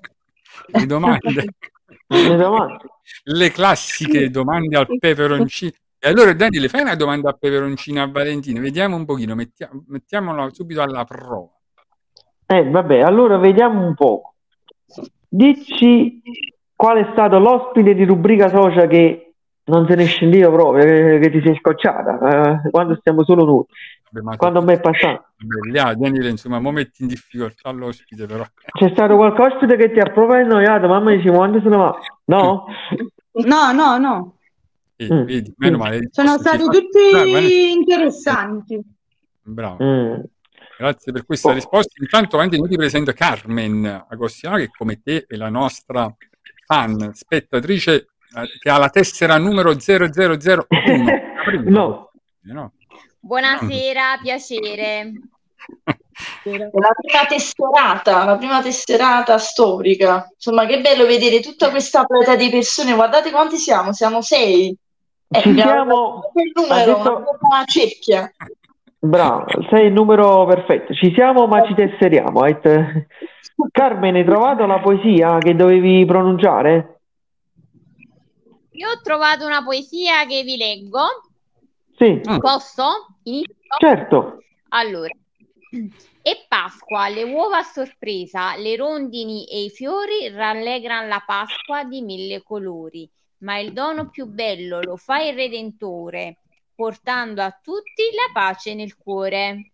Le 0.67 0.85
domande, 0.85 1.19
Le 2.07 2.77
le 3.23 3.51
classiche 3.51 4.29
domande 4.29 4.77
al 4.77 4.87
peperoncino. 4.99 5.71
E 5.99 6.09
allora 6.09 6.33
Daniele, 6.33 6.67
fai 6.67 6.81
una 6.81 6.95
domanda 6.95 7.29
a 7.29 7.33
peperoncino 7.33 8.01
a 8.01 8.07
Valentina, 8.07 8.59
vediamo 8.59 8.95
un 8.95 9.05
pochino, 9.05 9.35
mettia- 9.35 9.69
mettiamola 9.87 10.49
subito 10.51 10.81
alla 10.81 11.05
prova. 11.05 11.49
Eh, 12.45 12.69
vabbè, 12.69 12.99
allora 12.99 13.37
vediamo 13.37 13.85
un 13.85 13.93
po'. 13.95 14.33
Dici 15.29 16.21
qual 16.75 16.97
è 16.97 17.09
stato 17.13 17.39
l'ospite 17.39 17.93
di 17.93 18.03
rubrica 18.03 18.49
social 18.49 18.87
che 18.87 19.33
non 19.65 19.87
se 19.87 19.95
ne 19.95 20.03
è 20.03 20.07
scendito 20.07 20.51
proprio, 20.51 20.83
che, 20.83 21.19
che 21.19 21.31
ti 21.31 21.41
sei 21.41 21.55
scocciata, 21.55 22.61
eh, 22.65 22.69
quando 22.69 22.95
stiamo 22.95 23.23
solo 23.23 23.45
noi, 23.45 23.63
Quando 24.37 24.61
me 24.61 24.73
è 24.73 24.79
passato. 24.79 25.25
Lì, 25.69 25.77
ah, 25.79 25.93
Daniele, 25.95 26.29
insomma, 26.29 26.59
mo 26.59 26.71
metti 26.71 27.01
in 27.01 27.07
difficoltà 27.07 27.71
l'ospite 27.71 28.25
però. 28.27 28.45
C'è 28.71 28.89
stato 28.91 29.15
qualche 29.15 29.41
ospite 29.41 29.75
che 29.75 29.91
ti 29.91 29.99
ha 29.99 30.05
proprio 30.11 30.43
annoiato, 30.43 30.87
mamma 30.87 31.15
dice 31.15 31.29
quando 31.31 31.59
se 31.61 31.69
ne 31.69 31.77
va? 31.77 31.97
No? 32.25 32.65
No, 33.45 33.71
no, 33.71 33.97
no. 33.97 34.37
Eh, 34.95 35.11
Mm. 35.11 35.23
vedi, 35.25 35.53
meno 35.57 35.77
male. 35.77 36.07
Sono 36.11 36.35
Ti 36.35 36.41
stati 36.41 36.63
tutti 36.63 37.09
Bravo, 37.11 37.37
interessanti. 37.39 38.79
Bravo. 39.41 39.83
Mm. 39.83 40.19
Grazie 40.77 41.11
per 41.11 41.25
questa 41.25 41.49
Oh. 41.49 41.53
risposta. 41.53 41.93
Intanto, 42.01 42.37
Valentina, 42.37 42.63
io 42.63 42.69
ti 42.69 42.75
presento 42.77 43.11
Carmen 43.13 44.05
Agostino, 44.09 44.55
che 44.57 44.69
come 44.75 45.01
te 45.01 45.25
è 45.27 45.35
la 45.35 45.49
nostra 45.49 46.13
fan, 46.65 47.11
spettatrice, 47.13 47.93
eh, 47.95 48.07
che 48.59 48.69
ha 48.69 48.77
la 48.77 48.89
tessera 48.89 49.37
numero 49.37 49.73
0001. 49.79 50.63
La 51.43 51.43
prima. 51.43 51.69
No. 51.69 52.11
Eh, 52.45 52.53
no? 52.53 52.71
Buonasera, 53.25 54.19
piacere. 54.21 55.13
La 56.43 56.89
prima 56.93 57.25
tesserata, 57.25 58.25
la 58.25 58.35
prima 58.35 58.61
tesserata 58.61 59.37
storica. 59.37 60.27
Insomma, 60.33 60.65
che 60.65 60.81
bello 60.81 61.05
vedere 61.05 61.39
tutta 61.39 61.69
questa 61.69 62.03
platea 62.03 62.35
di 62.35 62.49
persone. 62.49 62.93
Guardate 62.93 63.31
quanti 63.31 63.55
siamo, 63.55 63.93
siamo 63.93 64.21
sei. 64.21 64.75
Eh, 65.29 65.39
Ci 65.41 65.53
siamo, 65.53 66.31
il 66.35 66.51
numero, 66.53 66.97
detto- 66.97 67.23
una 67.39 67.63
cerchia. 67.65 68.29
bravo, 68.99 69.45
sei 69.69 69.85
il 69.87 69.93
numero 69.93 70.45
perfetto. 70.45 70.93
Ci 70.93 71.13
siamo, 71.15 71.47
ma 71.47 71.65
ci 71.65 71.73
tesseriamo. 71.75 72.41
detto- 72.41 73.05
Carmen, 73.71 74.15
hai 74.15 74.25
trovato 74.25 74.65
la 74.65 74.81
poesia 74.81 75.37
che 75.37 75.55
dovevi 75.55 76.03
pronunciare? 76.05 76.99
Io 78.71 78.89
ho 78.89 78.99
trovato 79.01 79.45
una 79.45 79.63
poesia 79.63 80.25
che 80.27 80.43
vi 80.43 80.57
leggo. 80.57 81.05
Sì. 81.95 82.19
Posso? 82.39 83.12
Inizio? 83.23 83.55
certo. 83.79 84.43
Allora, 84.69 85.09
è 86.21 86.45
Pasqua, 86.47 87.07
le 87.09 87.23
uova 87.23 87.57
a 87.59 87.63
sorpresa, 87.63 88.55
le 88.55 88.75
rondini 88.75 89.45
e 89.47 89.63
i 89.63 89.69
fiori 89.69 90.29
rallegrano 90.29 91.07
la 91.07 91.23
Pasqua 91.25 91.83
di 91.83 92.01
mille 92.01 92.41
colori, 92.43 93.09
ma 93.39 93.57
il 93.59 93.73
dono 93.73 94.09
più 94.09 94.25
bello 94.25 94.81
lo 94.81 94.97
fa 94.97 95.21
il 95.21 95.35
Redentore, 95.35 96.37
portando 96.75 97.41
a 97.41 97.51
tutti 97.61 98.03
la 98.13 98.31
pace 98.33 98.73
nel 98.73 98.95
cuore. 98.97 99.71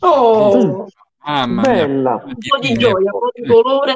Oh, 0.00 0.88
Mamma 1.24 1.62
mia. 1.62 1.86
Bella. 1.86 2.22
un 2.24 2.34
po' 2.34 2.58
di 2.58 2.76
gioia, 2.76 3.10
un 3.12 3.18
po' 3.20 3.30
di 3.32 3.46
colore. 3.46 3.94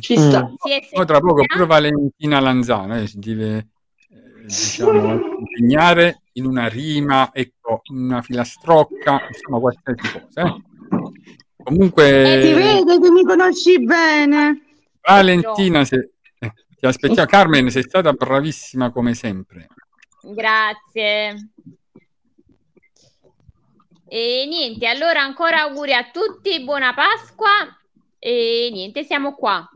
Ci 0.00 0.14
Mm. 0.14 0.18
sta. 0.18 0.50
Si 0.58 0.70
è 0.72 0.86
Poi 0.90 1.06
tra 1.06 1.20
poco 1.20 1.42
pure 1.46 1.64
Valentina 1.66 2.40
Lanzano 2.40 2.98
eh, 2.98 3.06
si 3.06 3.18
deve 3.18 3.68
diciamo, 4.46 5.12
impegnare 5.38 6.22
in 6.32 6.46
una 6.46 6.68
rima, 6.68 7.30
ecco, 7.32 7.82
una 7.92 8.22
filastrocca, 8.22 9.26
insomma 9.28 9.58
qualsiasi 9.58 10.20
cosa. 10.20 10.42
eh. 10.46 10.62
Comunque, 11.62 12.40
Si 12.42 12.52
vede 12.54 13.00
che 13.00 13.10
mi 13.10 13.24
conosci 13.24 13.82
bene. 13.82 14.62
Valentina, 15.00 15.84
se, 15.84 16.10
eh, 16.38 16.52
ti 16.78 16.86
aspettiamo. 16.86 17.26
Carmen, 17.28 17.70
sei 17.70 17.82
stata 17.82 18.12
bravissima 18.12 18.90
come 18.90 19.14
sempre. 19.14 19.66
Grazie. 20.22 21.50
E 24.08 24.46
niente, 24.48 24.86
allora 24.86 25.22
ancora 25.22 25.62
auguri 25.62 25.92
a 25.92 26.10
tutti, 26.12 26.62
buona 26.62 26.94
Pasqua 26.94 27.50
e 28.18 28.68
niente, 28.72 29.02
siamo 29.02 29.34
qua. 29.34 29.68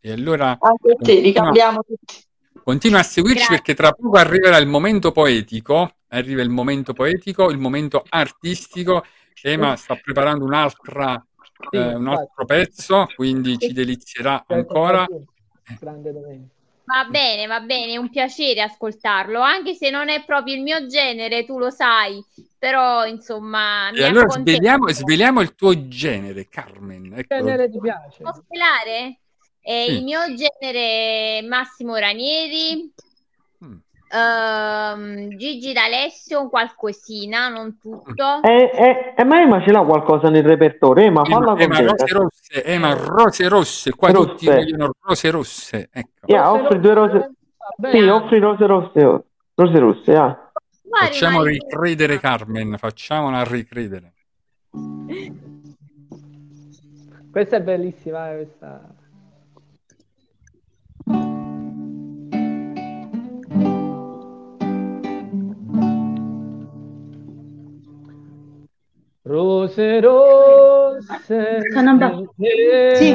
E 0.00 0.12
allora 0.12 0.56
Anche 0.58 0.92
a 0.92 0.96
te, 0.96 1.20
ricambiamo 1.20 1.82
tutti. 1.82 2.26
Continua 2.68 2.98
a 2.98 3.02
seguirci 3.02 3.46
Grazie. 3.46 3.56
perché 3.56 3.74
tra 3.74 3.92
poco 3.92 4.18
arriverà 4.18 4.58
il 4.58 4.66
momento 4.66 5.10
poetico, 5.10 5.90
arriva 6.08 6.42
il 6.42 6.50
momento 6.50 6.92
poetico, 6.92 7.50
il 7.50 7.56
momento 7.56 8.04
artistico. 8.06 9.06
Emma 9.40 9.74
sta 9.76 9.94
preparando 9.94 10.44
un'altra, 10.44 11.24
Sì, 11.70 11.76
eh, 11.78 11.94
un 11.94 12.08
altro 12.08 12.44
pezzo, 12.44 13.06
quindi 13.16 13.56
ci 13.56 13.72
delizierà 13.72 14.44
ancora. 14.46 15.06
Va 16.84 17.04
bene, 17.08 17.46
va 17.46 17.60
bene, 17.60 17.92
è 17.92 17.96
un 17.96 18.10
piacere 18.10 18.60
ascoltarlo, 18.60 19.40
anche 19.40 19.72
se 19.72 19.88
non 19.88 20.10
è 20.10 20.22
proprio 20.26 20.54
il 20.54 20.60
mio 20.60 20.86
genere, 20.86 21.46
tu 21.46 21.58
lo 21.58 21.70
sai, 21.70 22.22
però 22.58 23.06
insomma 23.06 23.88
E 23.92 24.04
allora 24.04 24.28
sveliamo, 24.28 24.88
sveliamo 24.90 25.40
il 25.40 25.54
tuo 25.54 25.88
genere, 25.88 26.48
Carmen. 26.50 27.14
Ecco. 27.16 27.34
genere 27.34 27.70
ti 27.70 27.78
piace? 27.80 28.22
Posso 28.22 28.44
svelare? 28.46 29.20
Eh, 29.70 29.84
Sì. 29.86 29.92
Il 29.96 30.02
mio 30.04 30.20
genere 30.34 31.38
è 31.40 31.42
Massimo 31.46 31.94
Ranieri, 31.96 32.90
Mm. 33.62 33.74
ehm, 34.10 35.36
Gigi 35.36 35.74
D'Alessio, 35.74 36.48
qualcosina, 36.48 37.48
non 37.50 37.76
tutto. 37.78 38.40
Eh, 38.44 38.70
eh, 38.72 39.14
eh, 39.14 39.24
ma 39.24 39.42
Emma 39.42 39.62
ce 39.62 39.70
l'ha 39.72 39.84
qualcosa 39.84 40.30
nel 40.30 40.44
repertorio, 40.44 41.04
Emma, 41.04 41.22
falla 41.24 41.54
contenta. 41.54 41.82
rose 41.82 42.06
rosse, 42.14 42.64
Emma 42.64 42.94
rose 42.94 43.48
rosse, 43.48 43.90
qua 43.94 44.10
Rosse. 44.10 44.28
tutti 44.28 44.46
vogliono 44.46 44.90
rose 45.02 45.30
rosse. 45.30 45.88
Ecco. 45.92 46.26
Yeah, 46.26 46.50
offri 46.50 46.80
due 46.80 46.94
rose. 46.94 47.30
Sì, 47.92 47.98
offri 48.08 48.38
rose 48.38 48.66
rosse. 48.66 49.04
oh. 49.04 49.24
Rose 49.54 49.78
rosse, 49.78 50.14
ah. 50.16 50.50
Guardi, 50.82 51.06
Facciamo 51.18 51.42
ricredere 51.42 52.18
Carmen, 52.18 52.76
facciamola 52.78 53.44
ricredere. 53.44 54.14
Questa 57.30 57.56
è 57.56 57.60
bellissima, 57.60 58.30
eh, 58.32 58.36
questa. 58.36 58.94
Rose 69.28 70.00
per 71.28 72.32
te. 72.38 72.96
Sì. 72.96 73.14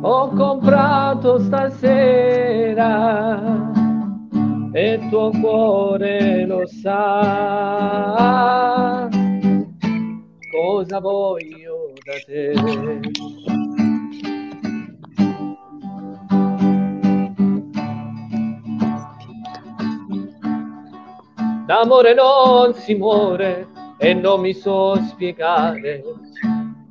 Ho 0.00 0.28
comprato 0.28 1.38
stasera 1.40 2.92
e 4.72 5.00
tuo 5.10 5.30
cuore 5.40 6.46
lo 6.46 6.64
sa 6.66 7.86
cosa 10.52 11.00
voglio 11.00 11.92
da 12.04 12.14
te. 12.24 12.54
D'amore 21.66 22.14
non 22.14 22.74
si 22.74 22.94
muore 22.94 23.66
e 23.98 24.14
non 24.14 24.40
mi 24.40 24.54
so 24.54 24.94
spiegare 25.08 26.02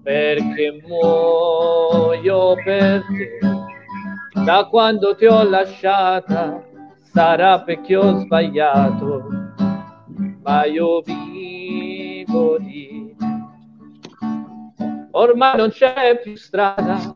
perché 0.04 0.82
muoio 0.86 2.56
per 2.64 3.04
te. 3.06 3.40
Da 4.44 4.66
quando 4.66 5.16
ti 5.16 5.26
ho 5.26 5.44
lasciata 5.44 6.62
sarà 7.02 7.62
perché 7.62 7.96
ho 7.96 8.20
sbagliato, 8.20 9.28
ma 10.44 10.66
io 10.66 11.02
vivo 11.02 12.58
lì. 12.58 13.16
Ormai 15.12 15.58
non 15.58 15.70
c'è 15.70 16.20
più 16.22 16.36
strada 16.36 17.16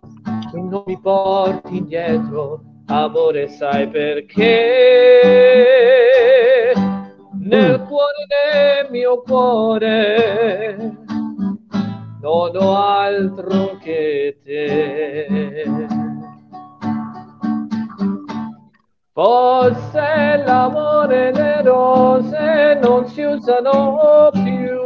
non 0.54 0.84
mi 0.86 1.00
porti 1.00 1.78
indietro, 1.78 2.62
amore 2.88 3.48
sai 3.50 3.88
perché 3.88 4.48
nel 7.50 7.82
cuore 7.88 8.28
del 8.30 8.92
mio 8.92 9.22
cuore 9.24 10.76
non 12.22 12.56
ho 12.56 12.76
altro 12.78 13.78
che 13.82 14.38
te. 14.44 15.88
Forse 19.12 20.44
l'amore 20.46 21.30
e 21.30 21.32
le 21.32 21.62
rose 21.64 22.80
non 22.84 23.08
si 23.08 23.24
usano 23.24 24.30
più, 24.32 24.80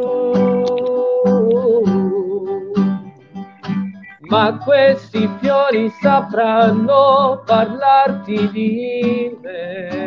ma 4.29 4.57
questi 4.63 5.29
fiori 5.41 5.89
sapranno 6.01 7.43
parlarti 7.45 8.49
di 8.51 9.37
me. 9.41 10.02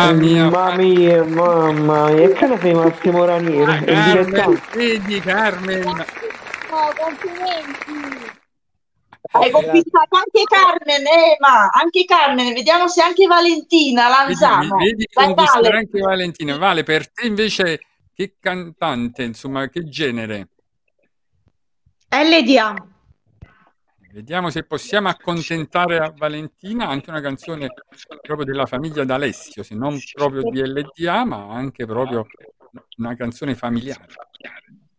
Mamma 0.00 0.12
mia, 0.12 0.48
Mamma 0.48 0.76
mia, 0.76 1.24
mamma 1.24 2.08
mia. 2.10 2.24
E 2.24 2.32
che 2.32 2.46
ne 2.46 2.58
sei 2.58 2.74
Massimo 2.74 3.24
Ranieri? 3.24 3.70
Ah, 3.70 3.84
Carmen, 3.84 4.62
vedi 4.72 5.20
Carmen, 5.20 6.04
Oh, 6.72 6.92
complimenti! 6.96 8.38
Hai 9.32 9.50
conquistato 9.50 10.16
anche 10.16 10.42
Carmen, 10.44 11.02
Ema, 11.06 11.68
anche 11.70 12.04
Carmen. 12.04 12.54
Vediamo 12.54 12.88
se 12.88 13.02
anche 13.02 13.26
Valentina 13.26 14.04
vedi, 14.08 14.38
Lanzano. 14.38 14.76
vedi 14.76 15.08
Vai, 15.12 15.26
conquistare 15.26 15.62
Vale. 15.62 15.76
anche 15.76 16.00
Valentina. 16.00 16.56
Vale, 16.56 16.82
per 16.82 17.12
te 17.12 17.26
invece 17.26 17.80
che 18.14 18.36
cantante, 18.40 19.22
insomma, 19.22 19.68
che 19.68 19.84
genere? 19.84 20.48
LDA. 22.08 22.89
Vediamo 24.12 24.50
se 24.50 24.64
possiamo 24.64 25.08
accontentare 25.08 25.98
a 25.98 26.12
Valentina 26.16 26.88
anche 26.88 27.10
una 27.10 27.20
canzone 27.20 27.68
proprio 28.20 28.44
della 28.44 28.66
famiglia 28.66 29.04
d'Alessio, 29.04 29.62
se 29.62 29.76
non 29.76 29.96
proprio 30.12 30.42
di 30.50 30.60
LDA, 30.60 31.24
ma 31.24 31.48
anche 31.48 31.86
proprio 31.86 32.26
una 32.98 33.14
canzone 33.14 33.54
familiare. 33.54 34.06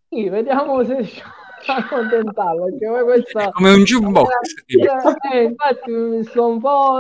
Sì, 0.08 0.30
vediamo 0.30 0.82
se 0.86 0.96
riusciamo 0.96 1.34
a 1.68 1.76
accontentarlo, 1.76 2.66
perché 2.66 2.88
poi 2.88 3.04
questa... 3.04 3.50
Come 3.52 3.74
un 3.74 3.84
jukebox. 3.84 4.30
Eh, 4.66 5.44
infatti 5.44 5.92
mi 5.92 6.24
sto 6.24 6.48
un 6.48 6.62
po'... 6.62 7.00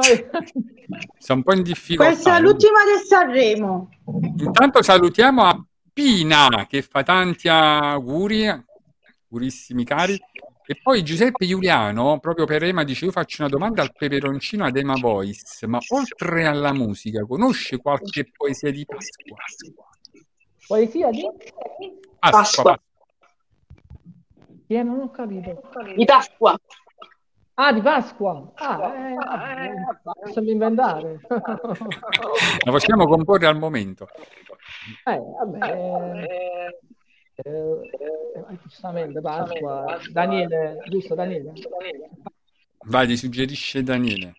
Sono 1.17 1.37
un 1.39 1.43
po' 1.43 1.53
in 1.53 1.63
difficoltà. 1.63 2.11
Questa 2.11 2.35
è 2.35 2.41
l'ultima 2.41 2.79
del 2.83 3.05
Sanremo. 3.05 3.89
Intanto 4.37 4.81
salutiamo 4.81 5.43
a 5.43 5.65
Pina 5.93 6.65
che 6.67 6.81
fa 6.81 7.03
tanti 7.03 7.47
auguri, 7.47 8.47
augurissimi 8.47 9.85
cari. 9.85 10.19
E 10.71 10.79
poi 10.81 11.03
Giuseppe 11.03 11.45
Giuliano, 11.45 12.17
proprio 12.19 12.45
per 12.45 12.63
Ema, 12.63 12.85
dice: 12.85 13.03
Io 13.03 13.11
faccio 13.11 13.41
una 13.41 13.51
domanda 13.51 13.81
al 13.81 13.91
peperoncino 13.91 14.63
ad 14.63 14.77
Ema 14.77 14.95
Voice, 14.97 15.67
ma 15.67 15.77
oltre 15.89 16.45
alla 16.45 16.71
musica, 16.71 17.25
conosce 17.25 17.75
qualche 17.75 18.31
poesia 18.31 18.71
di 18.71 18.85
Pasqua? 18.85 19.35
Poesia 20.65 21.09
di... 21.09 21.27
Pasqua, 22.17 22.39
Pasqua. 22.39 22.81
Eh, 24.67 24.81
non 24.81 25.01
ho 25.01 25.11
capito. 25.11 25.61
Di 25.93 26.05
Pasqua. 26.05 26.57
Ah, 27.55 27.73
di 27.73 27.81
Pasqua. 27.81 28.51
Ah, 28.55 28.95
eh, 28.95 29.13
vabbè, 29.13 30.21
possiamo 30.23 30.49
inventare. 30.51 31.19
la 31.27 32.71
possiamo 32.71 33.07
comporre 33.07 33.45
al 33.45 33.57
momento. 33.57 34.07
Eh, 35.03 35.19
vabbè. 35.19 36.69
Eh, 37.35 37.49
eh, 37.49 38.59
giustamente 38.63 39.21
Pasqua. 39.21 39.97
Daniele, 40.11 40.77
giusto 40.89 41.15
Daniele? 41.15 41.53
Vai, 42.85 43.07
ti 43.07 43.17
suggerisce 43.17 43.83
Daniele. 43.83 44.33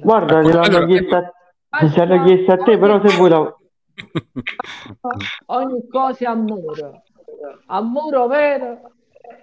Guarda, 0.00 0.40
l'hanno 0.42 0.60
Allora, 0.60 0.86
chiesto 0.86 1.16
a... 1.16 1.90
ci 1.90 2.00
hanno 2.00 2.24
chiesto 2.24 2.52
a 2.52 2.56
te, 2.56 2.78
però 2.78 3.06
se 3.06 3.16
vuoi 3.16 3.30
la... 3.30 3.56
Ogni 5.46 5.86
cosa 5.88 6.24
è 6.24 6.28
amore. 6.28 7.02
Amore 7.66 8.26
vero, 8.26 8.92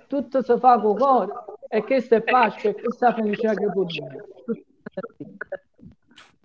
tutto 0.08 0.44
si 0.44 0.58
fa 0.60 0.80
con 0.80 0.96
cuore. 0.96 1.32
E 1.70 1.84
questa 1.84 2.18
è 2.18 2.22
pace, 2.22 2.70
e 2.70 2.74
questa 2.76 3.10
è 3.10 3.14
felicità 3.14 3.54
che 3.54 3.72
può 3.72 3.84
dire. 3.84 4.26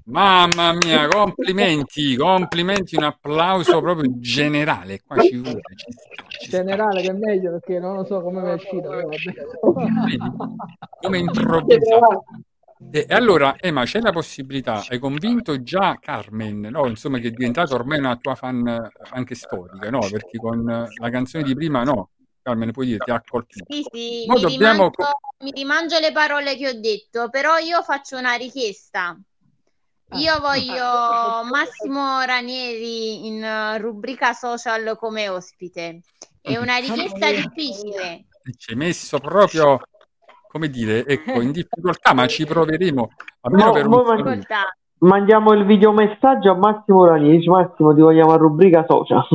Mamma 0.09 0.73
mia, 0.73 1.07
complimenti, 1.07 2.17
complimenti, 2.17 2.97
un 2.97 3.05
applauso 3.05 3.79
proprio 3.83 4.11
generale. 4.19 5.03
Qua 5.07 5.21
ci 5.21 5.37
vuole, 5.37 5.61
ci 5.77 5.93
sta, 5.93 6.25
ci 6.29 6.47
sta. 6.47 6.57
Generale 6.57 7.03
che 7.03 7.09
è 7.09 7.13
meglio 7.13 7.51
perché 7.51 7.79
non 7.79 7.97
lo 7.97 8.05
so 8.05 8.23
come 8.23 8.41
mi 8.41 8.49
è 8.49 8.53
uscito. 8.55 8.91
Come 11.03 11.19
improvvisato. 11.19 12.25
E 12.91 13.07
allora, 13.11 13.57
Emma, 13.59 13.85
c'è 13.85 14.01
la 14.01 14.13
possibilità, 14.13 14.83
hai 14.89 14.99
convinto 14.99 15.63
già 15.63 15.99
Carmen, 16.01 16.61
no? 16.61 16.87
Insomma, 16.87 17.19
che 17.19 17.29
è 17.29 17.31
diventata 17.31 17.75
ormai 17.75 17.99
una 17.99 18.17
tua 18.17 18.35
fan 18.35 18.91
anche 19.11 19.35
storica, 19.35 19.91
no? 19.91 19.99
Perché 19.99 20.39
con 20.39 20.65
la 20.65 21.11
canzone 21.11 21.45
di 21.45 21.55
prima, 21.55 21.83
no? 21.83 22.11
Carmen, 22.41 22.71
puoi 22.71 22.87
dire, 22.87 22.99
ti 23.05 23.11
ha 23.11 23.23
colpito. 23.29 23.67
Sì, 23.69 23.85
sì, 23.93 24.25
mi 24.27 24.41
dobbiamo 24.41 24.91
rimangio, 24.91 25.19
mi 25.41 25.51
rimangio 25.51 25.99
le 25.99 26.13
parole 26.13 26.57
che 26.57 26.69
ho 26.69 26.81
detto, 26.81 27.29
però 27.29 27.59
io 27.59 27.83
faccio 27.83 28.17
una 28.17 28.35
richiesta. 28.37 29.19
Io 30.13 30.39
voglio 30.41 31.45
Massimo 31.51 32.21
Ranieri 32.23 33.27
in 33.27 33.43
eh, 33.43 33.79
rubrica 33.79 34.33
social 34.33 34.97
come 34.99 35.29
ospite. 35.29 36.01
È 36.41 36.57
una 36.57 36.77
richiesta 36.77 37.31
difficile. 37.31 38.27
Ci 38.57 38.71
hai 38.71 38.77
messo 38.77 39.19
proprio, 39.19 39.81
come 40.49 40.71
dire, 40.71 41.05
ecco, 41.05 41.43
in 41.43 41.53
difficoltà, 41.53 42.15
ma 42.15 42.27
ci 42.27 42.47
proveremo 42.47 43.11
almeno 43.43 43.73
per 43.73 43.87
un. 43.87 43.95
Ascolta, 43.95 44.75
Mandiamo 45.01 45.53
il 45.53 45.65
videomessaggio 45.65 46.53
a 46.53 46.57
Massimo 46.57 47.05
Ranieri. 47.05 47.37
Dice, 47.37 47.51
Massimo, 47.51 47.95
ti 47.95 48.01
vogliamo 48.01 48.33
a 48.33 48.37
rubrica 48.37 48.85
social. 48.89 49.27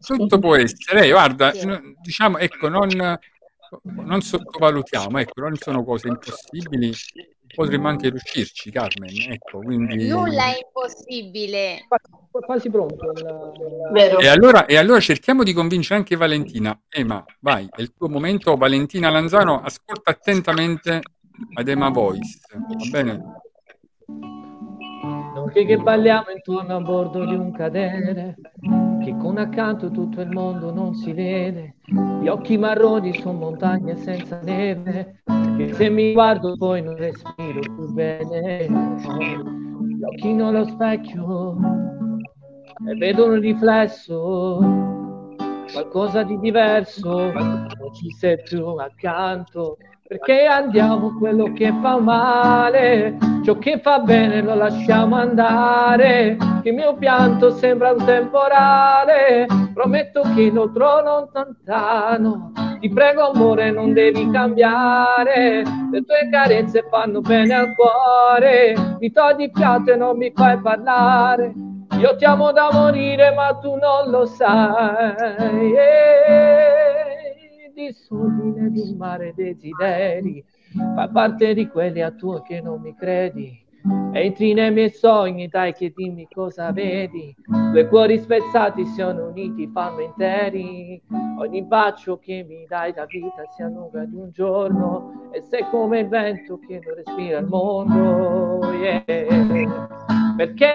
Tutto 0.00 0.38
può 0.38 0.56
essere, 0.56 1.06
Eh, 1.06 1.10
guarda, 1.10 1.52
no- 1.64 1.80
diciamo, 2.00 2.38
ecco, 2.38 2.68
non, 2.68 2.88
non 3.82 4.20
sottovalutiamo, 4.20 5.18
ecco, 5.18 5.40
non 5.40 5.56
sono 5.56 5.84
cose 5.84 6.08
impossibili, 6.08 6.92
potremmo 7.54 7.88
anche 7.88 8.10
riuscirci, 8.10 8.70
Carmen, 8.70 9.32
ecco, 9.32 9.58
quindi 9.60 10.08
nulla 10.08 10.54
è 10.54 10.58
impossibile. 10.64 11.86
quasi 12.30 12.70
pronto. 12.70 13.10
il- 13.12 13.90
Vero. 13.92 14.18
E 14.18 14.28
allora, 14.28 14.66
e 14.66 14.76
allora 14.76 15.00
cerchiamo 15.00 15.42
di 15.42 15.52
convincere 15.52 15.96
anche 15.96 16.16
Valentina. 16.16 16.78
Ema, 16.88 17.24
vai, 17.40 17.68
è 17.74 17.80
il 17.80 17.92
tuo 17.94 18.08
momento. 18.08 18.56
Valentina 18.56 19.10
Lanzano, 19.10 19.60
ascolta 19.62 20.10
attentamente 20.10 21.00
ad 21.54 21.68
Ema 21.68 21.88
Voice. 21.88 22.38
Va 22.52 22.88
bene? 22.90 23.22
Noi 25.54 25.64
che 25.64 25.78
balliamo 25.78 26.26
intorno 26.34 26.76
a 26.76 26.80
bordo 26.80 27.24
di 27.24 27.34
un 27.34 27.52
cadere, 27.52 28.36
che 29.02 29.16
con 29.16 29.38
accanto 29.38 29.90
tutto 29.90 30.20
il 30.20 30.28
mondo 30.28 30.70
non 30.74 30.92
si 30.94 31.12
vede. 31.14 31.76
Gli 32.20 32.28
occhi 32.28 32.58
marroni 32.58 33.14
sono 33.14 33.38
montagne 33.38 33.96
senza 33.96 34.40
neve, 34.42 35.22
che 35.56 35.72
se 35.72 35.88
mi 35.88 36.12
guardo 36.12 36.54
poi 36.56 36.82
non 36.82 36.96
respiro 36.96 37.60
più 37.60 37.90
bene. 37.94 38.66
Gli 38.66 40.02
occhi 40.04 40.32
nello 40.34 40.66
specchio 40.66 41.56
e 42.86 42.94
vedo 42.96 43.24
un 43.24 43.40
riflesso, 43.40 44.58
qualcosa 45.72 46.24
di 46.24 46.38
diverso, 46.40 47.32
non 47.32 47.68
ci 47.94 48.10
sei 48.10 48.40
più 48.42 48.66
accanto. 48.76 49.78
Perché 50.08 50.46
andiamo 50.46 51.18
quello 51.18 51.52
che 51.52 51.70
fa 51.82 51.98
male, 51.98 53.18
ciò 53.44 53.58
che 53.58 53.78
fa 53.78 53.98
bene 53.98 54.40
lo 54.40 54.54
lasciamo 54.54 55.16
andare. 55.16 56.34
Il 56.62 56.72
mio 56.72 56.96
pianto 56.96 57.50
sembra 57.50 57.92
un 57.92 58.02
temporale, 58.02 59.46
prometto 59.74 60.22
che 60.34 60.50
lo 60.50 60.72
trovo 60.72 61.26
lontano. 61.34 62.52
Ti 62.80 62.88
prego 62.88 63.32
amore 63.32 63.70
non 63.70 63.92
devi 63.92 64.30
cambiare, 64.30 65.62
le 65.92 66.04
tue 66.06 66.28
carezze 66.30 66.86
fanno 66.90 67.20
bene 67.20 67.52
al 67.52 67.74
cuore. 67.74 68.96
Mi 69.00 69.12
togli 69.12 69.50
fiato 69.52 69.92
e 69.92 69.96
non 69.96 70.16
mi 70.16 70.32
fai 70.34 70.58
parlare. 70.58 71.52
Io 71.98 72.16
ti 72.16 72.24
amo 72.24 72.50
da 72.52 72.70
morire 72.72 73.34
ma 73.34 73.52
tu 73.60 73.74
non 73.74 74.08
lo 74.08 74.24
sai. 74.24 75.74
E 75.74 76.97
disordine 77.86 78.70
di 78.70 78.80
un 78.80 78.96
mare 78.96 79.32
desideri, 79.36 80.44
fa 80.94 81.08
parte 81.08 81.54
di 81.54 81.68
quelli 81.68 82.02
a 82.02 82.10
tuo 82.10 82.42
che 82.42 82.60
non 82.60 82.80
mi 82.80 82.94
credi. 82.94 83.66
Entri 84.12 84.52
nei 84.54 84.72
miei 84.72 84.90
sogni, 84.90 85.46
dai 85.46 85.72
che 85.72 85.92
dimmi 85.94 86.26
cosa 86.30 86.72
vedi. 86.72 87.34
Due 87.46 87.86
cuori 87.86 88.18
spezzati 88.18 88.84
sono 88.86 89.28
uniti, 89.28 89.70
fanno 89.72 90.00
interi. 90.00 91.00
Ogni 91.38 91.62
bacio 91.62 92.18
che 92.18 92.44
mi 92.46 92.66
dai 92.68 92.92
da 92.92 93.06
vita 93.06 93.44
si 93.54 93.62
allunga 93.62 94.04
di 94.04 94.16
un 94.16 94.30
giorno 94.32 95.30
e 95.30 95.42
sei 95.42 95.64
come 95.70 96.00
il 96.00 96.08
vento 96.08 96.58
che 96.58 96.80
non 96.84 96.94
respira 96.96 97.38
il 97.38 97.46
mondo. 97.46 98.72
yeah. 98.72 99.04
Perché 100.36 100.74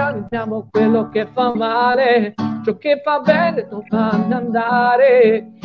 amiamo 0.00 0.68
quello 0.70 1.10
che 1.10 1.26
fa 1.26 1.54
male, 1.54 2.34
ciò 2.64 2.76
che 2.78 3.00
fa 3.04 3.20
bene 3.20 3.68
non 3.70 3.82
fammi 3.84 4.32
andare. 4.32 5.57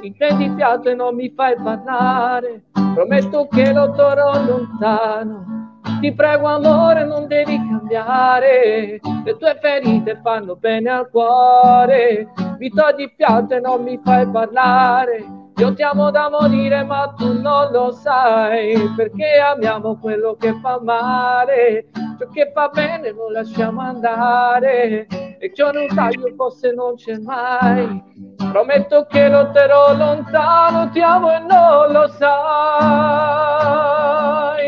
Mi 0.00 0.12
prendi 0.12 0.52
fiato 0.54 0.88
e 0.88 0.94
non 0.94 1.16
mi 1.16 1.32
fai 1.34 1.56
parlare, 1.56 2.62
prometto 2.94 3.48
che 3.48 3.72
lo 3.72 3.90
terrò 3.92 4.40
lontano. 4.44 5.80
Ti 6.00 6.12
prego 6.12 6.46
amore, 6.46 7.04
non 7.04 7.26
devi 7.26 7.56
cambiare, 7.56 9.00
le 9.24 9.36
tue 9.36 9.58
ferite 9.60 10.20
fanno 10.22 10.54
bene 10.54 10.90
al 10.90 11.10
cuore. 11.10 12.28
Mi 12.58 12.68
togli 12.70 13.12
fiato 13.16 13.54
e 13.54 13.60
non 13.60 13.82
mi 13.82 14.00
fai 14.04 14.28
parlare. 14.28 15.24
Io 15.56 15.74
ti 15.74 15.82
amo 15.82 16.12
da 16.12 16.30
morire, 16.30 16.84
ma 16.84 17.12
tu 17.16 17.40
non 17.40 17.72
lo 17.72 17.90
sai, 17.90 18.76
perché 18.94 19.38
amiamo 19.38 19.98
quello 19.98 20.36
che 20.38 20.54
fa 20.62 20.78
male, 20.80 21.88
ciò 22.16 22.28
che 22.28 22.52
fa 22.54 22.68
bene 22.68 23.10
lo 23.10 23.28
lasciamo 23.30 23.80
andare, 23.80 25.08
e 25.38 25.52
ciò 25.54 25.70
non 25.70 25.86
taglio 25.94 26.32
forse 26.36 26.72
non 26.72 26.96
c'è 26.96 27.16
mai. 27.18 28.02
Prometto 28.36 29.06
che 29.08 29.28
lo 29.28 29.50
terrò 29.50 29.96
lontano, 29.96 30.90
ti 30.90 31.00
amo 31.00 31.30
e 31.32 31.38
non 31.38 31.92
lo 31.92 32.08
sai, 32.08 32.30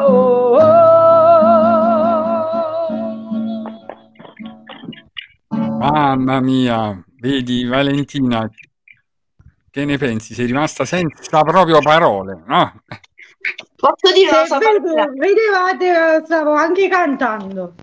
Mamma 5.81 6.41
mia, 6.41 7.03
vedi 7.21 7.65
Valentina, 7.65 8.49
che 9.71 9.85
ne 9.85 9.97
pensi? 9.99 10.35
Sei 10.35 10.47
rimasta 10.47 10.85
senza 10.85 11.43
proprio 11.43 11.79
parole, 11.81 12.43
no? 12.47 12.83
Posso 13.77 14.13
dire 14.13 14.29
una 14.31 14.41
cosa? 14.41 14.59
vede- 14.59 15.13
vedevate, 15.15 16.25
stavo 16.25 16.53
anche 16.53 16.89
cantando. 16.89 17.75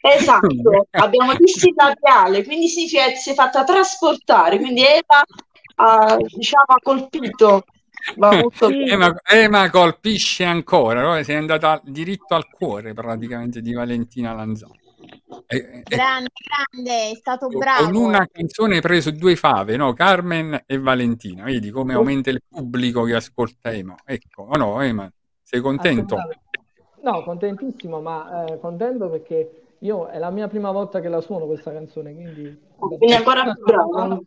Esatto, 0.00 0.86
abbiamo 0.90 1.32
visto 1.36 1.68
il 1.68 1.74
labiale, 1.76 2.44
quindi 2.44 2.68
si, 2.68 2.88
fi- 2.88 3.16
si 3.16 3.30
è 3.30 3.34
fatta 3.34 3.64
trasportare, 3.64 4.58
quindi 4.58 4.82
Eva 4.82 5.24
ha, 5.76 6.16
diciamo, 6.16 6.64
ha 6.66 6.78
colpito. 6.82 7.64
Ema, 8.88 9.20
Ema 9.24 9.70
colpisce 9.70 10.44
ancora, 10.44 11.02
no? 11.02 11.22
sei 11.24 11.36
andata 11.36 11.80
diritto 11.82 12.34
al 12.34 12.48
cuore 12.48 12.92
praticamente 12.92 13.60
di 13.60 13.72
Valentina 13.72 14.32
Lanzano. 14.32 14.74
E- 15.48 15.56
e- 15.56 15.82
Grande, 15.84 16.30
grande, 16.72 17.10
è 17.10 17.14
stato 17.14 17.48
con 17.48 17.58
bravo. 17.58 18.00
una 18.00 18.26
canzone 18.30 18.76
hai 18.76 18.80
preso 18.80 19.10
due 19.10 19.36
fave, 19.36 19.76
no? 19.76 19.92
Carmen 19.92 20.62
e 20.66 20.78
Valentina. 20.78 21.44
Vedi 21.44 21.70
come 21.70 21.94
aumenta 21.94 22.30
il 22.30 22.42
pubblico 22.48 23.02
che 23.04 23.14
ascolta 23.14 23.70
Ema. 23.70 23.94
Ecco, 24.04 24.42
oh 24.42 24.56
no, 24.56 24.80
Ema, 24.80 25.10
sei 25.42 25.60
contento? 25.60 26.16
No, 27.02 27.22
contentissimo, 27.22 28.00
ma 28.00 28.46
eh, 28.46 28.58
contento 28.58 29.08
perché 29.08 29.74
io 29.80 30.06
è 30.08 30.18
la 30.18 30.30
mia 30.30 30.48
prima 30.48 30.72
volta 30.72 31.00
che 31.00 31.08
la 31.08 31.20
suono 31.20 31.46
questa 31.46 31.72
canzone, 31.72 32.14
quindi... 32.14 32.58
Quindi 32.76 33.12
ancora 33.12 33.52
più 33.52 33.62
bravo. 33.62 34.24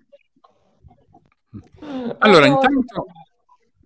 Allora, 2.20 2.46
Oh, 2.46 2.48
intanto 2.48 3.06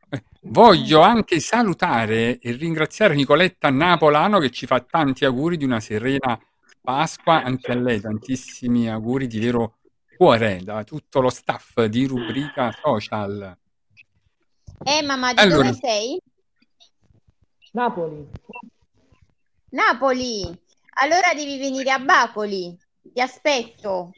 eh, 0.09 0.23
voglio 0.41 0.99
anche 0.99 1.39
salutare 1.39 2.37
e 2.39 2.51
ringraziare 2.51 3.15
Nicoletta 3.15 3.69
Napolano 3.69 4.39
che 4.39 4.49
ci 4.51 4.65
fa 4.65 4.79
tanti 4.81 5.25
auguri 5.25 5.57
di 5.57 5.63
una 5.63 5.79
serena 5.79 6.37
Pasqua, 6.83 7.41
anche 7.41 7.71
a 7.71 7.75
lei 7.75 8.01
tantissimi 8.01 8.89
auguri 8.89 9.25
di 9.27 9.39
vero 9.39 9.77
cuore 10.17 10.59
da 10.61 10.83
tutto 10.83 11.21
lo 11.21 11.29
staff 11.29 11.81
di 11.85 12.05
rubrica 12.05 12.75
social. 12.83 13.57
Eh, 14.83 15.01
mamma, 15.01 15.33
di 15.33 15.39
Allora. 15.39 15.69
dove 15.69 15.79
sei? 15.81 16.21
Napoli. 17.71 18.27
Napoli. 19.69 20.59
Allora 20.95 21.33
devi 21.33 21.57
venire 21.57 21.89
a 21.89 21.99
Bacoli. 21.99 22.77
Ti 23.13 23.21
aspetto. 23.21 24.11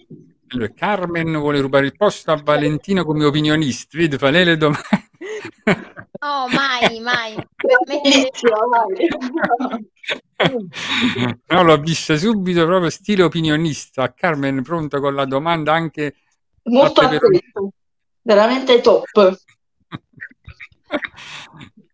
Allora, 0.47 0.73
Carmen 0.73 1.37
vuole 1.37 1.61
rubare 1.61 1.85
il 1.85 1.95
posto 1.95 2.31
a 2.31 2.41
Valentina 2.43 3.03
come 3.03 3.25
opinionista, 3.25 3.95
vedi, 3.95 4.17
fa 4.17 4.31
lei 4.31 4.43
le 4.43 4.57
domande. 4.57 4.83
No, 6.21 6.47
mai, 6.47 6.99
mai. 6.99 7.35
No, 11.47 11.63
l'ho 11.63 11.77
vista 11.77 12.15
subito 12.15 12.65
proprio 12.65 12.89
stile 12.89 13.23
opinionista. 13.23 14.13
Carmen 14.13 14.61
pronta 14.63 14.99
con 14.99 15.15
la 15.15 15.25
domanda 15.25 15.73
anche 15.73 16.15
Molto 16.63 17.01
attento, 17.01 17.71
veramente 18.21 18.81
top. 18.81 19.05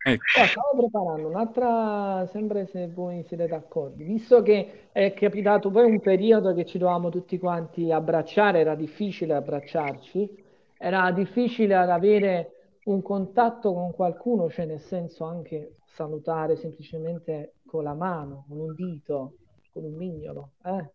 Ecco. 0.04 0.24
Eh, 0.36 0.48
stavo 0.48 0.82
preparando 0.82 1.28
un'altra, 1.28 2.28
sempre 2.32 2.66
se 2.66 2.88
voi 2.88 3.24
siete 3.28 3.46
d'accordo, 3.46 4.04
visto 4.04 4.42
che 4.42 4.88
è 4.92 5.14
capitato 5.14 5.70
poi 5.70 5.92
un 5.92 6.00
periodo 6.00 6.56
che 6.56 6.66
ci 6.66 6.80
dovevamo 6.80 7.10
tutti 7.10 7.38
quanti 7.38 7.92
abbracciare, 7.92 8.62
era 8.62 8.74
difficile 8.74 9.36
abbracciarci, 9.36 10.44
era 10.80 11.12
difficile 11.12 11.76
ad 11.76 11.92
avere 11.92 12.61
un 12.86 13.02
contatto 13.02 13.74
con 13.74 13.92
qualcuno, 13.92 14.50
cioè 14.50 14.66
nel 14.66 14.80
senso 14.80 15.26
anche 15.26 15.76
salutare 15.86 16.56
semplicemente 16.56 17.56
con 17.66 17.84
la 17.84 17.94
mano, 17.94 18.46
con 18.48 18.60
un 18.60 18.74
dito, 18.74 19.36
con 19.72 19.84
un 19.84 19.94
mignolo, 19.94 20.52
eh? 20.64 20.94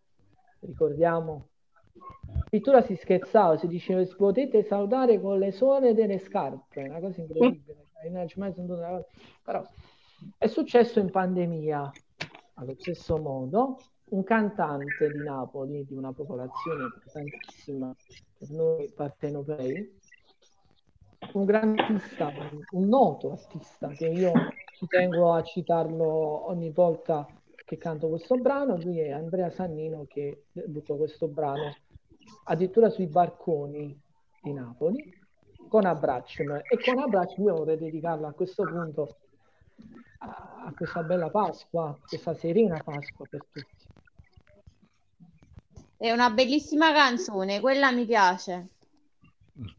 Ricordiamo. 0.60 1.48
Addirittura 2.46 2.82
si 2.82 2.96
scherzava, 2.96 3.56
si 3.56 3.66
diceva 3.66 4.02
potete 4.16 4.62
salutare 4.64 5.20
con 5.20 5.38
le 5.38 5.52
suole 5.52 5.94
delle 5.94 6.18
scarpe, 6.18 6.82
una 6.82 7.00
cosa 7.00 7.20
incredibile. 7.20 7.86
Io 8.04 8.12
non 8.12 8.28
ci 8.28 8.38
ho 8.38 8.40
mai 8.40 8.52
sentito 8.52 8.76
una 8.76 8.88
cosa- 8.88 9.06
Però 9.42 9.62
è 10.38 10.46
successo 10.46 10.98
in 10.98 11.10
pandemia, 11.10 11.92
allo 12.54 12.74
stesso 12.78 13.16
modo, 13.18 13.76
un 14.10 14.22
cantante 14.22 15.10
di 15.10 15.22
Napoli, 15.22 15.84
di 15.84 15.94
una 15.94 16.12
popolazione 16.12 16.84
importantissima 16.84 17.94
per 18.38 18.50
noi 18.50 18.90
partenopei, 18.94 19.95
un 21.32 21.44
grande 21.44 21.82
artista, 21.82 22.32
un 22.70 22.88
noto 22.88 23.32
artista 23.32 23.88
che 23.88 24.06
io 24.06 24.32
ci 24.76 24.86
tengo 24.86 25.32
a 25.32 25.42
citarlo 25.42 26.48
ogni 26.48 26.70
volta 26.70 27.26
che 27.64 27.78
canto 27.78 28.08
questo 28.08 28.36
brano, 28.36 28.76
lui 28.76 29.00
è 29.00 29.10
Andrea 29.10 29.50
Sannino 29.50 30.04
che 30.08 30.44
buttò 30.52 30.96
questo 30.96 31.26
brano 31.28 31.74
addirittura 32.44 32.90
sui 32.90 33.06
barconi 33.06 33.98
di 34.42 34.52
Napoli 34.52 35.24
con 35.68 35.84
abbraccium 35.84 36.56
e 36.56 36.78
con 36.84 36.98
abbraccium 36.98 37.46
io 37.46 37.56
vorrei 37.56 37.76
dedicarlo 37.76 38.26
a 38.26 38.32
questo 38.32 38.64
punto 38.64 39.16
a, 40.18 40.64
a 40.66 40.72
questa 40.74 41.02
bella 41.02 41.28
Pasqua, 41.28 41.96
questa 42.06 42.34
serena 42.34 42.80
Pasqua 42.82 43.26
per 43.28 43.44
tutti. 43.50 43.84
È 45.96 46.12
una 46.12 46.30
bellissima 46.30 46.92
canzone, 46.92 47.60
quella 47.60 47.90
mi 47.90 48.04
piace. 48.04 48.68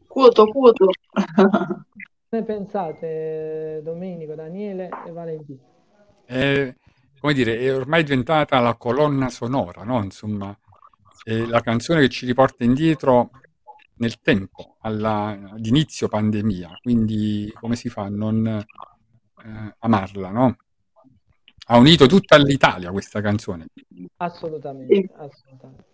Quoto, 0.06 0.46
quoto. 0.46 0.90
Ne 2.30 2.42
pensate 2.42 3.80
Domenico, 3.82 4.34
Daniele 4.34 4.90
e 5.06 5.10
Valentino? 5.12 5.58
È, 6.26 6.74
come 7.18 7.32
dire, 7.32 7.58
è 7.58 7.74
ormai 7.74 8.02
diventata 8.02 8.60
la 8.60 8.74
colonna 8.74 9.30
sonora, 9.30 9.82
no? 9.82 10.02
Insomma, 10.02 10.54
è 11.24 11.46
la 11.46 11.62
canzone 11.62 12.00
che 12.00 12.10
ci 12.10 12.26
riporta 12.26 12.64
indietro 12.64 13.30
nel 13.94 14.20
tempo, 14.20 14.76
alla- 14.80 15.38
all'inizio 15.52 16.08
pandemia. 16.08 16.78
Quindi, 16.82 17.50
come 17.58 17.76
si 17.76 17.88
fa 17.88 18.02
a 18.02 18.08
non 18.10 18.46
eh, 18.46 19.74
amarla, 19.78 20.30
no? 20.30 20.56
Ha 21.70 21.78
unito 21.78 22.04
tutta 22.06 22.36
l'Italia 22.36 22.90
questa 22.90 23.22
canzone. 23.22 23.68
Assolutamente, 24.18 25.14
assolutamente. 25.16 25.84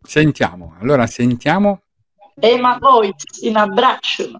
Sentiamo, 0.00 0.76
allora 0.78 1.06
sentiamo. 1.06 1.82
Ema 2.36 2.78
Voice 2.78 3.46
in 3.46 3.56
abbraccio. 3.56 4.38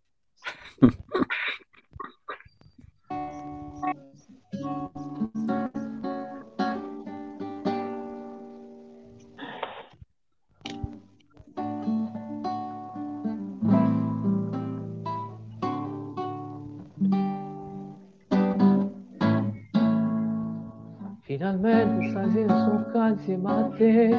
Finalmente 21.22 22.10
stasera 22.10 22.58
sono 22.58 22.84
qua 22.92 23.08
insieme 23.08 23.50
a 23.50 23.68
te 23.76 24.18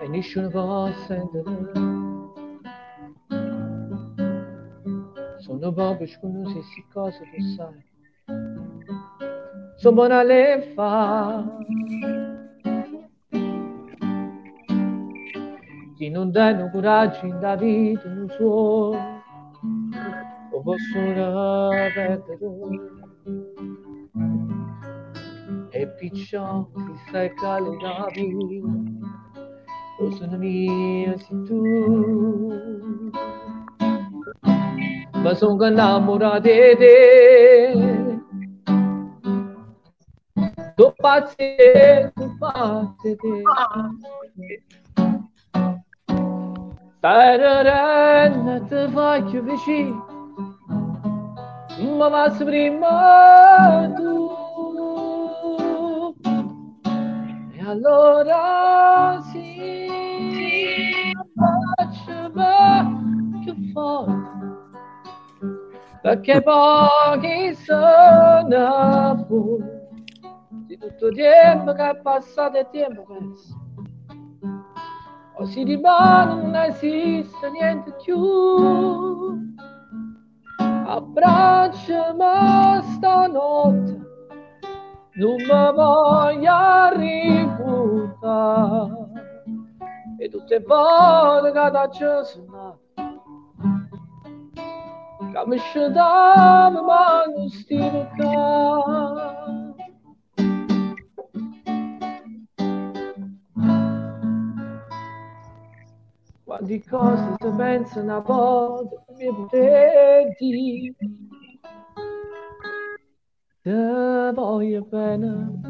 e 0.00 0.08
nessuno 0.08 0.48
può 0.48 0.90
sentire. 1.06 1.97
Sono 5.48 5.72
proprio 5.72 6.06
sconosciuti 6.06 6.84
cosa 6.92 7.20
tu 7.20 7.40
sai. 7.56 7.82
Sono 9.76 9.94
buona 9.94 10.22
le 10.22 10.72
fa. 10.74 11.42
Chi 15.96 16.10
non 16.10 16.30
danno 16.30 16.68
coraggio 16.68 17.24
in 17.24 17.38
da 17.40 17.56
vita 17.56 18.06
non 18.10 18.28
suo, 18.28 18.90
lo 20.50 20.62
possono 20.62 21.68
perdere. 21.94 22.46
E 25.70 25.88
picciò 25.96 26.68
ti 26.74 26.98
stai 27.08 27.32
calendari, 27.32 28.62
o 29.98 30.10
sono 30.10 30.36
mia 30.36 31.16
sei 31.16 31.42
tu. 31.44 33.10
Ma 35.22 35.34
sono 35.34 35.66
innamorato 35.66 36.40
di 36.40 36.76
te. 36.78 37.72
Tu 40.74 40.92
pazzi, 40.96 41.56
tu 42.14 42.36
pazzi 42.38 43.16
te. 43.16 43.42
Tararana, 47.00 48.60
ti 48.62 48.86
voglio 48.90 49.42
vicino, 49.42 50.04
ma 51.96 52.08
va 52.08 52.30
prima 52.30 53.92
tu. 53.96 54.16
E 57.52 57.60
allora 57.64 59.20
sì, 59.30 59.86
faccio 61.36 62.32
più 63.42 63.54
forte, 63.72 64.37
perché 66.08 66.40
pochi 66.40 67.54
sono 67.54 69.24
pure 69.28 69.90
di 70.48 70.78
tutto 70.78 71.08
il 71.08 71.14
tempo 71.14 71.74
che 71.74 71.90
è 71.90 71.96
passato 72.00 72.56
e 72.56 72.66
tempo 72.70 73.02
perso. 73.02 73.60
O 75.34 75.44
si 75.44 75.64
rimane, 75.64 76.34
non 76.34 76.54
esiste 76.54 77.50
niente 77.50 77.94
più. 78.02 78.16
Abbracciami 80.86 82.22
stanotte, 82.94 84.00
non 85.12 85.34
mi 85.36 85.72
voglio 85.74 86.88
ributtare. 86.96 88.46
E 90.16 90.28
tutte 90.30 90.58
le 90.58 90.64
volte 90.64 91.52
che 91.52 91.70
ti 91.90 91.98
sono 91.98 92.87
che 95.32 95.46
mi 95.46 95.58
scendava 95.58 96.82
ma 96.82 97.24
non 97.26 97.48
stavo 97.48 98.08
qua. 98.16 99.66
Quanti 106.44 106.82
cose 106.82 107.34
ti 107.38 107.48
penso 107.56 108.00
una 108.00 108.20
volta 108.20 109.04
mi 109.18 109.26
potevi 109.26 110.96
Te 113.62 114.32
voglio 114.34 114.82
bene 114.84 115.60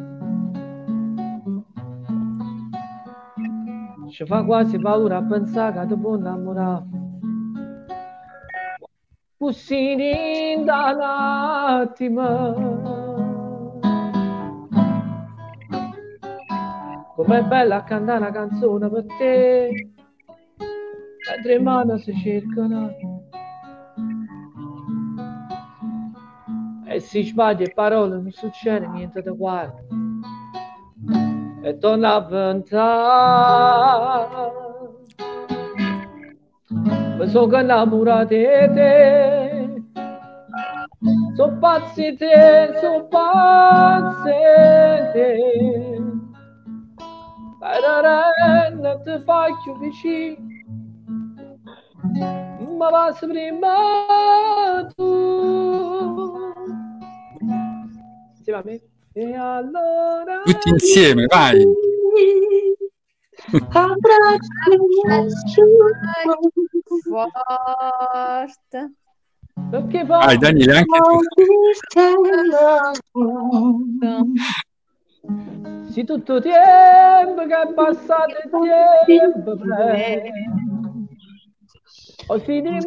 Ci 4.08 4.24
fa 4.24 4.44
quasi 4.44 4.78
paura 4.78 5.16
a 5.16 5.22
pensare 5.24 5.80
che 5.80 5.86
ti 5.88 6.00
può 6.00 6.16
innamorare 6.16 6.97
Un 9.40 9.52
attimo 10.68 12.22
Com'è 17.14 17.44
bella 17.44 17.84
cantare 17.84 18.18
una 18.18 18.32
canzone 18.32 18.90
per 18.90 19.06
te? 19.16 19.90
Mentre 21.30 21.54
in 21.54 21.62
mano 21.62 21.98
si 21.98 22.12
cercano 22.16 22.92
e 26.86 26.98
si 26.98 27.22
sbaglia 27.22 27.64
e 27.64 27.72
parole 27.72 28.16
non 28.16 28.32
succede 28.32 28.88
niente 28.88 29.22
da 29.22 29.30
guarda 29.30 29.82
e 31.62 31.78
torna 31.78 32.14
a 32.14 32.20
ventare. 32.20 33.68
mi 34.62 34.67
sono 37.26 37.60
innamorato 37.60 38.34
di 38.34 38.44
te 38.44 39.82
sono 41.34 41.58
pazzi 41.58 42.16
te 42.16 42.78
sono 42.80 43.04
pazzi 43.06 44.30
te 45.12 46.00
Tararana, 47.60 48.98
ti 49.00 49.22
faccio 49.24 49.74
vicino 49.80 50.46
ma 52.78 52.90
va 52.90 53.12
prima 53.18 54.86
tu. 54.94 56.54
Insieme 58.36 58.58
a 58.58 58.62
me. 58.64 58.80
E 59.14 59.34
allora 59.34 60.42
Tutti 60.44 60.68
insieme, 60.68 61.26
vai. 61.26 61.64
Forte. 67.02 68.92
perché 69.70 70.04
Vai 70.04 70.38
Daniele, 70.38 70.78
anche 70.78 70.98
tu. 70.98 71.18
Sì, 75.90 76.04
tutto 76.04 76.36
il 76.36 76.42
tempo 76.42 77.46
che 77.46 77.60
è 77.60 77.72
passato 77.74 78.30
il 78.30 78.50
tempo 79.06 79.56
presto. 79.56 80.30
O 82.30 82.38
si 82.40 82.60
rimane, 82.60 82.80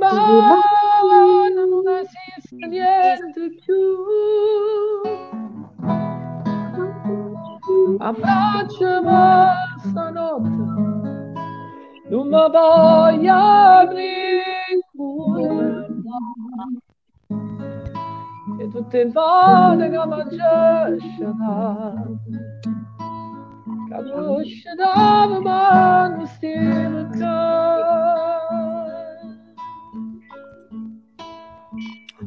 non 1.53 1.83
esiste 1.87 2.67
niente 2.67 3.49
più. 3.65 3.81
Abbracciami 7.99 9.49
stanotte, 9.79 10.49
non 12.09 12.27
mi 12.27 12.49
voglio 12.51 13.87
cuore. 14.95 15.87
E 18.59 18.67
tutte 18.69 19.03
le 19.03 19.11
volte 19.11 19.89
che 19.89 19.97
mi 20.05 20.23
gestionato, 20.97 22.19
che 23.87 24.01
mi 24.03 24.45
scegliamo 24.45 25.39
ma 25.41 26.07
non 26.07 26.27
stiamo. 26.27 27.89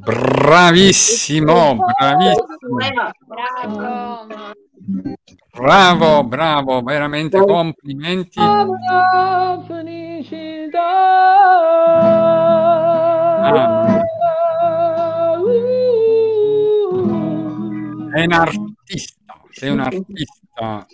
Bravissimo, 0.04 1.76
bravissimo. 1.76 2.76
Bravo. 3.26 3.76
Bravo, 3.76 4.54
bravo, 6.26 6.82
veramente 6.82 7.38
complimenti. 7.38 8.38
La 8.38 9.62
felicità. 9.66 10.82
Ah. 13.42 14.02
È 18.12 18.24
un 18.24 18.32
artista, 18.32 19.34
sei 19.50 19.70
un 19.70 19.80
artista. 19.80 20.86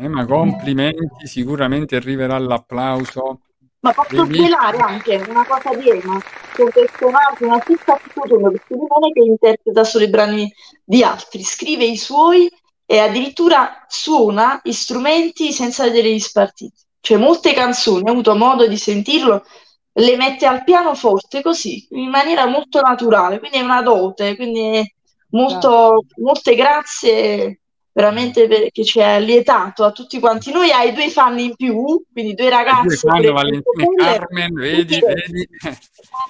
Eh, 0.00 0.08
ma 0.08 0.26
complimenti, 0.26 1.26
sicuramente 1.26 1.96
arriverà 1.96 2.38
l'applauso. 2.38 3.40
Ma 3.80 3.92
posso 3.92 4.24
svelare 4.24 4.76
anche 4.78 5.24
una 5.28 5.46
cosa 5.46 5.74
di 5.74 5.88
Ema, 5.88 6.20
che 6.52 6.62
è 6.62 6.64
un 6.64 6.70
personaggio, 6.72 7.44
un 7.44 7.52
artista 7.52 7.94
a 7.94 8.00
tutto 8.02 8.28
tondo, 8.28 8.50
perché 8.50 8.74
non 8.74 9.08
è 9.08 9.12
che 9.12 9.20
interpreta 9.24 9.84
solo 9.84 10.04
i 10.04 10.10
brani 10.10 10.52
di 10.84 11.02
altri, 11.02 11.42
scrive 11.42 11.84
i 11.84 11.96
suoi 11.96 12.50
e 12.90 12.98
addirittura 13.00 13.84
suona 13.86 14.62
gli 14.62 14.72
strumenti 14.72 15.52
senza 15.52 15.84
vedere 15.84 16.10
gli 16.10 16.18
spartiti. 16.18 16.72
Cioè 17.00 17.18
molte 17.18 17.52
canzoni, 17.52 18.08
ho 18.08 18.12
avuto 18.12 18.34
modo 18.34 18.66
di 18.66 18.78
sentirlo, 18.78 19.44
le 19.92 20.16
mette 20.16 20.46
al 20.46 20.64
pianoforte 20.64 21.42
così, 21.42 21.86
in 21.90 22.08
maniera 22.08 22.46
molto 22.46 22.80
naturale, 22.80 23.40
quindi 23.40 23.58
è 23.58 23.60
una 23.60 23.82
dote, 23.82 24.36
quindi 24.36 24.60
è 24.60 24.82
molto, 25.32 26.06
molte 26.16 26.54
grazie 26.54 27.60
veramente 27.92 28.48
perché 28.48 28.84
ci 28.84 29.02
ha 29.02 29.18
lietato 29.18 29.84
a 29.84 29.92
tutti 29.92 30.18
quanti 30.18 30.50
noi, 30.50 30.70
hai 30.70 30.94
due 30.94 31.10
fan 31.10 31.38
in 31.38 31.56
più, 31.56 32.02
quindi 32.10 32.32
due 32.32 32.48
Due 32.48 32.56
ragazze 32.56 32.96
fan, 32.96 33.32
Valentina 33.32 33.84
e. 33.84 34.18
Carmen, 34.18 34.54
vedi, 34.54 34.98
vedi. 34.98 35.48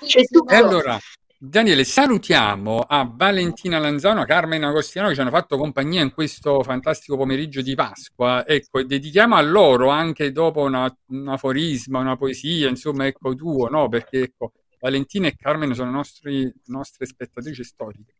C'è 0.04 0.22
tutto. 0.24 0.52
E 0.52 0.56
allora, 0.56 0.98
Daniele, 1.40 1.84
salutiamo 1.84 2.80
a 2.84 3.08
Valentina 3.08 3.78
Lanzano, 3.78 4.22
a 4.22 4.24
Carmen 4.24 4.64
Agostino 4.64 5.06
che 5.06 5.14
ci 5.14 5.20
hanno 5.20 5.30
fatto 5.30 5.56
compagnia 5.56 6.02
in 6.02 6.12
questo 6.12 6.64
fantastico 6.64 7.16
pomeriggio 7.16 7.62
di 7.62 7.76
Pasqua. 7.76 8.44
Ecco, 8.44 8.82
dedichiamo 8.82 9.36
a 9.36 9.40
loro 9.40 9.88
anche 9.88 10.32
dopo 10.32 10.62
una, 10.62 10.92
un 11.10 11.28
aforisma, 11.28 12.00
una 12.00 12.16
poesia, 12.16 12.68
insomma, 12.68 13.06
ecco 13.06 13.36
tuo, 13.36 13.68
no? 13.68 13.88
Perché 13.88 14.22
ecco, 14.22 14.50
Valentina 14.80 15.28
e 15.28 15.36
Carmen 15.36 15.74
sono 15.74 15.92
nostri, 15.92 16.52
nostre 16.66 17.06
spettatrici 17.06 17.62
storiche. 17.62 18.14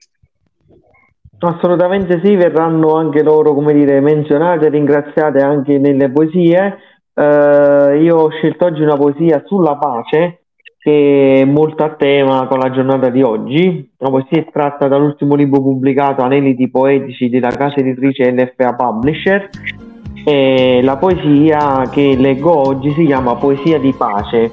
Assolutamente 1.41 2.21
sì, 2.23 2.37
verranno 2.37 2.95
anche 2.95 3.25
loro, 3.25 3.53
come 3.53 3.73
dire, 3.73 3.99
menzionate 3.99 4.67
e 4.67 4.71
ringraziate 4.71 5.41
anche 5.41 5.77
nelle 5.79 6.09
poesie. 6.09 6.79
Eh, 7.15 7.99
io 8.01 8.17
ho 8.17 8.31
scelto 8.31 8.67
oggi 8.67 8.83
una 8.83 8.97
poesia 8.97 9.43
sulla 9.45 9.77
pace 9.77 10.38
che 10.79 11.41
è 11.41 11.45
molto 11.45 11.83
a 11.83 11.91
tema 11.91 12.47
con 12.47 12.59
la 12.59 12.71
giornata 12.71 13.09
di 13.09 13.23
oggi. 13.23 13.91
La 13.99 14.11
poesia 14.11 14.39
è 14.39 14.47
tratta 14.51 14.89
dall'ultimo 14.89 15.35
libro 15.35 15.61
pubblicato, 15.61 16.23
Aneliti 16.23 16.71
Poetici, 16.71 17.29
della 17.29 17.51
casa 17.51 17.77
editrice 17.77 18.31
LFA 18.31 18.75
Publisher. 18.75 19.51
E 20.25 20.81
la 20.83 20.97
poesia 20.97 21.89
che 21.91 22.15
leggo 22.17 22.55
oggi 22.55 22.93
si 22.93 23.05
chiama 23.07 23.35
Poesia 23.37 23.79
di 23.79 23.93
pace. 23.93 24.53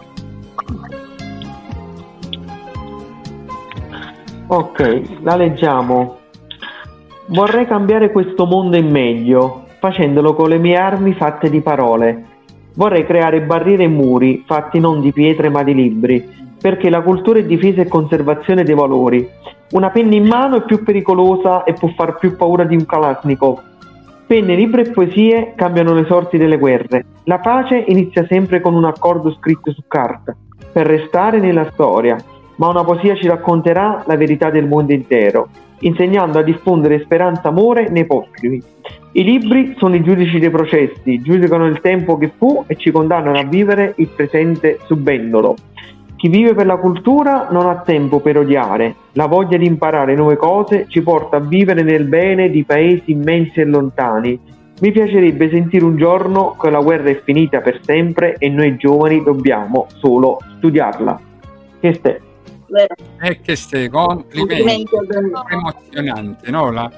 Ok, 4.47 5.01
la 5.21 5.35
leggiamo. 5.35 6.17
Vorrei 7.27 7.65
cambiare 7.65 8.11
questo 8.11 8.45
mondo 8.45 8.77
in 8.77 8.89
meglio, 8.89 9.65
facendolo 9.79 10.35
con 10.35 10.49
le 10.49 10.59
mie 10.59 10.75
armi 10.75 11.13
fatte 11.13 11.49
di 11.49 11.61
parole. 11.61 12.33
Vorrei 12.75 13.05
creare 13.05 13.41
barriere 13.41 13.83
e 13.83 13.87
muri, 13.87 14.43
fatti 14.45 14.79
non 14.79 15.01
di 15.01 15.13
pietre 15.13 15.49
ma 15.49 15.63
di 15.63 15.73
libri, 15.73 16.27
perché 16.61 16.89
la 16.89 17.01
cultura 17.01 17.39
è 17.39 17.45
difesa 17.45 17.81
e 17.81 17.87
conservazione 17.87 18.63
dei 18.63 18.75
valori. 18.75 19.27
Una 19.71 19.89
penna 19.89 20.15
in 20.15 20.25
mano 20.25 20.57
è 20.57 20.63
più 20.63 20.83
pericolosa 20.83 21.63
e 21.63 21.73
può 21.73 21.89
far 21.95 22.17
più 22.17 22.35
paura 22.35 22.65
di 22.65 22.75
un 22.75 22.85
Kalashnikov. 22.85 23.61
Penne, 24.27 24.55
libri 24.55 24.81
e 24.81 24.91
poesie 24.91 25.53
cambiano 25.55 25.93
le 25.93 26.05
sorti 26.05 26.37
delle 26.37 26.57
guerre. 26.57 27.05
La 27.25 27.39
pace 27.39 27.83
inizia 27.87 28.25
sempre 28.27 28.59
con 28.59 28.73
un 28.73 28.85
accordo 28.85 29.31
scritto 29.33 29.71
su 29.71 29.83
carta, 29.87 30.35
per 30.71 30.85
restare 30.85 31.39
nella 31.39 31.69
storia, 31.71 32.17
ma 32.57 32.67
una 32.67 32.83
poesia 32.83 33.15
ci 33.15 33.27
racconterà 33.27 34.03
la 34.05 34.17
verità 34.17 34.49
del 34.49 34.67
mondo 34.67 34.93
intero, 34.93 35.47
insegnando 35.79 36.39
a 36.39 36.43
diffondere 36.43 37.01
speranza 37.03 37.43
e 37.43 37.47
amore 37.49 37.89
nei 37.89 38.05
postumi. 38.05 38.61
I 39.13 39.23
libri 39.23 39.75
sono 39.77 39.95
i 39.95 40.03
giudici 40.03 40.39
dei 40.39 40.49
processi, 40.49 41.21
giudicano 41.21 41.65
il 41.67 41.79
tempo 41.79 42.17
che 42.17 42.31
fu 42.37 42.63
e 42.67 42.75
ci 42.75 42.91
condannano 42.91 43.37
a 43.37 43.43
vivere 43.43 43.93
il 43.97 44.09
presente 44.09 44.79
subendolo. 44.85 45.55
Chi 46.17 46.29
vive 46.29 46.53
per 46.53 46.65
la 46.65 46.77
cultura 46.77 47.49
non 47.51 47.67
ha 47.67 47.81
tempo 47.81 48.19
per 48.19 48.37
odiare, 48.37 48.95
la 49.13 49.27
voglia 49.27 49.57
di 49.57 49.65
imparare 49.65 50.15
nuove 50.15 50.37
cose 50.37 50.85
ci 50.87 51.01
porta 51.01 51.37
a 51.37 51.41
vivere 51.41 51.83
nel 51.83 52.05
bene 52.05 52.49
di 52.49 52.63
paesi 52.63 53.11
immensi 53.11 53.59
e 53.59 53.65
lontani. 53.65 54.39
Mi 54.81 54.91
piacerebbe 54.91 55.49
sentire 55.49 55.85
un 55.85 55.97
giorno 55.97 56.55
che 56.59 56.69
la 56.69 56.81
guerra 56.81 57.09
è 57.09 57.21
finita 57.23 57.61
per 57.61 57.79
sempre 57.83 58.35
e 58.37 58.49
noi 58.49 58.75
giovani 58.75 59.23
dobbiamo 59.23 59.87
solo 59.99 60.39
studiarla. 60.57 61.19
Che 61.79 61.93
stai? 61.93 62.24
E 63.21 63.41
che 63.41 63.55
stai, 63.55 63.89
complimenti, 63.89 64.85
Complimenti 64.85 65.53
emozionante, 65.53 66.51
no? 66.51 66.71
La, 66.71 66.91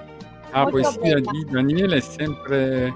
la 0.51 0.65
poesia 0.65 0.99
bella. 0.99 1.32
di 1.32 1.45
Daniele 1.49 1.97
è 1.97 2.01
sempre 2.01 2.93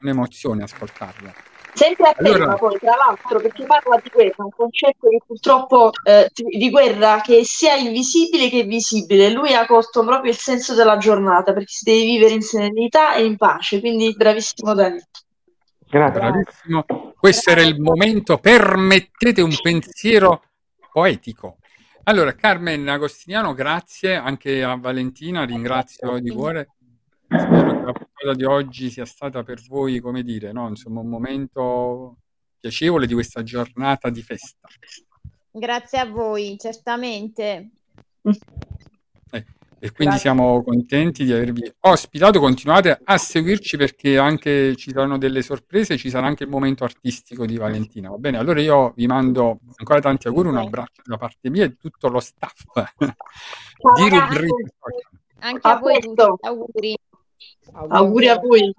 un'emozione 0.00 0.62
ascoltarla. 0.62 1.32
Sempre 1.74 2.08
a 2.08 2.12
tema 2.12 2.34
Allora- 2.34 2.54
poi, 2.56 2.78
tra 2.78 2.94
l'altro, 2.96 3.40
perché 3.40 3.64
parla 3.64 3.98
di 4.02 4.10
guerra, 4.12 4.44
un 4.44 4.50
concetto 4.54 5.08
che 5.08 5.20
purtroppo 5.26 5.90
eh, 6.04 6.28
di 6.34 6.70
guerra 6.70 7.22
che 7.22 7.38
è 7.38 7.44
sia 7.44 7.76
invisibile 7.76 8.50
che 8.50 8.64
visibile. 8.64 9.30
Lui 9.30 9.54
ha 9.54 9.64
colto 9.64 10.04
proprio 10.04 10.30
il 10.30 10.36
senso 10.36 10.74
della 10.74 10.98
giornata, 10.98 11.52
perché 11.54 11.72
si 11.72 11.84
deve 11.84 12.04
vivere 12.04 12.34
in 12.34 12.42
serenità 12.42 13.14
e 13.14 13.24
in 13.24 13.36
pace. 13.36 13.80
Quindi 13.80 14.14
bravissimo 14.14 14.74
Daniele. 14.74 15.08
Grazie. 15.88 16.20
Bravissimo. 16.20 16.84
Questo 17.18 17.50
era 17.50 17.62
il 17.62 17.80
momento, 17.80 18.36
permettete 18.36 19.40
un 19.40 19.54
pensiero 19.62 20.42
poetico. 20.92 21.56
Allora, 22.04 22.34
Carmen 22.34 22.88
Agostiniano, 22.88 23.54
grazie 23.54 24.16
anche 24.16 24.64
a 24.64 24.74
Valentina, 24.74 25.44
ringrazio 25.44 26.18
di 26.18 26.30
cuore. 26.30 26.70
Spero 27.28 27.78
che 27.78 27.84
la 27.84 27.92
puntata 27.92 28.34
di 28.34 28.44
oggi 28.44 28.90
sia 28.90 29.04
stata 29.04 29.44
per 29.44 29.60
voi, 29.68 30.00
come 30.00 30.24
dire, 30.24 30.50
no? 30.50 30.66
Insomma, 30.68 30.98
un 30.98 31.08
momento 31.08 32.16
piacevole 32.58 33.06
di 33.06 33.14
questa 33.14 33.44
giornata 33.44 34.10
di 34.10 34.20
festa. 34.20 34.66
Grazie 35.52 35.98
a 36.00 36.06
voi, 36.06 36.56
certamente. 36.58 37.70
E 39.84 39.90
quindi 39.90 40.16
siamo 40.16 40.62
contenti 40.62 41.24
di 41.24 41.32
avervi 41.32 41.74
ospitato. 41.80 42.38
Continuate 42.38 43.00
a 43.02 43.18
seguirci 43.18 43.76
perché 43.76 44.16
anche 44.16 44.76
ci 44.76 44.92
saranno 44.92 45.18
delle 45.18 45.42
sorprese, 45.42 45.96
ci 45.96 46.08
sarà 46.08 46.28
anche 46.28 46.44
il 46.44 46.48
momento 46.48 46.84
artistico 46.84 47.46
di 47.46 47.56
Valentina. 47.56 48.08
Va 48.10 48.16
bene? 48.16 48.38
Allora 48.38 48.60
io 48.60 48.92
vi 48.94 49.08
mando 49.08 49.58
ancora 49.74 49.98
tanti 49.98 50.28
auguri, 50.28 50.46
un 50.46 50.58
abbraccio 50.58 51.02
da 51.04 51.16
parte 51.16 51.50
mia 51.50 51.64
e 51.64 51.70
di 51.70 51.76
tutto 51.78 52.06
lo 52.06 52.20
staff 52.20 52.62
di. 52.94 54.08
Rubrica 54.08 54.66
Anche 55.40 55.68
A 55.68 55.72
a 55.72 55.78
voi 55.80 55.98
tutti, 55.98 56.22
auguri. 56.42 56.98
Auguri 57.88 58.28
a 58.28 58.38
voi, 58.38 58.72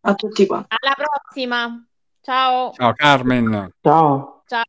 a 0.00 0.14
tutti 0.14 0.46
quanti. 0.46 0.74
Alla 0.80 0.94
prossima. 0.94 1.86
Ciao. 2.22 2.72
Ciao 2.72 2.92
Carmen. 2.94 3.74
Ciao. 3.82 4.44
Ciao. 4.46 4.64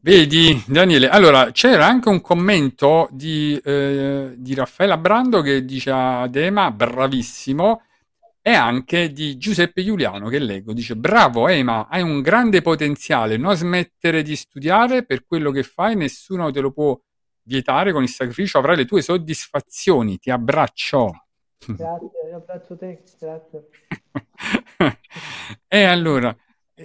Vedi, 0.00 0.62
Daniele, 0.66 1.08
allora 1.08 1.50
c'era 1.50 1.86
anche 1.86 2.08
un 2.08 2.20
commento 2.20 3.08
di, 3.10 3.60
eh, 3.64 4.34
di 4.36 4.54
Raffaella 4.54 4.96
Brando 4.96 5.40
che 5.40 5.64
dice 5.64 5.90
ad 5.90 6.36
Ema, 6.36 6.70
bravissimo, 6.70 7.82
e 8.40 8.52
anche 8.52 9.10
di 9.10 9.38
Giuseppe 9.38 9.82
Giuliano 9.82 10.28
che 10.28 10.38
leggo, 10.38 10.72
dice 10.72 10.96
bravo 10.96 11.48
Ema, 11.48 11.88
hai 11.88 12.02
un 12.02 12.20
grande 12.20 12.60
potenziale, 12.60 13.36
non 13.36 13.56
smettere 13.56 14.22
di 14.22 14.36
studiare 14.36 15.04
per 15.04 15.24
quello 15.26 15.50
che 15.50 15.62
fai, 15.62 15.96
nessuno 15.96 16.50
te 16.50 16.60
lo 16.60 16.70
può 16.70 17.00
vietare, 17.44 17.92
con 17.92 18.02
il 18.02 18.08
sacrificio 18.08 18.58
avrai 18.58 18.76
le 18.76 18.84
tue 18.84 19.02
soddisfazioni, 19.02 20.18
ti 20.18 20.30
abbraccio. 20.30 21.24
Grazie, 21.66 22.28
io 22.28 22.36
abbraccio 22.36 22.76
te, 22.76 23.02
grazie. 23.18 23.68
e 25.66 25.82
allora, 25.84 26.36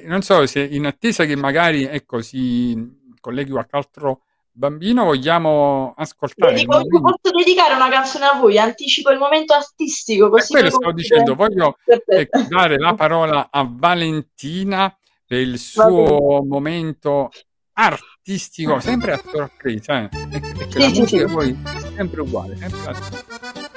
non 0.05 0.21
so 0.21 0.45
se 0.45 0.61
in 0.63 0.85
attesa 0.85 1.25
che 1.25 1.35
magari 1.35 1.83
ecco, 1.83 2.21
si 2.21 2.77
colleghi 3.19 3.51
qualche 3.51 3.75
altro 3.75 4.21
bambino, 4.51 5.05
vogliamo 5.05 5.93
ascoltare 5.95 6.65
momento. 6.65 6.99
posso 6.99 7.35
dedicare 7.35 7.73
una 7.75 7.89
canzone 7.89 8.25
a 8.25 8.37
voi, 8.37 8.59
anticipo 8.59 9.09
il 9.09 9.17
momento 9.17 9.53
artistico, 9.53 10.29
Per 10.29 10.39
così 10.39 10.51
quello 10.51 10.69
voi 10.69 10.77
stavo 10.77 10.93
dicendo, 10.93 11.35
voglio 11.35 11.77
Perfetto. 11.83 12.37
ecco, 12.37 12.47
dare 12.49 12.77
la 12.77 12.93
parola 12.93 13.47
a 13.49 13.67
Valentina 13.69 14.93
per 15.25 15.39
il 15.39 15.57
suo 15.57 16.43
momento 16.45 17.29
artistico, 17.73 18.79
sempre 18.81 19.13
a 19.13 19.21
sorpresa, 19.23 20.01
eh. 20.01 20.09
E, 20.31 20.41
e 20.59 20.67
che 20.67 20.81
Sì, 20.81 20.95
sì, 20.95 21.05
sì. 21.05 21.25
poi 21.25 21.57
è 21.63 21.93
sempre 21.95 22.21
uguale, 22.21 22.57
sempre 22.57 22.79
la 22.83 22.95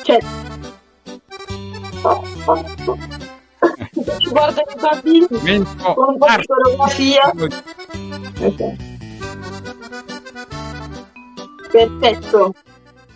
Cioè... 0.02 0.18
Ci 4.18 4.28
guardano 4.30 4.70
i 4.70 4.80
bambini 4.80 5.26
momento 5.30 5.94
con 5.94 6.08
un 6.08 6.18
po' 6.18 6.26
di 6.26 6.32
artistico 6.32 6.60
coreografia. 6.62 7.32
di- 7.34 8.90
Perfetto. 11.70 12.54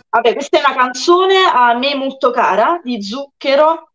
Vabbè, 0.08 0.32
questa 0.32 0.56
è 0.58 0.60
una 0.64 0.74
canzone 0.74 1.34
a 1.52 1.76
me 1.76 1.94
molto 1.94 2.30
cara 2.30 2.80
di 2.82 3.02
Zucchero, 3.02 3.90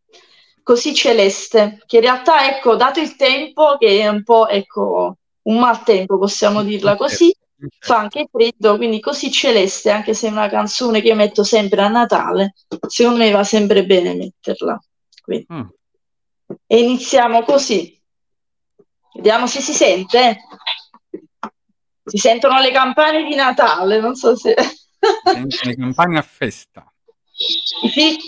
così 0.62 0.94
celeste, 0.94 1.82
che 1.86 1.96
in 1.96 2.02
realtà, 2.02 2.48
ecco, 2.48 2.76
dato 2.76 3.00
il 3.00 3.16
tempo, 3.16 3.76
che 3.78 4.00
è 4.00 4.08
un 4.08 4.22
po', 4.22 4.46
ecco, 4.46 5.16
un 5.42 5.58
maltempo, 5.58 6.18
possiamo 6.18 6.62
dirla 6.62 6.94
così, 6.94 7.34
fa 7.80 7.98
anche 7.98 8.28
freddo, 8.30 8.76
quindi 8.76 9.00
così 9.00 9.32
celeste, 9.32 9.90
anche 9.90 10.14
se 10.14 10.28
è 10.28 10.30
una 10.30 10.48
canzone 10.48 11.00
che 11.00 11.08
io 11.08 11.16
metto 11.16 11.42
sempre 11.42 11.82
a 11.82 11.88
Natale, 11.88 12.54
secondo 12.86 13.18
me 13.18 13.30
va 13.32 13.42
sempre 13.42 13.84
bene 13.84 14.14
metterla. 14.14 14.78
Quindi. 15.22 15.46
Mm. 15.52 15.60
E 16.66 16.78
iniziamo 16.78 17.42
così. 17.42 18.00
Vediamo 19.14 19.46
se 19.46 19.60
si 19.60 19.72
sente. 19.72 20.46
Si 22.04 22.18
sentono 22.18 22.60
le 22.60 22.70
campane 22.72 23.24
di 23.24 23.34
Natale, 23.34 24.00
non 24.00 24.14
so 24.14 24.36
se... 24.36 24.54
Le 25.64 25.76
campagne 25.76 26.18
a 26.18 26.22
festa. 26.22 26.92
Sì, 27.92 28.18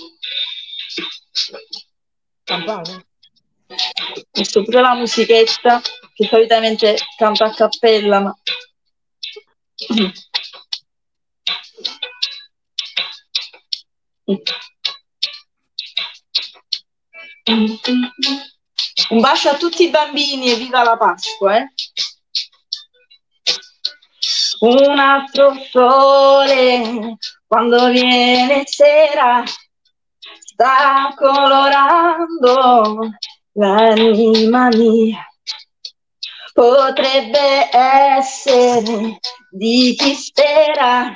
Campane? 2.44 3.06
Questo 4.30 4.62
pure 4.62 4.80
la 4.80 4.94
musichetta 4.94 5.80
che 6.14 6.26
solitamente 6.26 6.96
canto 7.16 7.44
a 7.44 7.52
cappella, 7.52 8.20
ma 8.20 8.36
un 17.50 19.20
bacio 19.20 19.50
a 19.50 19.56
tutti 19.56 19.84
i 19.84 19.90
bambini 19.90 20.50
e 20.50 20.56
viva 20.56 20.82
la 20.82 20.96
Pasqua, 20.96 21.56
eh? 21.58 21.66
Un 24.60 24.98
altro 24.98 25.54
sole 25.70 27.18
quando 27.46 27.90
viene 27.90 28.62
sera 28.64 29.42
sta 30.38 31.12
colorando 31.16 33.10
l'anima 33.52 34.68
mia. 34.68 35.28
Potrebbe 36.52 37.68
essere 37.76 39.18
di 39.50 39.94
chi 39.98 40.14
spera, 40.14 41.14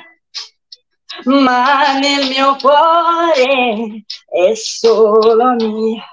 ma 1.23 1.97
nel 1.97 2.27
mio 2.27 2.57
cuore 2.57 4.03
è 4.27 4.53
solo 4.53 5.55
mia. 5.55 6.03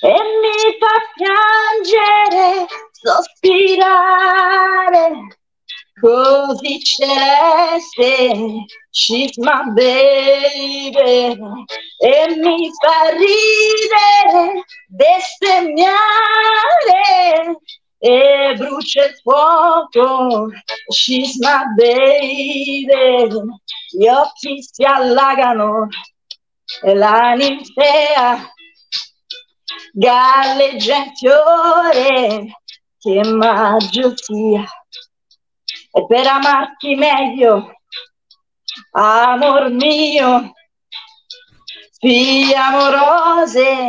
E 0.00 0.12
mi 0.12 0.78
fa 0.78 0.94
piangere, 1.16 2.66
sospirare, 2.92 4.26
così 6.00 6.78
celeste, 6.84 8.64
she's 8.90 9.36
my 9.38 9.72
baby, 9.74 11.36
e 11.98 12.36
mi 12.36 12.70
fa 12.80 13.10
ridere, 13.10 14.62
bestemmiare, 14.86 15.96
e 17.98 18.54
brucia 18.56 19.04
il 19.04 19.14
fuoco, 19.20 20.48
she's 20.90 21.36
my 21.40 21.64
baby, 21.76 23.28
gli 23.90 24.06
occhi 24.06 24.62
si 24.62 24.84
allagano, 24.84 25.88
e 26.84 26.94
la 26.94 27.32
ninfea 27.34 28.52
galleggia 29.92 31.12
fiore, 31.14 32.60
che 32.98 33.24
maggio 33.24 34.12
sia 34.16 34.64
e 35.90 36.06
per 36.06 36.26
amarti 36.26 36.94
meglio, 36.94 37.72
amor 38.92 39.70
mio, 39.70 40.52
siamo 41.98 42.90
rose, 42.90 43.88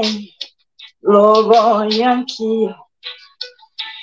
lo 1.01 1.43
voglio 1.45 2.05
anch'io. 2.05 2.88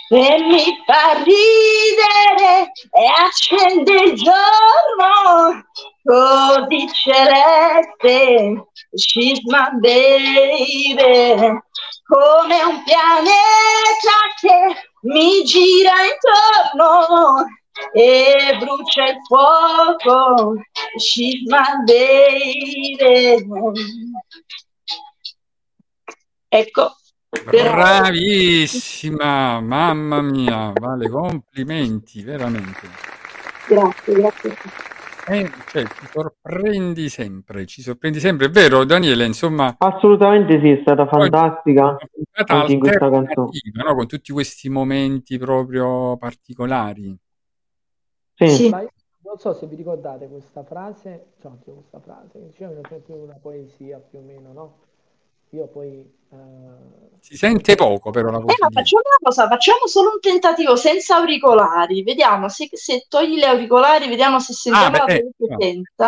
E 0.09 0.39
mi 0.39 0.83
fa 0.87 1.21
ridere 1.25 2.71
e 2.93 3.07
accende 3.25 3.93
il 3.93 4.15
giorno 4.15 5.65
così 6.05 6.89
celeste, 6.93 8.69
she's 8.95 9.41
my 9.47 9.69
baby, 9.81 11.59
come 12.07 12.63
un 12.63 12.85
pianeta 12.85 14.17
che 14.41 14.91
mi 15.03 15.43
gira 15.43 15.93
intorno 16.05 17.45
e 17.93 18.57
brucia 18.61 19.09
il 19.09 19.17
fuoco, 19.27 20.55
she's 20.99 21.41
my 21.51 21.83
baby. 21.85 23.45
Ecco, 26.49 26.95
però- 27.29 27.75
Bravissima, 27.75 29.61
mamma 29.61 30.21
mia, 30.23 30.73
Vale, 30.75 31.09
complimenti, 31.09 32.23
veramente. 32.23 32.89
grazie, 33.69 34.15
grazie. 34.15 34.55
Eh, 35.29 35.51
cioè, 35.67 35.83
ci 35.83 36.07
sorprendi 36.13 37.09
sempre, 37.09 37.67
ci 37.67 37.83
sorprendi 37.83 38.21
sempre, 38.21 38.47
è 38.47 38.51
vero 38.51 38.85
Daniele, 38.85 39.25
insomma, 39.25 39.75
Assolutamente 39.79 40.61
sì, 40.61 40.71
è 40.71 40.79
stata 40.83 41.05
fantastica 41.09 41.97
anche 42.45 42.73
in 42.73 42.79
questa 42.79 43.11
canzone. 43.11 43.51
no? 43.73 43.95
Con 43.97 44.07
tutti 44.07 44.33
questi 44.33 44.69
momenti 44.69 45.37
proprio 45.37 46.17
particolari. 46.17 47.19
Sì. 48.35 48.49
Sì. 48.49 48.71
Non 48.71 49.39
so 49.39 49.53
se 49.53 49.67
vi 49.67 49.75
ricordate 49.75 50.29
questa 50.29 50.63
frase, 50.63 51.33
cioè 51.41 51.51
anche 51.51 51.73
questa 51.73 51.99
frase, 51.99 52.39
che 52.39 52.47
diceva 52.47 52.81
sempre 52.89 53.13
una 53.15 53.35
poesia 53.35 53.99
più 53.99 54.21
o 54.21 54.23
meno, 54.23 54.53
no? 54.53 54.79
Io 55.51 55.67
poi... 55.69 56.01
eh, 56.31 56.37
Si 57.21 57.37
sente 57.37 57.75
poco 57.75 58.11
però 58.11 58.31
la 58.31 58.39
Eh, 58.39 58.43
voce 58.43 58.57
ma 58.61 58.69
di... 58.69 58.75
facciamo 58.75 59.03
una 59.05 59.19
cosa, 59.21 59.49
facciamo 59.49 59.87
solo 59.87 60.11
un 60.15 60.21
tentativo 60.21 60.77
senza 60.77 61.17
auricolari, 61.17 62.03
vediamo 62.03 62.49
se, 62.49 62.69
se 62.73 63.07
togli 63.09 63.37
gli 63.39 63.43
auricolari, 63.45 64.09
vediamo 64.09 64.39
se 64.41 64.53
sentiamo 64.53 64.91
beh, 64.91 64.99
la 64.99 65.05
eh, 65.07 65.21
tua 65.37 65.49
no. 65.49 65.57
presenza, 65.57 66.07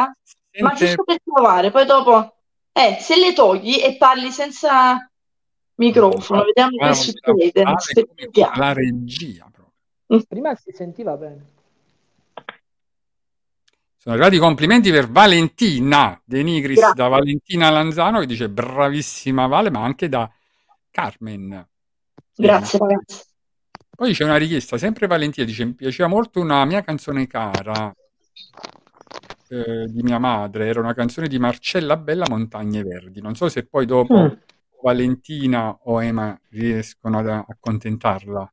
ma 0.60 0.68
Sente- 0.68 0.84
giusto 0.86 1.04
per 1.04 1.18
provare, 1.22 1.70
poi 1.70 1.86
dopo, 1.86 2.34
eh, 2.72 2.98
se 3.00 3.16
le 3.16 3.32
togli 3.32 3.80
e 3.82 3.96
parli 3.96 4.30
senza 4.30 5.10
microfono, 5.74 6.44
vediamo 6.44 6.76
che 6.76 6.94
succede. 6.94 7.62
Come 7.64 8.56
la 8.56 8.72
regia 8.72 9.48
proprio. 9.52 10.22
prima 10.26 10.54
si 10.54 10.72
sentiva 10.72 11.16
bene. 11.16 11.56
Sono 14.00 14.14
arrivati 14.14 14.36
i 14.36 14.38
complimenti 14.40 14.90
per 14.92 15.10
Valentina 15.10 16.20
De 16.24 16.42
Nigris 16.42 16.78
Grazie. 16.78 16.94
da 16.94 17.08
Valentina 17.08 17.68
Lanzano 17.70 18.20
che 18.20 18.26
dice 18.26 18.48
bravissima 18.48 19.46
Vale, 19.48 19.70
ma 19.70 19.82
anche 19.82 20.08
da 20.08 20.30
Carmen. 20.90 21.66
Grazie 22.34 22.78
ragazzi. 22.78 23.22
Poi 23.96 24.12
c'è 24.12 24.22
una 24.22 24.36
richiesta, 24.36 24.78
sempre 24.78 25.08
Valentina 25.08 25.44
dice 25.44 25.64
mi 25.64 25.74
piaceva 25.74 26.08
molto 26.08 26.40
una 26.40 26.64
mia 26.64 26.82
canzone 26.82 27.26
cara 27.26 27.92
eh, 29.48 29.86
di 29.88 30.02
mia 30.02 30.18
madre, 30.18 30.68
era 30.68 30.78
una 30.78 30.94
canzone 30.94 31.26
di 31.26 31.38
Marcella 31.40 31.96
Bella 31.96 32.26
Montagne 32.28 32.84
Verdi. 32.84 33.20
Non 33.20 33.34
so 33.34 33.48
se 33.48 33.64
poi 33.66 33.84
dopo 33.86 34.14
Mm. 34.14 34.32
Valentina 34.80 35.76
o 35.84 36.00
Ema 36.00 36.38
riescono 36.50 37.18
ad 37.18 37.26
accontentarla. 37.26 38.52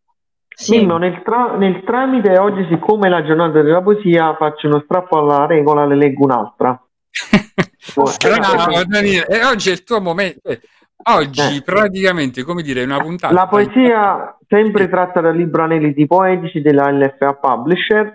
Sì, 0.58 0.78
Mimmo, 0.80 0.98
nel, 0.98 1.22
tra- 1.22 1.56
nel 1.58 1.84
tramite 1.84 2.38
oggi, 2.38 2.66
siccome 2.70 3.08
è 3.08 3.10
la 3.10 3.24
giornata 3.26 3.62
della 3.62 3.82
poesia, 3.82 4.36
faccio 4.38 4.68
uno 4.68 4.82
strappo 4.86 5.18
alla 5.18 5.46
regola, 5.46 5.86
le 5.86 5.96
leggo 5.96 6.24
un'altra. 6.24 6.80
Bravo, 7.94 8.84
Daniele. 8.88 9.28
E 9.28 9.44
oggi 9.46 9.70
è 9.70 9.74
il 9.74 9.84
tuo 9.84 10.00
momento. 10.02 10.40
eh, 10.50 10.62
Oggi 11.08 11.58
Eh. 11.58 11.62
praticamente, 11.62 12.44
come 12.44 12.64
dire, 12.64 12.82
è 12.82 12.86
una 12.86 13.00
puntata. 13.00 13.34
La 13.34 13.48
poesia, 13.48 14.36
sempre 14.48 14.90
tratta 14.90 15.22
dal 15.22 15.36
libro 15.36 15.64
Aneliti 15.64 16.08
Poetici 16.08 16.62
della 16.62 16.90
LFA 16.90 17.34
Publisher, 17.34 18.14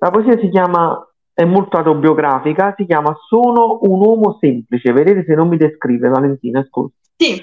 la 0.00 0.10
poesia 0.10 0.38
si 0.38 0.48
chiama, 0.50 1.08
è 1.32 1.44
molto 1.44 1.78
autobiografica, 1.78 2.74
si 2.76 2.84
chiama 2.84 3.16
Sono 3.28 3.78
un 3.82 4.00
uomo 4.00 4.36
semplice. 4.40 4.92
Vedete 4.92 5.24
se 5.24 5.34
non 5.34 5.48
mi 5.48 5.56
descrive, 5.56 6.08
Valentina, 6.08 6.62
scusa. 6.68 6.92
sì, 7.16 7.40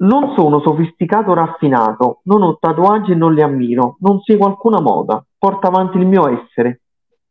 Non 0.00 0.32
sono 0.34 0.60
sofisticato 0.60 1.32
o 1.32 1.34
raffinato, 1.34 2.20
non 2.24 2.42
ho 2.42 2.56
tatuaggi 2.58 3.12
e 3.12 3.14
non 3.14 3.34
li 3.34 3.42
ammiro, 3.42 3.96
non 4.00 4.20
seguo 4.20 4.46
alcuna 4.46 4.80
moda, 4.80 5.22
porto 5.38 5.66
avanti 5.66 5.98
il 5.98 6.06
mio 6.06 6.26
essere. 6.26 6.80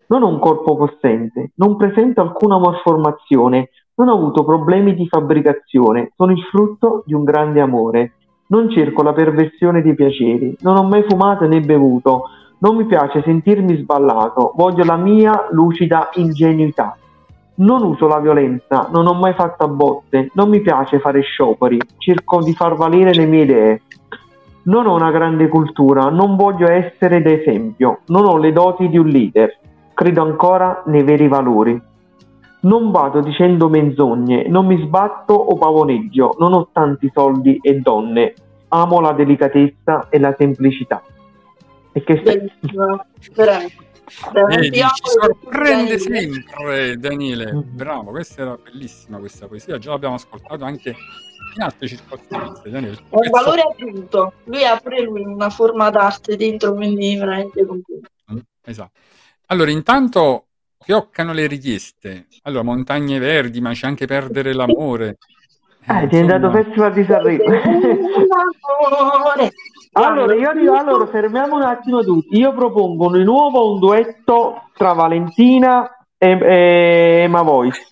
Non 0.09 0.21
ho 0.21 0.27
un 0.27 0.37
corpo 0.37 0.75
possente, 0.75 1.53
non 1.55 1.77
presento 1.77 2.21
alcuna 2.21 2.59
malformazione, 2.59 3.69
non 3.95 4.09
ho 4.09 4.13
avuto 4.13 4.45
problemi 4.45 4.93
di 4.93 5.07
fabbricazione, 5.07 6.11
sono 6.15 6.31
il 6.31 6.43
frutto 6.43 7.01
di 7.07 7.15
un 7.15 7.23
grande 7.23 7.59
amore. 7.59 8.13
Non 8.49 8.69
cerco 8.69 9.01
la 9.01 9.13
perversione 9.13 9.81
dei 9.81 9.95
piaceri, 9.95 10.55
non 10.59 10.77
ho 10.77 10.83
mai 10.83 11.03
fumato 11.07 11.47
né 11.47 11.61
bevuto, 11.61 12.25
non 12.59 12.75
mi 12.75 12.85
piace 12.85 13.23
sentirmi 13.23 13.77
sballato, 13.77 14.53
voglio 14.55 14.83
la 14.83 14.97
mia 14.97 15.47
lucida 15.49 16.09
ingenuità. 16.13 16.95
Non 17.59 17.83
uso 17.83 18.07
la 18.07 18.19
violenza, 18.19 18.87
non 18.89 19.05
ho 19.05 19.13
mai 19.13 19.33
fatto 19.33 19.65
a 19.65 19.67
botte, 19.67 20.29
non 20.33 20.47
mi 20.47 20.61
piace 20.61 20.99
fare 20.99 21.19
scioperi, 21.19 21.77
cerco 21.97 22.41
di 22.41 22.53
far 22.53 22.75
valere 22.75 23.13
le 23.13 23.25
mie 23.25 23.43
idee. 23.43 23.81
Non 24.63 24.87
ho 24.87 24.95
una 24.95 25.11
grande 25.11 25.49
cultura, 25.49 26.09
non 26.09 26.37
voglio 26.37 26.69
essere 26.69 27.21
d'esempio, 27.21 27.99
non 28.07 28.25
ho 28.25 28.37
le 28.37 28.53
doti 28.53 28.87
di 28.87 28.97
un 28.97 29.07
leader, 29.07 29.57
credo 29.93 30.21
ancora 30.21 30.83
nei 30.85 31.03
veri 31.03 31.27
valori. 31.27 31.81
Non 32.61 32.91
vado 32.91 33.19
dicendo 33.19 33.67
menzogne, 33.67 34.47
non 34.47 34.65
mi 34.65 34.81
sbatto 34.81 35.33
o 35.33 35.57
pavoneggio, 35.57 36.35
non 36.39 36.53
ho 36.53 36.69
tanti 36.71 37.11
soldi 37.13 37.59
e 37.61 37.79
donne, 37.79 38.35
amo 38.69 39.01
la 39.01 39.11
delicatezza 39.11 40.07
e 40.09 40.17
la 40.17 40.33
semplicità. 40.37 41.01
E 41.91 42.03
che 42.03 42.21
stai? 42.23 42.51
Veramente. 43.35 43.87
Vedi, 44.47 44.77
ci 44.77 44.83
sorprende 45.19 45.99
sempre 45.99 46.95
Daniele, 46.97 47.53
Mm. 47.53 47.61
bravo, 47.75 48.11
questa 48.11 48.41
era 48.41 48.57
bellissima 48.57 49.17
questa 49.19 49.47
poesia, 49.47 49.77
già 49.77 49.91
l'abbiamo 49.91 50.15
ascoltato 50.15 50.63
anche 50.65 50.95
in 51.55 51.61
altre 51.61 51.87
circostanze. 51.87 52.69
Daniele, 52.69 52.93
il 52.93 52.99
È 53.09 53.15
un 53.15 53.29
valore 53.29 53.61
aggiunto. 53.61 54.33
Lui 54.45 54.63
ha 54.65 54.77
pure 54.77 55.01
lui 55.01 55.23
una 55.23 55.49
forma 55.49 55.89
d'arte 55.89 56.35
dentro, 56.35 56.73
quindi 56.73 57.15
veramente 57.17 57.65
complimenti. 57.65 58.09
Mm, 58.33 58.37
Esatto. 58.65 58.91
Allora, 59.47 59.71
intanto 59.71 60.45
fioccano 60.79 61.33
le 61.33 61.47
richieste. 61.47 62.27
Allora, 62.43 62.63
Montagne 62.63 63.19
Verdi, 63.19 63.61
ma 63.61 63.71
c'è 63.73 63.87
anche 63.87 64.05
Perdere 64.05 64.53
l'amore. 64.53 65.07
Eh, 65.09 65.17
Ah, 65.85 66.01
è 66.01 66.07
diventato 66.07 66.45
insomma, 66.47 66.63
Festival 66.63 66.93
di 66.93 67.03
Sanremo. 67.05 67.43
Allora, 69.91 70.33
io 70.35 70.53
dico, 70.53 70.73
allora, 70.73 71.07
fermiamo 71.07 71.55
un 71.55 71.63
attimo 71.63 72.03
tutti. 72.03 72.37
Io 72.37 72.53
propongo 72.53 73.11
di 73.11 73.23
nuovo 73.23 73.73
un 73.73 73.79
duetto 73.79 74.69
tra 74.73 74.93
Valentina 74.93 75.89
e, 76.17 76.29
e 76.29 77.21
Emma 77.23 77.41
Voice. 77.41 77.87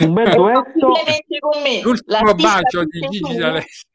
Un 0.00 0.12
bel 0.12 0.30
duetto. 0.34 0.92
con 1.40 1.62
me. 1.62 1.80
l'ultimo 1.82 2.18
L'artista 2.20 2.52
bacio 2.60 2.84
di 2.84 3.00
Gigi. 3.08 3.36
D'Alessio. 3.36 3.88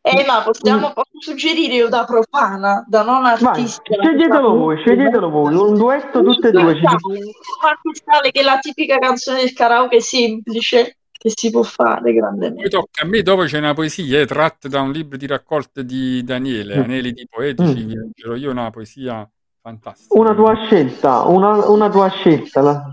Eh, 0.00 0.24
ma 0.24 0.42
possiamo, 0.44 0.92
posso 0.92 1.18
suggerire 1.18 1.74
io 1.74 1.88
da 1.88 2.04
profana, 2.04 2.84
da 2.86 3.02
non 3.02 3.22
Vai, 3.22 3.32
artista. 3.32 3.82
sceglietelo 4.00 4.54
voi, 4.54 4.76
sceglietelo 4.78 5.28
voi. 5.28 5.54
Un 5.56 5.74
duetto 5.74 6.22
tutte 6.22 6.48
e 6.48 6.50
due. 6.52 6.74
ci- 6.76 6.82
Marco 6.82 7.90
Sale, 8.04 8.30
che 8.30 8.40
è 8.40 8.44
la 8.44 8.58
tipica 8.60 8.96
canzone 8.98 9.40
del 9.40 9.52
karaoke 9.52 10.00
semplice 10.00 10.98
che 11.26 11.32
si 11.34 11.50
può 11.50 11.62
fare 11.64 12.12
grandemente. 12.12 12.68
tocca 12.68 13.02
a 13.02 13.06
me, 13.06 13.22
dopo 13.22 13.42
c'è 13.42 13.58
una 13.58 13.74
poesia 13.74 14.20
eh, 14.20 14.26
tratta 14.26 14.68
da 14.68 14.80
un 14.80 14.92
libro 14.92 15.16
di 15.16 15.26
raccolte 15.26 15.84
di 15.84 16.22
Daniele, 16.22 16.76
Mm. 16.78 16.82
Aneli 16.82 17.12
di 17.12 17.26
Poetici, 17.28 17.82
Mm. 17.84 17.86
vi 17.88 17.94
leggerò 17.94 18.34
io 18.36 18.50
una 18.52 18.70
poesia 18.70 19.28
fantastica. 19.60 20.14
Una 20.18 20.34
tua 20.34 20.54
scelta, 20.66 21.22
una, 21.22 21.68
una 21.68 21.90
tua 21.90 22.08
scelta. 22.10 22.60
la- 22.60 22.84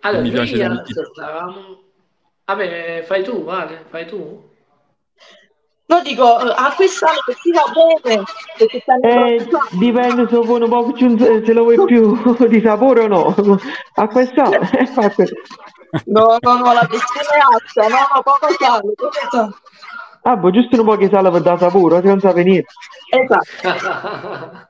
Allora, 0.00 0.22
Mi 0.22 0.30
piace 0.30 0.62
ascoltavamo. 0.62 1.80
Vabbè, 2.44 3.02
fai 3.04 3.24
tu, 3.24 3.42
Vale, 3.42 3.84
fai 3.88 4.06
tu. 4.06 4.44
No, 5.88 6.02
dico, 6.02 6.40
eh, 6.40 6.52
a 6.56 6.72
quest'anno 6.76 7.18
che 7.26 7.34
si 7.40 7.50
va 7.52 7.62
bene, 8.04 8.22
perché 8.58 8.82
Eh, 9.02 9.48
dipende 9.78 10.26
se 10.28 10.36
vuoi 10.36 10.60
un 10.62 10.68
po' 10.68 10.92
più, 10.92 11.16
se 11.18 11.52
lo 11.52 11.62
vuoi 11.62 11.84
più 11.84 12.46
di 12.48 12.60
sapore 12.60 13.02
o 13.04 13.06
no. 13.08 13.34
A 13.94 14.06
questa 14.08 14.48
eh, 14.50 14.86
fa 14.86 15.10
que- 15.10 15.30
No, 16.06 16.36
no, 16.40 16.54
no, 16.56 16.72
la 16.72 16.80
alta, 16.80 17.88
no, 17.88 17.96
no, 18.14 18.22
poco 18.22 18.48
sale, 18.58 18.92
poco 18.94 19.12
sale. 19.30 19.54
Ah, 20.22 20.36
boh, 20.36 20.50
giusto 20.50 20.80
un 20.80 20.84
po' 20.86 20.96
che 20.96 21.08
sale 21.08 21.30
per 21.30 21.40
dare 21.42 21.58
sapore, 21.58 22.00
se 22.00 22.06
non 22.08 22.20
sa 22.20 22.32
venire. 22.32 22.64
Esatto. 23.10 24.68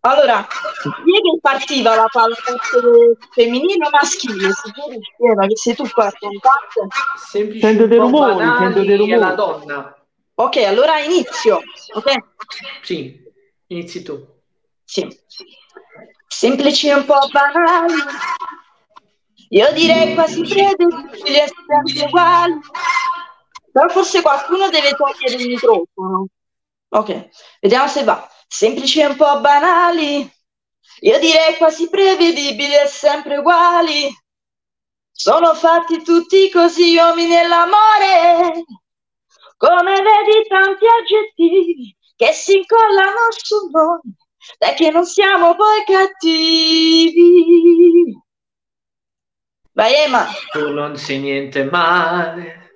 Allora, 0.00 0.46
chi 0.46 1.16
è 1.16 1.20
che 1.20 1.38
partiva 1.40 1.94
la 1.96 2.06
pallavolo 2.10 3.16
femminile 3.32 3.86
o 3.86 3.90
maschile? 3.90 4.52
Si 4.52 4.72
può 4.72 4.88
riuscire, 4.88 5.46
che 5.48 5.56
sei 5.56 5.74
tu 5.74 5.88
qua 5.90 6.06
a 6.06 6.12
contatto? 6.16 6.86
Semplici 7.16 7.60
Sento 7.66 7.82
un 7.84 7.88
dei 7.88 7.98
po' 7.98 8.04
rumori, 8.04 8.34
banali 8.34 8.58
sento 8.58 8.80
dei 8.84 8.96
rumori. 8.96 9.18
la 9.18 9.32
donna. 9.32 9.96
Ok, 10.34 10.56
allora 10.58 10.98
inizio, 11.00 11.60
ok? 11.94 12.12
Sì, 12.82 13.20
inizi 13.68 14.02
tu. 14.02 14.24
Sì. 14.84 15.08
Semplici 16.28 16.90
un 16.90 17.04
po' 17.04 17.18
banali, 17.32 17.94
io 19.48 19.72
direi 19.72 20.14
quasi 20.14 20.42
credibili 20.42 21.36
e 21.36 21.52
sempre 21.66 22.06
uguali, 22.06 22.60
però 23.72 23.88
forse 23.88 24.22
qualcuno 24.22 24.68
deve 24.68 24.92
togliere 24.92 25.42
il 25.42 25.48
microfono. 25.48 26.26
Ok, 26.88 27.28
vediamo 27.60 27.88
se 27.88 28.04
va. 28.04 28.28
Semplici 28.48 29.00
e 29.00 29.06
un 29.06 29.16
po' 29.16 29.40
banali, 29.40 30.30
io 31.00 31.18
direi 31.18 31.56
quasi 31.56 31.88
prevedibili 31.88 32.74
e 32.74 32.86
sempre 32.86 33.38
uguali. 33.38 34.08
Sono 35.10 35.54
fatti 35.54 36.02
tutti 36.02 36.50
così 36.50 36.96
uomini 36.96 37.36
e 37.36 37.46
l'amore, 37.46 38.64
come 39.56 39.94
vedi 39.94 40.46
tanti 40.48 40.84
aggettivi 40.86 41.96
che 42.16 42.32
si 42.32 42.56
incollano 42.56 43.30
su 43.30 43.68
noi, 43.70 44.00
dai 44.58 44.74
che 44.74 44.90
non 44.90 45.04
siamo 45.04 45.54
poi 45.54 45.84
cattivi. 45.84 47.24
Vai 49.76 49.92
Emma, 49.92 50.24
Tu 50.52 50.72
non 50.72 50.96
sei 50.96 51.18
niente 51.18 51.64
male, 51.64 52.72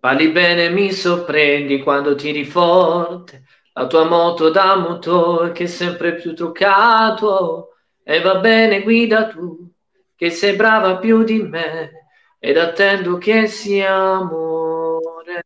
parli 0.00 0.30
bene, 0.30 0.68
mi 0.68 0.90
sorprendi 0.90 1.80
quando 1.80 2.16
tiri 2.16 2.44
forte. 2.44 3.44
La 3.72 3.86
tua 3.86 4.04
moto 4.04 4.50
da 4.50 4.74
motore 4.74 5.52
che 5.52 5.64
è 5.64 5.66
sempre 5.68 6.16
più 6.16 6.34
truccato. 6.34 7.76
E 8.02 8.20
va 8.20 8.40
bene, 8.40 8.82
guida 8.82 9.28
tu, 9.28 9.70
che 10.16 10.30
sei 10.30 10.56
brava 10.56 10.96
più 10.96 11.22
di 11.22 11.40
me. 11.40 12.08
Ed 12.40 12.58
attendo 12.58 13.16
che 13.18 13.46
sia 13.46 13.94
amore. 13.94 15.44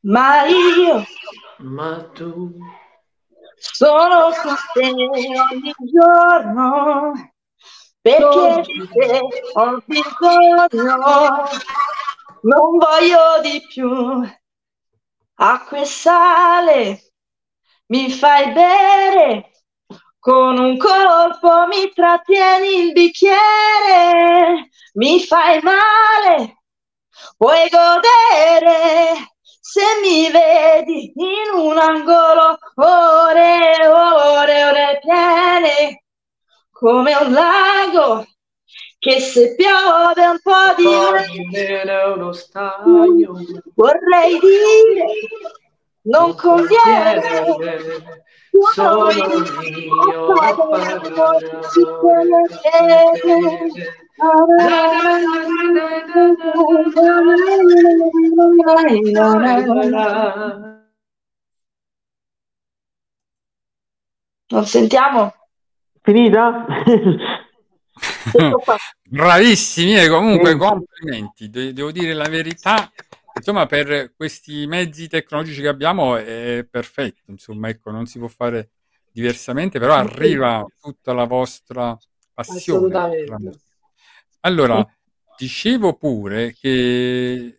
ma 0.00 0.44
io 0.44 1.02
Ma 1.60 2.10
tu 2.12 2.58
sono 3.56 4.28
con 4.42 4.54
te 4.74 4.90
ogni 4.90 5.72
giorno, 5.90 7.33
perché 8.04 8.62
te 8.92 9.20
ho 9.54 9.82
bisogno, 9.86 11.48
non 12.42 12.76
voglio 12.76 13.40
di 13.40 13.64
più. 13.66 14.22
Acqua 15.36 15.78
e 15.80 15.84
sale 15.86 17.12
mi 17.86 18.10
fai 18.10 18.52
bere, 18.52 19.50
con 20.18 20.58
un 20.58 20.76
colpo 20.76 21.66
mi 21.66 21.90
trattieni 21.94 22.84
il 22.84 22.92
bicchiere, 22.92 24.68
mi 24.94 25.20
fai 25.20 25.60
male, 25.62 26.62
puoi 27.38 27.70
godere? 27.70 29.32
Se 29.60 29.82
mi 30.02 30.30
vedi 30.30 31.10
in 31.16 31.58
un 31.58 31.78
angolo 31.78 32.58
ore 32.74 33.88
ore, 33.88 34.64
ore 34.64 34.98
piene, 35.02 36.03
come 36.74 37.14
un 37.14 37.32
lago 37.32 38.26
che 38.98 39.20
se 39.20 39.54
piove 39.54 40.26
un 40.26 40.40
po' 40.42 40.74
di 40.76 40.84
uno 42.16 42.32
stagno. 42.32 43.40
vorrei 43.74 44.40
dire 44.40 45.06
non 46.02 46.34
conviene 46.34 47.22
Sono 48.74 49.10
io 49.10 50.32
a 50.34 50.54
Non 64.50 64.66
sentiamo? 64.66 65.43
Finita? 66.04 66.66
Bravissimi, 69.08 69.96
e 69.96 70.08
comunque 70.08 70.50
Sì. 70.50 70.56
complimenti. 70.58 71.48
De- 71.48 71.72
devo 71.72 71.90
dire 71.90 72.12
la 72.12 72.28
verità, 72.28 72.92
insomma, 73.34 73.64
per 73.64 74.12
questi 74.14 74.66
mezzi 74.66 75.08
tecnologici 75.08 75.62
che 75.62 75.68
abbiamo 75.68 76.16
è 76.16 76.66
perfetto, 76.70 77.30
insomma, 77.30 77.70
ecco, 77.70 77.90
non 77.90 78.04
si 78.04 78.18
può 78.18 78.28
fare 78.28 78.72
diversamente, 79.10 79.78
però 79.78 79.94
arriva 79.94 80.62
tutta 80.78 81.14
la 81.14 81.24
vostra 81.24 81.96
passione. 82.34 82.94
Assolutamente. 82.94 83.58
Allora, 84.40 84.86
dicevo 85.38 85.94
pure 85.94 86.52
che 86.52 87.56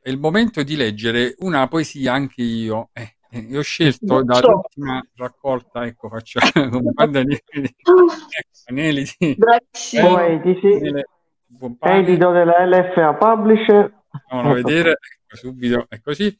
è 0.00 0.08
il 0.08 0.20
momento 0.20 0.62
di 0.62 0.76
leggere 0.76 1.34
una 1.38 1.66
poesia 1.66 2.12
anche 2.12 2.42
io. 2.42 2.90
Eh, 2.92 3.16
eh, 3.30 3.56
ho 3.56 3.62
scelto 3.62 4.22
dall'ultima 4.22 5.04
raccolta, 5.16 5.84
ecco, 5.84 6.08
faccio 6.08 6.38
un 6.54 6.92
po' 6.94 7.06
di 7.06 7.18
anelli, 8.66 9.04
di 9.18 9.36
Bravissimo. 9.36 10.08
Poetici, 10.08 10.68
Daniele 10.70 11.08
Bompani. 11.46 11.98
edito 12.00 12.30
della 12.30 12.64
LFA 12.64 13.14
Publisher. 13.14 13.92
Andiamolo 14.28 14.50
a 14.50 14.54
vedere, 14.54 14.90
ecco, 14.90 15.36
subito 15.36 15.86
è 15.88 16.00
così. 16.00 16.36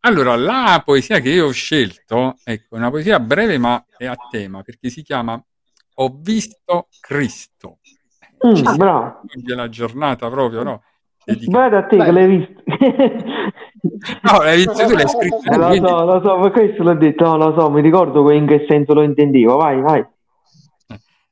Allora, 0.00 0.36
la 0.36 0.82
poesia 0.84 1.20
che 1.20 1.30
io 1.30 1.46
ho 1.46 1.52
scelto, 1.52 2.36
ecco, 2.44 2.76
è 2.76 2.78
una 2.78 2.90
poesia 2.90 3.18
breve 3.18 3.58
ma 3.58 3.84
è 3.96 4.06
a 4.06 4.14
tema, 4.30 4.62
perché 4.62 4.88
si 4.88 5.02
chiama 5.02 5.42
Ho 5.94 6.16
visto 6.20 6.88
Cristo. 7.00 7.78
Mm, 8.46 8.76
bravo. 8.76 9.22
la 9.46 9.68
giornata 9.68 10.28
proprio, 10.28 10.62
no? 10.62 10.82
Dedicata. 11.26 11.50
Guarda 11.58 11.78
a 11.78 11.86
te 11.86 11.96
che 11.96 12.10
l'hai 12.12 12.36
visto. 12.36 12.62
No, 14.22 14.38
l'hai 14.42 14.56
visto 14.56 14.72
tu, 14.86 14.94
l'hai 14.94 15.08
scritto 15.08 15.42
Eh, 15.52 15.56
lo 15.56 15.74
so, 15.74 16.04
lo 16.04 16.20
so, 16.24 16.40
per 16.40 16.50
questo 16.52 16.82
l'ho 16.84 16.94
detto, 16.94 17.24
no, 17.24 17.36
lo 17.36 17.60
so, 17.60 17.70
mi 17.70 17.80
ricordo 17.80 18.30
in 18.30 18.46
che 18.46 18.64
senso 18.68 18.94
lo 18.94 19.02
intendevo. 19.02 19.56
Vai, 19.56 19.80
vai. 19.80 20.06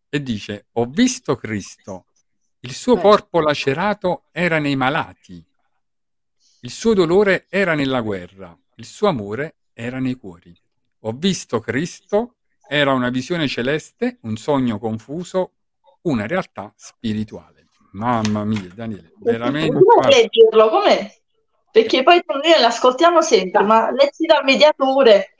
e 0.09 0.23
dice: 0.23 0.67
Ho 0.73 0.85
visto 0.87 1.37
Cristo 1.37 2.07
Il 2.61 2.73
suo 2.73 2.97
Eh. 2.97 3.01
corpo 3.01 3.41
lacerato 3.41 4.25
era 4.33 4.59
nei 4.59 4.75
malati, 4.77 5.45
il 6.63 6.71
suo 6.71 6.95
dolore 6.95 7.47
era 7.49 7.75
nella 7.75 8.01
guerra, 8.01 8.57
il 8.77 8.85
suo 8.85 9.09
amore 9.09 9.57
era 9.75 9.99
nei 10.01 10.15
cuori. 10.15 10.53
Ho 11.01 11.13
visto 11.13 11.61
Cristo, 11.61 12.37
era 12.67 12.93
una 12.95 13.11
visione 13.11 13.47
celeste, 13.49 14.19
un 14.23 14.37
sogno 14.37 14.79
confuso, 14.79 15.53
una 16.03 16.27
realtà 16.27 16.73
spirituale. 16.77 17.54
Mamma 17.95 18.45
mia, 18.45 18.69
Daniele, 18.75 19.13
veramente. 19.21 19.79
Come 19.83 20.09
leggerlo? 20.09 20.69
Com'è? 20.69 21.13
Perché 21.71 22.03
poi 22.03 22.23
noi 22.27 22.61
l'ascoltiamo 22.61 23.21
sempre, 23.23 23.63
ma 23.63 23.91
letti 23.91 24.27
dal 24.27 24.45
mediatore. 24.45 25.35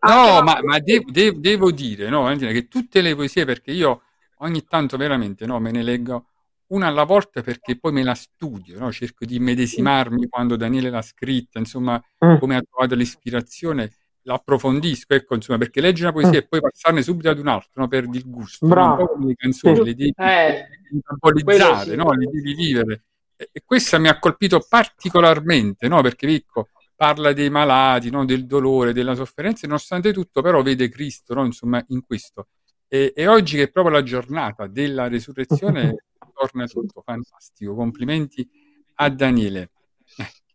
No, 0.00 0.40
ma, 0.42 0.58
ma 0.62 0.78
de- 0.78 1.04
de- 1.06 1.38
devo 1.38 1.70
dire, 1.70 2.08
no, 2.08 2.22
Valentina, 2.22 2.52
che 2.52 2.68
tutte 2.68 3.02
le 3.02 3.14
poesie, 3.14 3.44
perché 3.44 3.70
io 3.72 4.02
ogni 4.38 4.64
tanto 4.64 4.96
veramente 4.96 5.44
no, 5.44 5.58
me 5.60 5.70
ne 5.70 5.82
leggo 5.82 6.24
una 6.68 6.86
alla 6.86 7.04
volta 7.04 7.42
perché 7.42 7.78
poi 7.78 7.92
me 7.92 8.02
la 8.02 8.14
studio, 8.14 8.78
no? 8.78 8.90
cerco 8.92 9.24
di 9.26 9.38
medesimarmi 9.40 10.28
quando 10.28 10.56
Daniele 10.56 10.88
l'ha 10.88 11.02
scritta, 11.02 11.58
insomma, 11.58 12.02
Mm. 12.24 12.38
come 12.38 12.56
ha 12.56 12.62
trovato 12.62 12.94
l'ispirazione, 12.94 13.90
l'approfondisco, 14.22 15.12
ecco, 15.14 15.34
insomma, 15.34 15.58
perché 15.58 15.80
leggi 15.82 16.02
una 16.02 16.12
poesia 16.12 16.32
Mm. 16.38 16.42
e 16.42 16.46
poi 16.46 16.60
passarne 16.60 17.02
subito 17.02 17.28
ad 17.28 17.38
un 17.38 17.48
altro, 17.48 17.72
no? 17.82 17.88
perdi 17.88 18.16
il 18.18 18.24
gusto? 18.30 18.66
Bravo. 18.66 19.00
un 19.00 19.06
po' 19.06 19.12
come 19.14 19.26
le 19.26 19.34
canzoni, 19.34 19.76
Sì. 19.76 19.82
le 19.84 19.94
devi 19.94 20.14
Eh, 20.16 20.68
metabolizzare, 20.92 21.84
quello 21.84 21.90
sì. 21.90 21.96
no? 21.96 22.12
le 22.12 22.26
devi 22.30 22.54
vivere. 22.54 23.04
E, 23.36 23.62
questa 23.64 23.98
mi 23.98 24.08
ha 24.08 24.18
colpito 24.18 24.64
particolarmente, 24.68 25.88
no? 25.88 26.02
perché 26.02 26.26
Vicco 26.26 26.68
parla 26.94 27.32
dei 27.32 27.50
malati, 27.50 28.10
no? 28.10 28.24
del 28.24 28.46
dolore, 28.46 28.92
della 28.92 29.14
sofferenza, 29.14 29.64
e 29.64 29.68
nonostante 29.68 30.12
tutto 30.12 30.42
però 30.42 30.62
vede 30.62 30.88
Cristo 30.88 31.34
no? 31.34 31.44
insomma, 31.44 31.82
in 31.88 32.04
questo. 32.04 32.48
E, 32.88 33.12
e 33.14 33.26
oggi 33.26 33.56
che 33.56 33.64
è 33.64 33.70
proprio 33.70 33.94
la 33.94 34.02
giornata 34.02 34.66
della 34.66 35.08
resurrezione 35.08 36.04
torna 36.34 36.66
tutto 36.66 37.02
fantastico. 37.02 37.74
Complimenti 37.74 38.48
a 38.96 39.08
Daniele. 39.08 39.70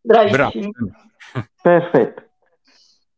Bravo. 0.02 0.30
Bravissimo. 0.30 0.91
Perfetto. 1.62 2.24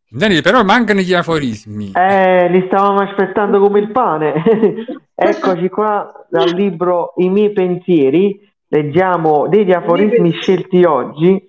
Daniele, 0.09 0.41
però 0.41 0.63
mancano 0.63 1.01
gli 1.01 1.13
aforismi. 1.13 1.91
Eh, 1.93 2.49
li 2.49 2.63
stavamo 2.67 3.01
aspettando 3.01 3.59
come 3.59 3.79
il 3.79 3.91
pane. 3.91 4.34
Eccoci 5.19 5.67
qua 5.69 6.25
dal 6.29 6.51
libro 6.51 7.13
I 7.17 7.29
miei 7.29 7.51
pensieri. 7.51 8.39
Leggiamo 8.67 9.47
degli 9.47 9.71
aforismi 9.71 10.31
scelti 10.31 10.84
oggi, 10.84 11.41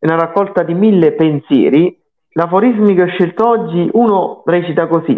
una 0.00 0.16
raccolta 0.16 0.62
di 0.62 0.74
mille 0.74 1.12
pensieri. 1.12 1.96
L'aforismi 2.30 2.94
che 2.94 3.02
ho 3.02 3.06
scelto 3.06 3.48
oggi, 3.48 3.88
uno 3.92 4.42
recita 4.44 4.88
così. 4.88 5.16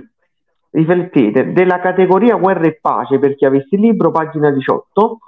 Riflettete, 0.70 1.52
della 1.52 1.80
categoria 1.80 2.36
guerra 2.36 2.66
e 2.66 2.78
pace, 2.80 3.18
per 3.18 3.34
chi 3.36 3.44
avesse 3.44 3.74
il 3.74 3.80
libro, 3.80 4.10
pagina 4.10 4.50
18. 4.50 5.18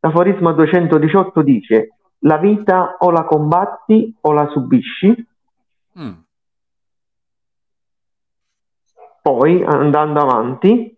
L'aforisma 0.00 0.52
218 0.52 1.42
dice: 1.42 1.88
La 2.20 2.38
vita 2.38 2.96
o 2.98 3.10
la 3.10 3.24
combatti 3.24 4.12
o 4.22 4.32
la 4.32 4.48
subisci. 4.48 5.26
Mm. 6.00 6.24
Poi, 9.26 9.60
andando 9.64 10.20
avanti, 10.20 10.96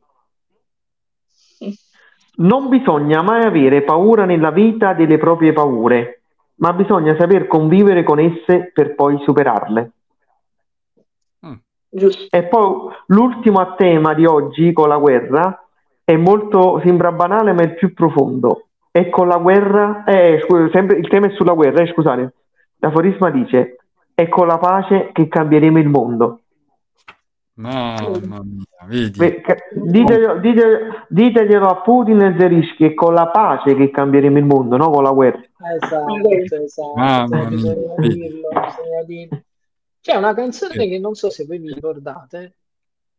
non 2.37 2.69
bisogna 2.69 3.23
mai 3.23 3.43
avere 3.47 3.81
paura 3.81 4.27
nella 4.27 4.51
vita 4.51 4.93
delle 4.93 5.17
proprie 5.17 5.55
paure, 5.55 6.21
ma 6.57 6.75
bisogna 6.75 7.17
saper 7.19 7.47
convivere 7.47 8.03
con 8.03 8.19
esse 8.19 8.71
per 8.75 8.95
poi 8.95 9.19
superarle. 9.23 9.93
Giusto. 11.89 12.37
E 12.37 12.43
poi 12.43 12.93
l'ultimo 13.07 13.61
a 13.61 13.75
tema 13.77 14.13
di 14.13 14.27
oggi 14.27 14.75
con 14.75 14.89
la 14.89 14.99
guerra 14.99 15.67
è 16.05 16.15
molto, 16.17 16.83
sembra 16.85 17.13
banale, 17.13 17.55
ma 17.55 17.63
è 17.63 17.65
il 17.65 17.77
più 17.77 17.95
profondo. 17.95 18.67
E 18.91 19.09
con 19.09 19.27
la 19.27 19.39
guerra, 19.39 20.05
eh, 20.05 20.43
scu- 20.45 20.71
sempre, 20.71 20.99
il 20.99 21.09
tema 21.09 21.29
è 21.29 21.31
sulla 21.31 21.55
guerra, 21.55 21.81
eh, 21.81 21.87
scusate. 21.87 22.35
L'aforisma 22.77 23.31
dice: 23.31 23.79
È 24.13 24.29
con 24.29 24.47
la 24.47 24.59
pace 24.59 25.13
che 25.15 25.29
cambieremo 25.29 25.79
il 25.79 25.89
mondo. 25.89 26.41
Mamma 27.59 28.41
mia, 28.45 28.65
vedi? 28.87 29.19
Ve- 29.19 29.41
ca- 29.41 29.57
Diteglielo, 29.73 30.39
dite- 30.39 31.07
diteglielo 31.09 31.67
a 31.67 31.81
Putin 31.81 32.21
e 32.21 32.37
Zelensky, 32.39 32.85
è 32.85 32.95
con 32.95 33.15
la 33.15 33.29
pace 33.31 33.75
che 33.75 33.91
cambieremo 33.91 34.39
il 34.39 34.45
mondo, 34.45 34.77
no 34.77 34.91
con 34.91 35.03
la 35.03 35.11
guerra. 35.11 35.43
Esatto, 35.75 36.29
esatto. 36.55 36.93
Mamma 36.95 37.39
mia, 37.41 37.49
bisogna 37.49 37.95
dirlo, 37.97 38.49
bisogna 38.49 39.03
dirlo. 39.05 39.43
C'è 40.01 40.15
una 40.15 40.35
canzone 40.35 40.89
che 40.89 40.99
non 41.01 41.15
so 41.15 41.31
se 41.31 41.47
voi 41.47 41.59
vi 41.59 41.73
ricordate, 41.73 42.55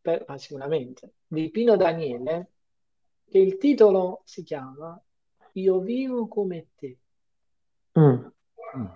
per- 0.00 0.24
ma 0.26 0.38
sicuramente, 0.38 1.12
di 1.26 1.50
Pino 1.50 1.76
Daniele, 1.76 2.46
che 3.28 3.38
il 3.38 3.58
titolo 3.58 4.22
si 4.24 4.42
chiama 4.42 4.98
Io 5.52 5.80
vivo 5.80 6.28
come 6.28 6.68
te. 6.76 6.96
Mm. 7.98 8.02
Mm. 8.76 8.86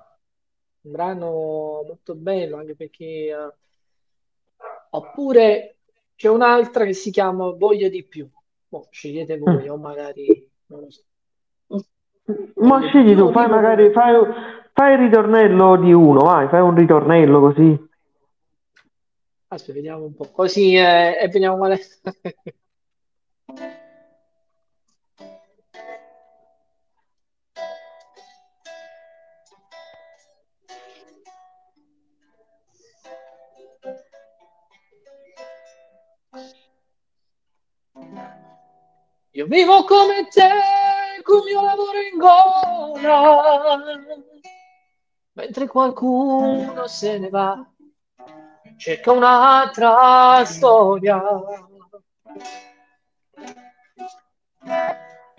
Un 0.81 0.91
brano 0.91 1.83
molto 1.87 2.15
bello, 2.15 2.57
anche 2.57 2.75
perché... 2.75 3.05
eh, 3.05 3.53
oppure 4.95 5.77
c'è 6.15 6.29
un'altra 6.29 6.85
che 6.85 6.93
si 6.93 7.11
chiama 7.11 7.51
Voglio 7.51 7.89
di 7.89 8.05
più. 8.05 8.29
Boh, 8.69 8.87
scegliete 8.91 9.39
voi, 9.39 9.69
o 9.69 9.77
magari... 9.77 10.49
Non 10.66 10.81
lo 10.81 10.91
so. 10.91 11.03
Ma 12.55 12.81
scegli 12.89 13.15
tu, 13.15 13.31
fai 13.33 13.49
magari 13.49 13.91
fai, 13.93 14.15
fai 14.73 14.93
il 14.95 14.99
ritornello 14.99 15.77
di 15.77 15.93
uno, 15.93 16.21
vai, 16.21 16.49
fai 16.49 16.61
un 16.61 16.75
ritornello 16.75 17.41
così. 17.41 17.89
Aspetta, 19.49 19.73
vediamo 19.75 20.05
un 20.05 20.15
po'. 20.15 20.31
Così 20.31 20.75
eh, 20.75 21.19
e 21.21 21.29
vediamo 21.29 21.59
quale... 21.59 21.79
Io 39.36 39.47
vivo 39.47 39.82
come 39.82 40.28
te, 40.28 40.48
col 41.24 41.43
mio 41.43 41.61
lavoro 41.61 42.01
in 42.01 42.16
gola, 42.16 43.77
mentre 45.32 45.66
qualcuno 45.66 46.86
se 46.86 47.19
ne 47.19 47.31
va, 47.31 47.69
cerca 48.77 49.11
un'altra 49.11 50.44
storia. 50.44 51.20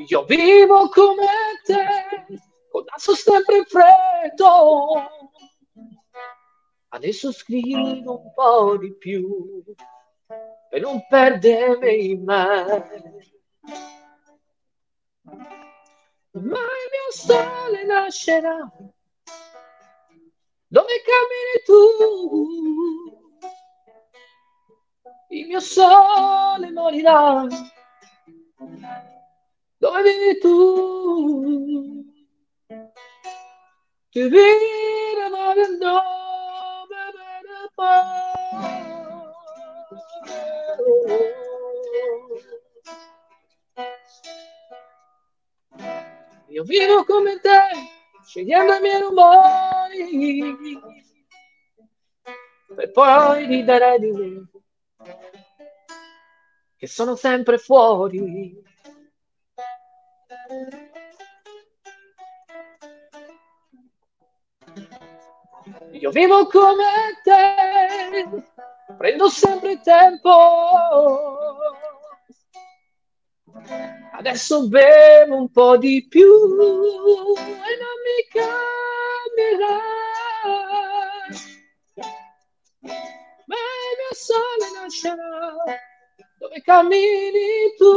Io 0.10 0.26
vivo 0.26 0.90
come 0.90 1.26
te, 1.64 2.42
con 2.70 2.84
naso 2.92 3.16
sempre 3.16 3.64
freddo, 3.64 5.10
adesso 6.90 7.32
scrivo 7.32 8.24
un 8.24 8.34
po' 8.34 8.76
di 8.76 8.94
più, 8.94 9.64
per 10.70 10.82
non 10.82 11.02
perdermi 11.08 12.18
mai. 12.18 13.14
Ma 16.34 16.60
il 16.60 16.90
mio 16.94 17.12
sole 17.12 17.84
nascerà 17.86 18.72
dove 20.68 21.02
cammini 21.08 21.64
tu. 21.66 21.80
Il 25.30 25.48
mio 25.48 25.60
sole 25.60 26.72
morirà 26.72 27.48
dove 29.78 30.02
vivi 30.04 30.40
tu. 30.40 32.04
Ti 34.10 34.30
ma 35.30 35.54
del 35.54 35.78
Io 46.56 46.64
vivo 46.64 47.04
come 47.04 47.38
te, 47.42 47.60
scegliendo 48.26 48.76
i 48.76 48.80
miei 48.80 49.02
rumori, 49.02 50.80
per 52.74 52.92
poi 52.92 53.46
ridere 53.46 54.00
di 54.00 54.12
me, 54.12 54.48
che 56.78 56.88
sono 56.88 57.18
sempre 57.18 57.58
fuori. 57.58 58.64
Io 65.92 66.10
vivo 66.12 66.48
come 66.48 67.20
te, 67.22 68.30
prendo 68.96 69.28
sempre 69.28 69.82
tempo. 69.82 71.65
Adesso 74.18 74.70
bevo 74.70 75.36
un 75.36 75.52
po' 75.52 75.76
di 75.78 76.08
più 76.08 76.24
e 76.24 77.74
non 77.82 77.98
mi 78.06 78.20
cambierà. 78.32 79.78
Ma 83.46 83.56
il 83.56 83.96
mio 84.00 84.14
sole 84.14 84.72
nascerà 84.82 85.54
dove 86.40 86.62
cammini 86.62 87.76
tu. 87.78 87.92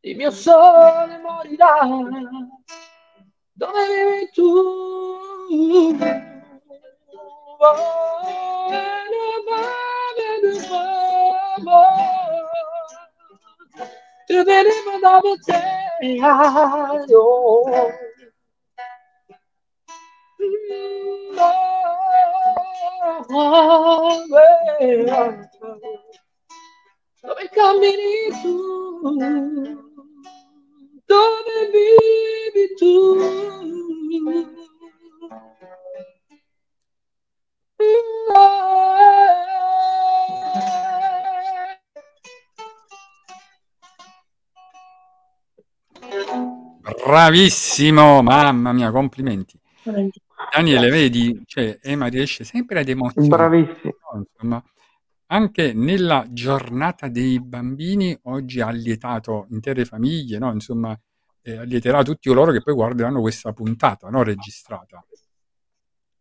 il 0.00 0.16
mio 0.16 0.30
sole 0.30 1.18
morirà, 1.18 1.80
dove 3.52 3.86
vivi 3.88 4.30
tu? 4.32 5.20
Oh, 7.64 8.12
to 14.32 14.44
the 14.44 14.52
limit 14.70 15.04
of 15.04 15.22
the 15.24 15.38
day, 15.46 16.20
oh. 17.12 17.92
Oh, 23.30 24.26
well, 24.30 25.48
dove 27.22 27.48
cammini 27.54 28.32
tu, 28.42 28.56
dove 31.08 31.58
vivi 31.72 32.66
tu. 32.78 32.94
Bravissimo, 47.04 48.22
mamma 48.22 48.72
mia, 48.72 48.92
complimenti. 48.92 49.58
Daniele, 50.52 50.88
vedi, 50.88 51.42
cioè, 51.46 51.78
Emma 51.82 52.06
riesce 52.06 52.44
sempre 52.44 52.80
ad 52.80 52.88
emozionare. 52.88 53.48
Bravissimo. 53.48 53.94
Insomma, 54.14 54.62
anche 55.26 55.72
nella 55.72 56.26
giornata 56.30 57.08
dei 57.08 57.40
bambini 57.40 58.16
oggi 58.24 58.60
ha 58.60 58.70
lietato 58.70 59.46
intere 59.50 59.84
famiglie, 59.84 60.38
no? 60.38 60.52
Insomma, 60.52 60.96
eh, 61.42 61.56
allieterà 61.56 62.04
tutti 62.04 62.28
coloro 62.28 62.52
che 62.52 62.62
poi 62.62 62.74
guarderanno 62.74 63.20
questa 63.20 63.52
puntata, 63.52 64.08
no? 64.08 64.22
Registrata. 64.22 65.04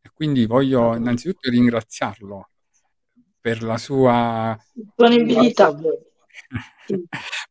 E 0.02 0.10
quindi 0.14 0.48
voglio 0.48 0.96
innanzitutto 0.96 1.50
ringraziarlo 1.50 2.50
per 3.40 3.62
la 3.62 3.78
sua 3.78 4.58
Disponibilità. 4.74 5.76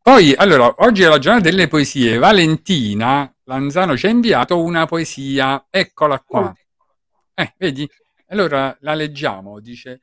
Poi, 0.03 0.35
allora, 0.35 0.75
oggi 0.79 1.03
è 1.03 1.09
la 1.09 1.19
giornata 1.19 1.49
delle 1.49 1.69
poesie. 1.69 2.19
Valentina 2.19 3.33
Lanzano 3.45 3.97
ci 3.97 4.07
ha 4.07 4.11
inviato 4.11 4.63
una 4.63 4.87
poesia, 4.87 5.67
eccola 5.71 6.21
qua. 6.21 6.55
Eh, 7.35 7.55
vedi? 7.59 7.89
Allora 8.29 8.77
la 8.81 8.95
leggiamo, 8.95 9.61
dice, 9.61 10.01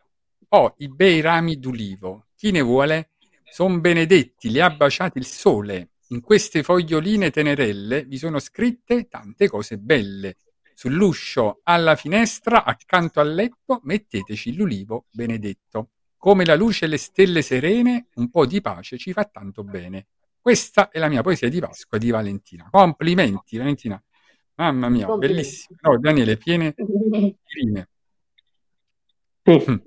ho 0.49 0.75
i 0.79 0.89
bei 0.89 1.21
rami 1.21 1.59
d'ulivo, 1.59 2.27
chi 2.35 2.51
ne 2.51 2.61
vuole? 2.61 3.11
Son 3.49 3.79
benedetti, 3.79 4.49
li 4.49 4.59
ha 4.59 4.69
baciati 4.69 5.17
il 5.17 5.25
sole. 5.25 5.91
In 6.09 6.21
queste 6.21 6.63
foglioline 6.63 7.31
tenerelle 7.31 8.03
vi 8.03 8.17
sono 8.17 8.39
scritte 8.39 9.07
tante 9.07 9.47
cose 9.47 9.77
belle. 9.77 10.37
Sull'uscio, 10.73 11.61
alla 11.63 11.95
finestra, 11.95 12.63
accanto 12.63 13.19
al 13.19 13.33
letto, 13.33 13.79
metteteci 13.83 14.55
l'ulivo 14.55 15.05
benedetto. 15.09 15.89
Come 16.17 16.45
la 16.45 16.55
luce 16.55 16.85
e 16.85 16.87
le 16.87 16.97
stelle 16.97 17.41
serene, 17.41 18.07
un 18.15 18.29
po' 18.29 18.45
di 18.45 18.59
pace 18.59 18.97
ci 18.97 19.13
fa 19.13 19.25
tanto 19.25 19.63
bene. 19.63 20.07
Questa 20.41 20.89
è 20.89 20.99
la 20.99 21.09
mia 21.09 21.21
poesia 21.21 21.49
di 21.49 21.59
Pasqua 21.59 21.97
di 21.97 22.09
Valentina. 22.09 22.67
Complimenti, 22.71 23.57
Valentina. 23.57 24.01
Mamma 24.55 24.89
mia, 24.89 25.07
bellissima. 25.15 25.77
No, 25.81 25.99
Daniele, 25.99 26.37
piene 26.37 26.73
di 26.75 27.35
rime. 27.43 27.89
Sì. 29.43 29.85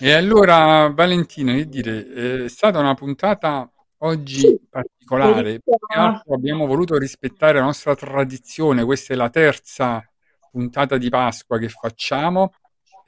E 0.00 0.12
allora, 0.12 0.88
Valentina, 0.88 1.52
che 1.54 1.68
dire, 1.68 2.06
eh, 2.06 2.44
è 2.44 2.48
stata 2.48 2.78
una 2.78 2.94
puntata 2.94 3.70
oggi 3.98 4.58
particolare. 4.70 5.60
Che 5.60 5.76
altro 5.88 6.34
abbiamo 6.34 6.66
voluto 6.66 6.96
rispettare 6.96 7.58
la 7.58 7.64
nostra 7.64 7.94
tradizione. 7.94 8.84
Questa 8.84 9.12
è 9.12 9.16
la 9.16 9.28
terza 9.28 10.02
puntata 10.50 10.96
di 10.96 11.08
Pasqua 11.08 11.58
che 11.58 11.68
facciamo 11.68 12.52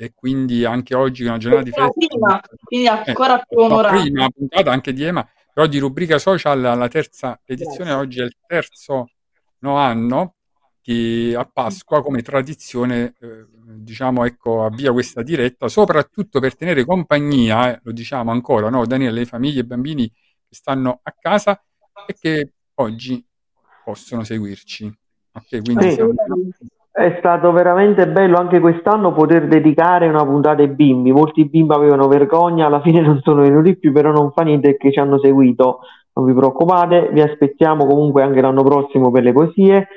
e 0.00 0.12
quindi 0.14 0.64
anche 0.64 0.94
oggi 0.94 1.24
è 1.24 1.28
una 1.28 1.36
giornata 1.36 1.62
di 1.62 1.72
festa. 1.72 1.90
prima, 1.90 2.40
quindi 2.64 2.88
ancora 2.88 3.38
più 3.38 3.58
onorata. 3.58 4.00
prima 4.00 4.30
puntata 4.30 4.72
anche 4.72 4.94
di 4.94 5.02
Ema, 5.02 5.28
però 5.52 5.66
di 5.66 5.76
rubrica 5.76 6.18
social 6.18 6.58
la 6.58 6.88
terza 6.88 7.38
edizione, 7.44 7.92
oggi 7.92 8.20
è 8.20 8.24
il 8.24 8.34
terzo 8.46 9.10
no, 9.58 9.76
anno 9.76 10.36
che 10.80 11.34
a 11.36 11.44
Pasqua 11.44 12.02
come 12.02 12.22
tradizione 12.22 13.12
eh, 13.20 13.44
diciamo 13.52 14.24
ecco 14.24 14.64
avvia 14.64 14.90
questa 14.90 15.22
diretta 15.22 15.68
soprattutto 15.68 16.40
per 16.40 16.56
tenere 16.56 16.86
compagnia, 16.86 17.74
eh, 17.74 17.80
lo 17.82 17.92
diciamo 17.92 18.30
ancora, 18.30 18.70
no, 18.70 18.86
Daniele, 18.86 19.18
le 19.18 19.26
famiglie 19.26 19.60
e 19.60 19.64
i 19.64 19.66
bambini 19.66 20.08
che 20.08 20.54
stanno 20.54 21.00
a 21.02 21.12
casa 21.12 21.62
e 22.06 22.16
che 22.18 22.52
oggi 22.76 23.22
possono 23.84 24.24
seguirci. 24.24 24.90
Ok, 25.32 25.60
quindi 25.62 25.90
Sì. 25.90 25.94
siamo... 25.96 26.14
È 26.92 27.16
stato 27.20 27.52
veramente 27.52 28.08
bello 28.08 28.36
anche 28.36 28.58
quest'anno 28.58 29.12
poter 29.12 29.46
dedicare 29.46 30.08
una 30.08 30.24
puntata 30.24 30.60
ai 30.60 30.68
bimbi. 30.68 31.12
Molti 31.12 31.48
bimbi 31.48 31.72
avevano 31.72 32.08
vergogna, 32.08 32.66
alla 32.66 32.80
fine 32.80 33.00
non 33.00 33.20
sono 33.22 33.42
venuti 33.42 33.78
più, 33.78 33.92
però 33.92 34.10
non 34.10 34.32
fa 34.32 34.42
niente 34.42 34.76
che 34.76 34.90
ci 34.90 34.98
hanno 34.98 35.18
seguito. 35.20 35.80
Non 36.14 36.26
vi 36.26 36.34
preoccupate, 36.34 37.10
vi 37.12 37.20
aspettiamo 37.20 37.86
comunque 37.86 38.24
anche 38.24 38.40
l'anno 38.40 38.64
prossimo 38.64 39.12
per 39.12 39.22
le 39.22 39.32
poesie. 39.32 39.88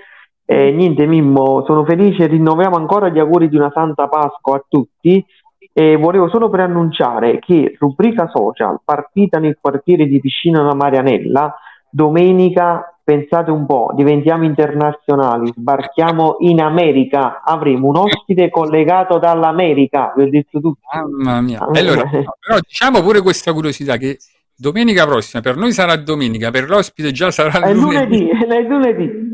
E 0.46 0.72
niente, 0.72 1.08
Mimmo, 1.08 1.64
sono 1.66 1.84
felice, 1.84 2.28
rinnoviamo 2.28 2.76
ancora 2.76 3.10
gli 3.10 3.18
auguri 3.18 3.50
di 3.50 3.56
una 3.56 3.72
Santa 3.74 4.08
Pasqua 4.08 4.58
a 4.58 4.66
tutti. 4.68 5.26
E 5.74 5.96
volevo 5.96 6.30
solo 6.30 6.50
preannunciare 6.50 7.40
che 7.40 7.76
rubrica 7.80 8.30
social 8.32 8.80
partita 8.86 9.40
nel 9.40 9.58
quartiere 9.60 10.06
di 10.06 10.20
Piscina 10.20 10.62
alla 10.62 10.76
Marianella 10.76 11.56
domenica, 11.90 12.93
pensate 13.04 13.52
un 13.52 13.66
po', 13.66 13.92
diventiamo 13.96 14.46
internazionali, 14.46 15.52
sbarchiamo 15.54 16.38
in 16.40 16.62
America, 16.62 17.42
avremo 17.44 17.90
un 17.90 17.98
ospite 17.98 18.50
collegato 18.50 19.20
dall'America, 19.20 20.14
vi 20.16 20.24
ho 20.24 20.30
detto 20.30 20.60
tutto. 20.60 20.80
Mamma 20.94 21.42
mia. 21.42 21.60
Allora, 21.60 22.04
però 22.10 22.58
diciamo 22.66 23.02
pure 23.02 23.22
questa 23.22 23.52
curiosità 23.52 23.98
che 23.98 24.18
domenica 24.56 25.06
prossima 25.06 25.42
per 25.42 25.58
noi 25.58 25.74
sarà 25.74 25.96
domenica, 25.98 26.50
per 26.52 26.70
l'ospite 26.70 27.12
già 27.12 27.30
sarà 27.32 27.60
È 27.60 27.74
lunedì. 27.74 28.30
è 28.30 28.62
lunedì. 28.62 29.32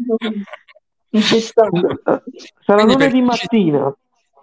Sarà 2.61 2.83
Quindi 2.83 2.93
lunedì 2.93 3.21
mattina, 3.21 3.91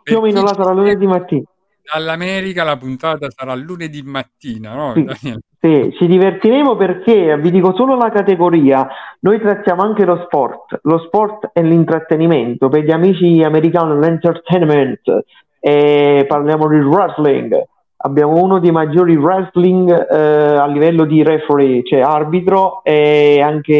più 0.02 0.16
o 0.16 0.20
meno 0.20 0.46
ci 0.48 0.54
sarà 0.54 0.72
lunedì 0.72 1.06
mattina. 1.06 1.44
Dall'America 1.92 2.64
la 2.64 2.76
puntata 2.76 3.28
sarà 3.30 3.54
lunedì 3.54 4.02
mattina, 4.02 4.74
no? 4.74 4.94
Sì. 5.14 5.34
Sì, 5.58 5.92
ci 5.98 6.06
divertiremo 6.06 6.76
perché 6.76 7.36
vi 7.38 7.50
dico 7.50 7.74
solo 7.74 7.96
la 7.96 8.10
categoria, 8.10 8.86
noi 9.20 9.40
trattiamo 9.40 9.82
anche 9.82 10.04
lo 10.04 10.22
sport, 10.24 10.78
lo 10.82 10.98
sport 10.98 11.50
e 11.52 11.62
l'intrattenimento, 11.62 12.68
per 12.68 12.84
gli 12.84 12.92
amici 12.92 13.42
americani 13.42 13.98
l'entertainment, 13.98 15.24
e 15.58 16.24
parliamo 16.28 16.68
di 16.68 16.78
wrestling, 16.78 17.60
abbiamo 17.96 18.40
uno 18.40 18.60
dei 18.60 18.70
maggiori 18.70 19.16
wrestling 19.16 19.90
eh, 19.90 20.56
a 20.56 20.66
livello 20.66 21.04
di 21.04 21.24
referee, 21.24 21.82
cioè 21.82 22.00
arbitro 22.00 22.84
e 22.84 23.40
anche 23.42 23.74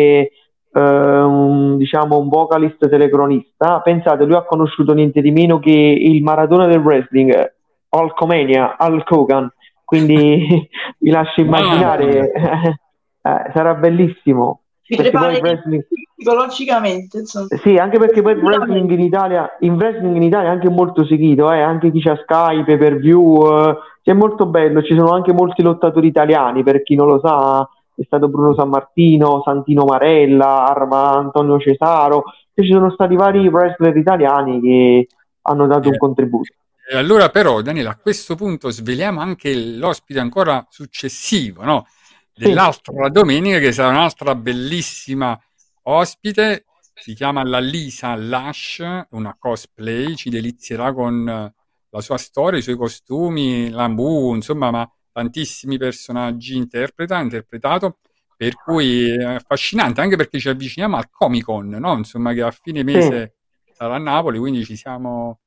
eh, 0.72 0.80
un, 0.80 1.76
diciamo 1.76 2.18
un 2.18 2.28
vocalist 2.28 2.88
telecronista, 2.88 3.80
pensate 3.80 4.24
lui 4.24 4.34
ha 4.34 4.44
conosciuto 4.44 4.92
niente 4.92 5.20
di 5.20 5.30
meno 5.30 5.60
che 5.60 5.70
il 5.70 6.20
maratona 6.22 6.66
del 6.66 6.80
wrestling, 6.80 7.54
Hulkamania, 7.88 8.76
Hulk 8.78 9.10
Hogan, 9.10 9.52
quindi 9.84 10.68
vi 10.98 11.10
lascio 11.10 11.40
immaginare, 11.40 12.32
eh, 12.32 13.50
sarà 13.52 13.74
bellissimo. 13.74 14.60
Poi 14.88 14.98
prepara 14.98 15.36
wrestling, 15.38 15.84
psicologicamente, 16.16 17.18
insomma. 17.18 17.46
sì, 17.62 17.74
anche 17.74 17.98
perché 17.98 18.22
poi 18.22 18.32
il 18.34 18.38
wrestling 18.38 18.88
in 18.90 19.00
Italia, 19.00 19.56
il 19.60 19.72
wrestling 19.72 20.14
in 20.14 20.22
Italia 20.22 20.48
è 20.50 20.52
anche 20.52 20.70
molto 20.70 21.04
seguito, 21.04 21.50
eh, 21.50 21.60
anche 21.60 21.90
chi 21.90 22.00
c'ha 22.00 22.16
Sky, 22.16 22.62
pay 22.64 22.76
per 22.76 22.96
view, 22.98 23.68
eh, 23.68 23.76
è 24.04 24.12
molto 24.12 24.46
bello, 24.46 24.82
ci 24.82 24.94
sono 24.94 25.10
anche 25.10 25.32
molti 25.32 25.62
lottatori 25.62 26.06
italiani, 26.06 26.62
per 26.62 26.84
chi 26.84 26.94
non 26.94 27.08
lo 27.08 27.18
sa, 27.18 27.68
è 27.96 28.02
stato 28.04 28.28
Bruno 28.28 28.54
Sammartino, 28.54 29.42
Santino 29.44 29.84
Marella, 29.84 30.68
Arma 30.68 31.16
Antonio 31.16 31.58
Cesaro, 31.58 32.22
ci 32.54 32.70
sono 32.70 32.90
stati 32.90 33.16
vari 33.16 33.48
wrestler 33.48 33.96
italiani 33.96 34.60
che 34.60 35.08
hanno 35.42 35.66
dato 35.66 35.88
un 35.88 35.94
Eh. 35.94 35.98
contributo. 35.98 36.52
E 36.88 36.96
allora 36.96 37.30
però, 37.30 37.62
Daniele, 37.62 37.88
a 37.88 37.96
questo 37.96 38.36
punto 38.36 38.70
sveliamo 38.70 39.20
anche 39.20 39.54
l'ospite 39.54 40.20
ancora 40.20 40.64
successivo, 40.70 41.64
no? 41.64 41.86
Dell'altra 42.32 43.08
domenica, 43.08 43.58
che 43.58 43.72
sarà 43.72 43.88
un'altra 43.88 44.34
bellissima 44.34 45.38
ospite, 45.82 46.66
si 46.94 47.14
chiama 47.14 47.42
la 47.44 47.58
Lisa 47.58 48.14
Lash, 48.14 48.82
una 49.10 49.36
cosplay, 49.38 50.14
ci 50.16 50.30
delizierà 50.30 50.92
con 50.92 51.28
eh, 51.28 51.54
la 51.90 52.00
sua 52.00 52.16
storia, 52.18 52.58
i 52.58 52.62
suoi 52.62 52.76
costumi, 52.76 53.68
l'ambù, 53.70 54.34
insomma, 54.34 54.70
ma 54.70 54.90
tantissimi 55.12 55.78
personaggi 55.78 56.56
interpreta, 56.56 57.18
interpretato, 57.20 57.98
per 58.36 58.54
cui 58.54 59.10
è 59.10 59.22
affascinante, 59.24 60.00
anche 60.00 60.16
perché 60.16 60.38
ci 60.38 60.48
avviciniamo 60.48 60.96
al 60.96 61.10
Comic 61.10 61.44
Con, 61.44 61.68
no? 61.68 61.96
Insomma, 61.96 62.32
che 62.32 62.42
a 62.42 62.50
fine 62.50 62.82
mese 62.82 63.36
sarà 63.72 63.96
a 63.96 63.98
Napoli, 63.98 64.38
quindi 64.38 64.64
ci 64.64 64.76
siamo, 64.76 65.40
eh, 65.40 65.45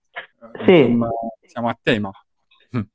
Sì. 0.65 0.79
insomma, 0.79 1.09
siamo 1.45 1.69
a 1.69 1.77
tema. 1.81 2.11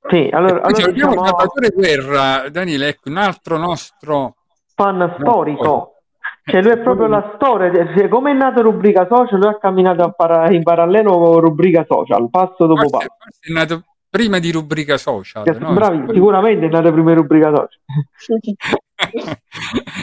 Sì, 0.08 0.28
allora, 0.32 0.60
poi 0.60 0.72
allora 0.72 0.88
abbiamo 0.88 1.10
diciamo 1.10 1.26
Salvatore 1.26 1.70
Guerra, 1.70 2.48
Daniele, 2.48 2.88
ecco, 2.88 3.08
un 3.08 3.16
altro 3.16 3.56
nostro 3.58 4.36
fan 4.74 5.16
storico. 5.18 5.90
Cioè, 6.46 6.62
lui 6.62 6.72
è 6.72 6.78
proprio 6.78 7.06
la 7.06 7.32
storia, 7.36 7.72
cioè, 7.96 8.06
come 8.08 8.32
è 8.32 8.34
nata 8.34 8.60
rubrica 8.60 9.06
social, 9.10 9.38
lui 9.38 9.48
ha 9.48 9.58
camminato 9.58 10.12
para- 10.14 10.50
in 10.50 10.62
parallelo 10.62 11.18
con 11.18 11.40
rubrica 11.40 11.86
social, 11.88 12.28
passo 12.28 12.66
dopo 12.66 12.86
Forse, 12.86 12.90
passo. 12.90 13.16
forse 13.18 13.40
è 13.40 13.52
nato 13.52 13.82
prima 14.10 14.38
di 14.38 14.52
rubrica 14.52 14.98
social, 14.98 15.44
no? 15.58 15.72
Bravi, 15.72 16.12
sicuramente 16.12 16.66
è 16.66 16.68
nata 16.68 16.92
prima 16.92 17.12
in 17.12 17.16
rubrica 17.16 17.48
social. 17.48 17.80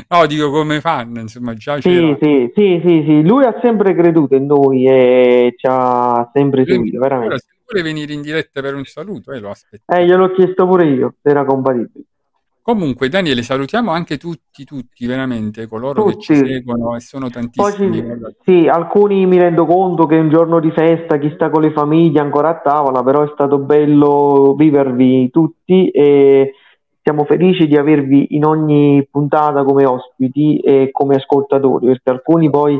no, 0.10 0.26
dico 0.26 0.50
come 0.52 0.80
fan, 0.80 1.18
insomma, 1.20 1.54
già 1.54 1.80
Sì, 1.82 2.16
sì, 2.20 2.52
sì, 2.56 2.82
sì, 2.86 3.04
sì, 3.06 3.22
lui 3.24 3.44
ha 3.44 3.58
sempre 3.62 3.94
creduto 3.94 4.36
in 4.36 4.46
noi 4.46 4.86
e 4.88 5.54
ci 5.58 5.68
ha 5.70 6.30
sempre 6.34 6.66
seguito, 6.66 7.00
veramente. 7.00 7.38
se 7.40 7.48
vuole 7.66 7.84
venire 7.84 8.14
in 8.14 8.22
diretta 8.22 8.62
per 8.62 8.76
un 8.76 8.86
saluto, 8.86 9.32
eh, 9.32 9.40
lo 9.40 9.50
aspetto. 9.50 9.84
Eh, 9.94 10.06
gliel'ho 10.06 10.32
chiesto 10.32 10.66
pure 10.68 10.86
io, 10.86 11.16
se 11.22 11.30
era 11.30 11.44
compatibile. 11.44 12.06
Comunque, 12.64 13.10
Daniele, 13.10 13.42
salutiamo 13.42 13.90
anche 13.90 14.18
tutti, 14.18 14.64
tutti, 14.66 15.08
veramente, 15.08 15.66
coloro 15.68 16.06
che 16.06 16.20
ci 16.20 16.36
Tutti. 16.36 16.48
seguono 16.48 16.96
e 16.96 17.00
sono 17.00 17.28
Poi 17.28 17.32
tantissimi. 17.32 18.02
guarda. 18.02 18.32
sì, 18.46 18.68
alcuni 18.68 19.26
mi 19.26 19.40
rendo 19.40 19.66
conto 19.66 20.06
che 20.06 20.18
è 20.18 20.20
un 20.20 20.30
giorno 20.30 20.60
di 20.60 20.70
festa, 20.70 21.18
chi 21.18 21.32
sta 21.34 21.50
con 21.50 21.64
le 21.64 21.72
famiglie 21.72 22.20
ancora 22.20 22.50
a 22.50 22.60
tavola, 22.60 23.02
però 23.02 23.24
è 23.24 23.32
stato 23.34 23.58
bello 23.58 24.54
vivervi 24.56 25.32
tutti 25.32 25.90
e 25.90 26.54
siamo 27.02 27.26
felici 27.26 27.68
di 27.68 27.78
avervi 27.78 28.36
in 28.36 28.46
ogni 28.46 29.08
puntata 29.10 29.64
come 29.64 29.86
ospiti 29.86 30.60
e 30.60 30.90
come 30.92 31.16
ascoltatori, 31.16 31.88
perché 31.88 32.10
alcuni 32.10 32.50
poi 32.50 32.80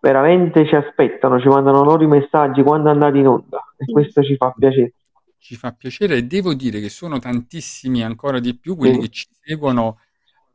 veramente 0.00 0.66
ci 0.66 0.76
aspettano, 0.76 1.40
ci 1.40 1.48
mandano 1.48 1.82
loro 1.82 2.02
i 2.02 2.06
messaggi 2.06 2.62
quando 2.62 2.90
andate 2.90 3.18
in 3.18 3.26
onda 3.26 3.58
e 3.76 3.90
questo 3.90 4.22
ci 4.22 4.36
fa 4.36 4.54
piacere. 4.56 4.92
Ci 5.38 5.56
fa 5.56 5.72
piacere 5.72 6.16
e 6.16 6.22
devo 6.24 6.54
dire 6.54 6.80
che 6.80 6.88
sono 6.88 7.18
tantissimi 7.18 8.02
ancora 8.02 8.38
di 8.40 8.56
più 8.56 8.76
quelli 8.76 8.94
Sì. 8.94 9.00
che 9.00 9.08
ci 9.08 9.26
seguono 9.40 9.98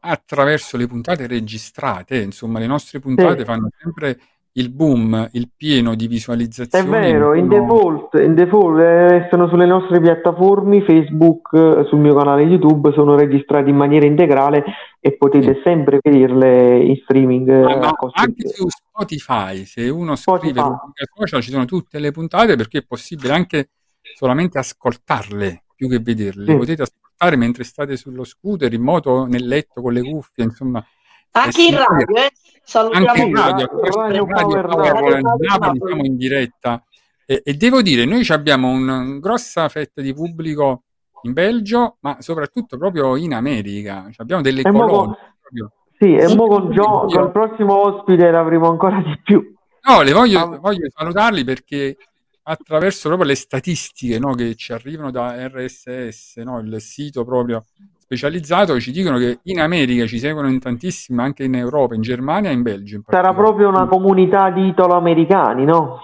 attraverso 0.01 0.77
le 0.77 0.87
puntate 0.87 1.27
registrate. 1.27 2.17
Insomma, 2.17 2.59
le 2.59 2.67
nostre 2.67 2.99
puntate 2.99 3.39
Sì. 3.39 3.45
fanno 3.45 3.69
sempre 3.77 4.19
il 4.53 4.69
boom, 4.69 5.29
il 5.33 5.49
pieno 5.55 5.95
di 5.95 6.05
È 6.05 6.07
visualizzazioni. 6.09 6.89
vero, 6.89 7.33
in 7.33 7.47
default, 7.47 8.13
in 8.19 8.35
default 8.35 8.79
eh, 8.79 9.27
sono 9.31 9.47
sulle 9.47 9.65
nostre 9.65 10.01
piattaforme, 10.01 10.81
Facebook, 10.83 11.49
eh, 11.53 11.85
sul 11.87 11.99
mio 11.99 12.13
canale 12.15 12.43
YouTube, 12.43 12.91
sono 12.93 13.15
registrati 13.15 13.69
in 13.69 13.77
maniera 13.77 14.05
integrale 14.05 14.63
e 14.99 15.15
potete 15.15 15.61
sempre 15.63 15.99
vederle 16.01 16.79
in 16.83 16.95
streaming. 17.03 17.47
eh, 17.49 17.63
Ah, 17.63 17.87
a 17.87 17.93
costo 17.93 18.21
anche 18.21 18.47
su 18.49 18.67
Spotify, 18.67 19.63
se 19.65 19.87
uno 19.89 20.15
scrive 20.15 20.39
Spotify. 20.39 20.59
rubrica 20.61 21.05
social, 21.15 21.41
ci 21.41 21.51
sono 21.51 21.65
tutte 21.65 21.99
le 21.99 22.11
puntate 22.11 22.55
perché 22.57 22.79
è 22.79 22.83
possibile 22.85 23.31
anche 23.33 23.69
solamente 24.15 24.57
ascoltarle 24.57 25.63
più 25.75 25.87
che 25.87 25.99
vederle. 25.99 26.43
Le 26.43 26.51
Sì. 26.51 26.57
potete 26.57 26.81
ascoltare 26.81 27.35
mentre 27.37 27.63
state 27.63 27.95
sullo 27.95 28.23
scooter, 28.25 28.71
in 28.73 28.81
moto, 28.81 29.25
nel 29.25 29.47
letto, 29.47 29.81
con 29.81 29.93
le 29.93 30.01
cuffie, 30.01 30.43
insomma. 30.43 30.83
Anche 31.31 31.61
in 31.63 31.75
radio, 31.77 32.15
eh? 32.15 32.31
Salutiamo 32.63 33.07
Anche 33.07 33.21
in 33.21 33.35
radio, 33.35 33.67
Radio 33.81 34.25
Radio 34.25 34.61
Radio. 34.61 34.93
Radio 34.93 35.19
Napoli 35.47 35.79
siamo 35.85 36.03
in 36.05 36.17
diretta 36.17 36.83
e, 37.25 37.41
e 37.43 37.53
devo 37.53 37.81
dire, 37.81 38.05
noi 38.05 38.23
ci 38.23 38.33
abbiamo 38.33 38.69
una 38.69 39.03
grossa 39.19 39.67
fetta 39.69 40.01
di 40.01 40.13
pubblico 40.13 40.83
in 41.23 41.33
Belgio, 41.33 41.97
ma 42.01 42.17
soprattutto 42.19 42.77
proprio 42.77 43.15
in 43.15 43.33
America. 43.33 44.07
Ci 44.11 44.21
Abbiamo 44.21 44.41
delle 44.41 44.61
E 44.61 44.71
mo 44.71 44.79
colonie. 44.85 45.15
con-. 45.41 45.69
Sì, 45.97 46.15
e 46.15 46.27
Sì, 46.27 46.35
mo 46.35 46.47
con 46.47 46.71
Gio- 46.71 47.05
sì. 47.09 47.15
col 47.15 47.31
prossimo 47.31 47.75
ospite 47.87 48.29
l'avremo 48.31 48.69
ancora 48.69 49.01
di 49.01 49.19
più. 49.23 49.53
No, 49.87 50.01
le 50.01 50.11
voglio, 50.13 50.39
Ah. 50.39 50.57
voglio 50.57 50.87
salutarli 50.93 51.43
perché 51.43 51.95
attraverso 52.43 53.07
proprio 53.07 53.29
le 53.29 53.35
statistiche 53.35 54.17
no, 54.19 54.33
che 54.33 54.55
ci 54.55 54.73
arrivano 54.73 55.11
da 55.11 55.47
RSS, 55.47 56.37
no, 56.37 56.59
il 56.59 56.81
sito 56.81 57.23
proprio 57.23 57.65
specializzato, 58.11 58.77
ci 58.81 58.91
dicono 58.91 59.17
che 59.17 59.39
in 59.43 59.61
America 59.61 60.05
ci 60.05 60.19
seguono 60.19 60.49
in 60.49 60.59
tantissimi, 60.59 61.21
anche 61.21 61.45
in 61.45 61.55
Europa, 61.55 61.95
in 61.95 62.01
Germania 62.01 62.49
e 62.49 62.53
in 62.53 62.61
Belgio. 62.61 62.97
In 62.97 63.03
Sarà 63.07 63.33
proprio 63.33 63.69
una 63.69 63.87
comunità 63.87 64.49
di 64.49 64.67
italo-americani, 64.67 65.63
no? 65.63 66.01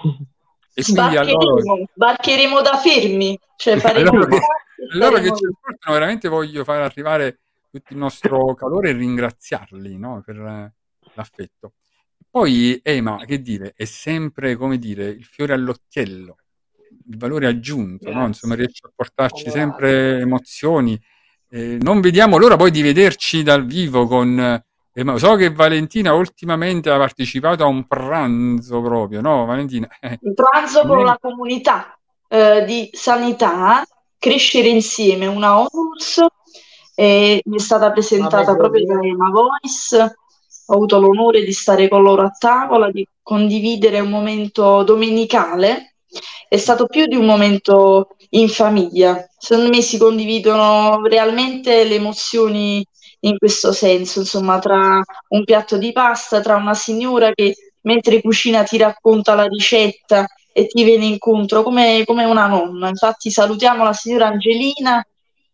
E 0.72 0.82
quindi 0.82 1.16
a 1.16 1.22
loro, 1.24 1.60
Sbarcheremo, 1.60 1.88
sbarcheremo 1.94 2.60
da 2.62 2.76
fermi, 2.76 3.38
cioè 3.56 3.76
faremo 3.78 4.10
Allora 4.10 4.26
che- 4.26 4.36
i 4.36 4.38
a 4.38 4.96
loro 4.96 5.16
che 5.16 5.36
ci 5.36 5.44
ascoltano, 5.44 5.94
veramente 5.98 6.28
voglio 6.28 6.64
far 6.64 6.80
arrivare 6.80 7.40
tutto 7.70 7.92
il 7.92 7.98
nostro 7.98 8.54
calore 8.54 8.90
e 8.90 8.92
ringraziarli 8.92 9.98
no, 9.98 10.22
per 10.24 10.36
eh, 10.36 10.72
l'affetto. 11.14 11.72
Poi, 12.30 12.80
Ema, 12.82 13.18
che 13.26 13.42
dire, 13.42 13.74
è 13.76 13.84
sempre, 13.84 14.56
come 14.56 14.78
dire, 14.78 15.08
il 15.08 15.24
fiore 15.24 15.52
all'occhiello, 15.52 16.36
il 17.10 17.18
valore 17.18 17.48
aggiunto, 17.48 18.10
no? 18.10 18.26
Insomma, 18.26 18.54
riesce 18.54 18.86
a 18.86 18.92
portarci 18.94 19.50
sempre 19.50 20.20
emozioni. 20.20 20.98
Eh, 21.50 21.78
non 21.80 22.00
vediamo 22.00 22.36
l'ora 22.36 22.56
poi 22.56 22.70
di 22.70 22.82
vederci 22.82 23.42
dal 23.42 23.64
vivo 23.64 24.06
con... 24.06 24.62
eh, 24.92 25.04
ma 25.04 25.16
so 25.16 25.34
che 25.36 25.50
Valentina 25.50 26.12
ultimamente 26.12 26.90
ha 26.90 26.98
partecipato 26.98 27.64
a 27.64 27.66
un 27.66 27.86
pranzo 27.86 28.82
proprio, 28.82 29.20
no, 29.20 29.44
Valentina? 29.44 29.88
Eh, 30.00 30.18
un 30.22 30.34
pranzo 30.34 30.86
con 30.86 31.04
la 31.04 31.16
comunità 31.20 31.98
eh, 32.28 32.64
di 32.64 32.90
sanità, 32.92 33.84
crescere 34.18 34.68
insieme, 34.68 35.26
una 35.26 35.58
ONUS, 35.58 36.24
e 36.94 37.40
mi 37.44 37.56
è 37.56 37.60
stata 37.60 37.90
presentata 37.92 38.54
proprio 38.54 38.84
da 38.84 38.98
Ema 39.00 39.30
Voice. 39.30 40.16
Ho 40.66 40.74
avuto 40.74 41.00
l'onore 41.00 41.44
di 41.44 41.52
stare 41.52 41.88
con 41.88 42.02
loro 42.02 42.22
a 42.22 42.30
tavola, 42.36 42.90
di 42.90 43.06
condividere 43.22 44.00
un 44.00 44.10
momento 44.10 44.82
domenicale. 44.82 45.94
È 46.48 46.56
stato 46.56 46.86
più 46.86 47.06
di 47.06 47.16
un 47.16 47.26
momento 47.26 48.16
in 48.30 48.48
famiglia. 48.48 49.28
Secondo 49.36 49.70
me 49.70 49.82
si 49.82 49.98
condividono 49.98 51.02
realmente 51.06 51.84
le 51.84 51.96
emozioni 51.96 52.84
in 53.20 53.36
questo 53.36 53.72
senso, 53.72 54.20
insomma, 54.20 54.58
tra 54.58 55.02
un 55.28 55.44
piatto 55.44 55.76
di 55.76 55.92
pasta, 55.92 56.40
tra 56.40 56.56
una 56.56 56.74
signora 56.74 57.32
che 57.32 57.54
mentre 57.82 58.20
cucina 58.20 58.62
ti 58.62 58.76
racconta 58.76 59.34
la 59.34 59.46
ricetta 59.46 60.26
e 60.52 60.66
ti 60.66 60.84
viene 60.84 61.06
incontro 61.06 61.62
come, 61.62 62.02
come 62.04 62.24
una 62.24 62.46
nonna. 62.46 62.88
Infatti 62.88 63.30
salutiamo 63.30 63.84
la 63.84 63.92
signora 63.92 64.28
Angelina, 64.28 65.04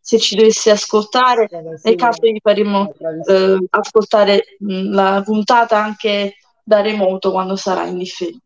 se 0.01 0.19
ci 0.19 0.37
dovesse 0.37 0.71
ascoltare, 0.71 1.49
nel 1.83 1.95
caso 1.97 2.27
gli 2.27 2.39
faremo 2.43 2.93
eh, 3.27 3.59
ascoltare 3.71 4.57
mh, 4.59 4.93
la 4.93 5.23
puntata 5.25 5.83
anche 5.83 6.37
da 6.63 6.81
remoto 6.81 7.31
quando 7.31 7.57
sarà 7.57 7.85
indifferente. 7.85 8.45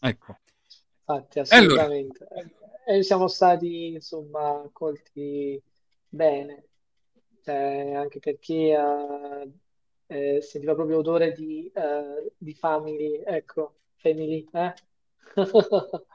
ecco. 0.00 0.36
Infatti, 1.06 1.38
E 1.48 1.56
allora? 1.56 1.88
assolutamente. 1.88 2.26
E 2.86 3.02
siamo 3.02 3.28
stati, 3.28 3.88
insomma, 3.94 4.62
accolti 4.62 5.60
bene, 6.08 6.68
Cioè, 7.42 7.92
anche 7.94 8.18
perché 8.20 8.54
eh, 8.74 9.52
eh, 10.36 10.42
sentiva 10.42 10.74
proprio 10.74 10.98
odore 10.98 11.32
di, 11.32 11.70
eh, 11.74 12.32
di 12.38 12.54
family, 12.54 13.22
ecco, 13.24 13.80
family, 13.96 14.48
eh? 14.52 14.74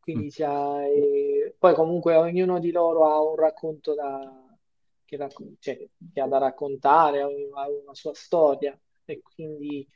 Quindi 0.00 0.30
c'ha, 0.30 0.84
e 0.86 1.54
poi 1.58 1.74
comunque 1.74 2.16
ognuno 2.16 2.58
di 2.58 2.72
loro 2.72 3.06
ha 3.12 3.20
un 3.22 3.36
racconto 3.36 3.94
da, 3.94 4.56
che, 5.04 5.16
racco- 5.16 5.44
cioè, 5.58 5.76
che 6.12 6.20
ha 6.20 6.26
da 6.26 6.38
raccontare, 6.38 7.20
ha 7.22 7.28
una 7.28 7.94
sua 7.94 8.14
storia 8.14 8.78
e 9.04 9.20
quindi 9.22 9.86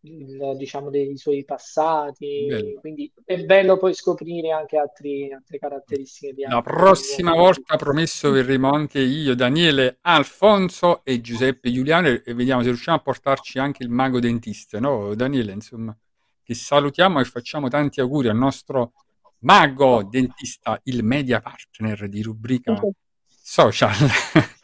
il- 0.00 0.54
diciamo 0.56 0.90
dei 0.90 1.16
suoi 1.16 1.44
passati, 1.44 2.46
Bello. 2.48 2.80
quindi 2.80 3.12
è 3.24 3.38
bello 3.44 3.76
poi 3.76 3.94
scoprire 3.94 4.50
anche 4.50 4.76
altri- 4.76 5.32
altre 5.32 5.58
caratteristiche 5.58 6.32
di 6.34 6.42
La 6.42 6.56
altri 6.56 6.72
prossima 6.72 7.34
volta 7.34 7.76
promesso 7.76 8.30
verremo 8.30 8.70
anche 8.70 9.00
io, 9.00 9.34
Daniele, 9.34 9.98
Alfonso 10.02 11.04
e 11.04 11.20
Giuseppe 11.20 11.72
Giuliano 11.72 12.08
e 12.08 12.34
vediamo 12.34 12.62
se 12.62 12.68
riusciamo 12.68 12.96
a 12.98 13.00
portarci 13.00 13.58
anche 13.58 13.82
il 13.82 13.90
mago 13.90 14.20
dentista, 14.20 14.80
no? 14.80 15.14
Daniele, 15.14 15.52
insomma, 15.52 15.96
che 16.42 16.54
salutiamo 16.54 17.20
e 17.20 17.24
facciamo 17.24 17.68
tanti 17.68 18.00
auguri 18.00 18.28
al 18.28 18.36
nostro 18.36 18.92
mago 19.40 20.02
dentista, 20.02 20.78
il 20.84 21.02
media 21.04 21.40
partner 21.40 22.08
di 22.08 22.22
rubrica 22.22 22.80
social. 23.26 23.92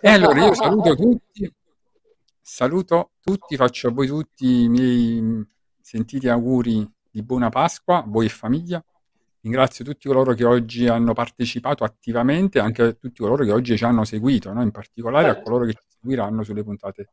E 0.00 0.08
allora 0.08 0.46
io 0.46 0.54
saluto 0.54 0.94
tutti, 0.94 1.52
saluto 2.48 3.10
tutti, 3.20 3.56
faccio 3.56 3.88
a 3.88 3.90
voi 3.90 4.06
tutti 4.06 4.62
i 4.62 4.68
miei 4.68 5.20
mh, 5.20 5.48
sentiti 5.80 6.28
auguri 6.28 6.88
di 7.10 7.22
buona 7.24 7.48
Pasqua, 7.48 7.98
a 7.98 8.04
voi 8.06 8.26
e 8.26 8.28
famiglia. 8.28 8.82
Ringrazio 9.40 9.84
tutti 9.84 10.06
coloro 10.06 10.32
che 10.32 10.44
oggi 10.44 10.86
hanno 10.86 11.12
partecipato 11.12 11.82
attivamente, 11.82 12.60
anche 12.60 12.82
a 12.82 12.92
tutti 12.92 13.20
coloro 13.20 13.44
che 13.44 13.50
oggi 13.50 13.76
ci 13.76 13.84
hanno 13.84 14.04
seguito, 14.04 14.52
no? 14.52 14.62
in 14.62 14.70
particolare 14.70 15.28
a 15.28 15.42
coloro 15.42 15.64
che 15.64 15.72
ci 15.72 15.86
seguiranno 16.00 16.44
sulle 16.44 16.62
puntate 16.62 17.08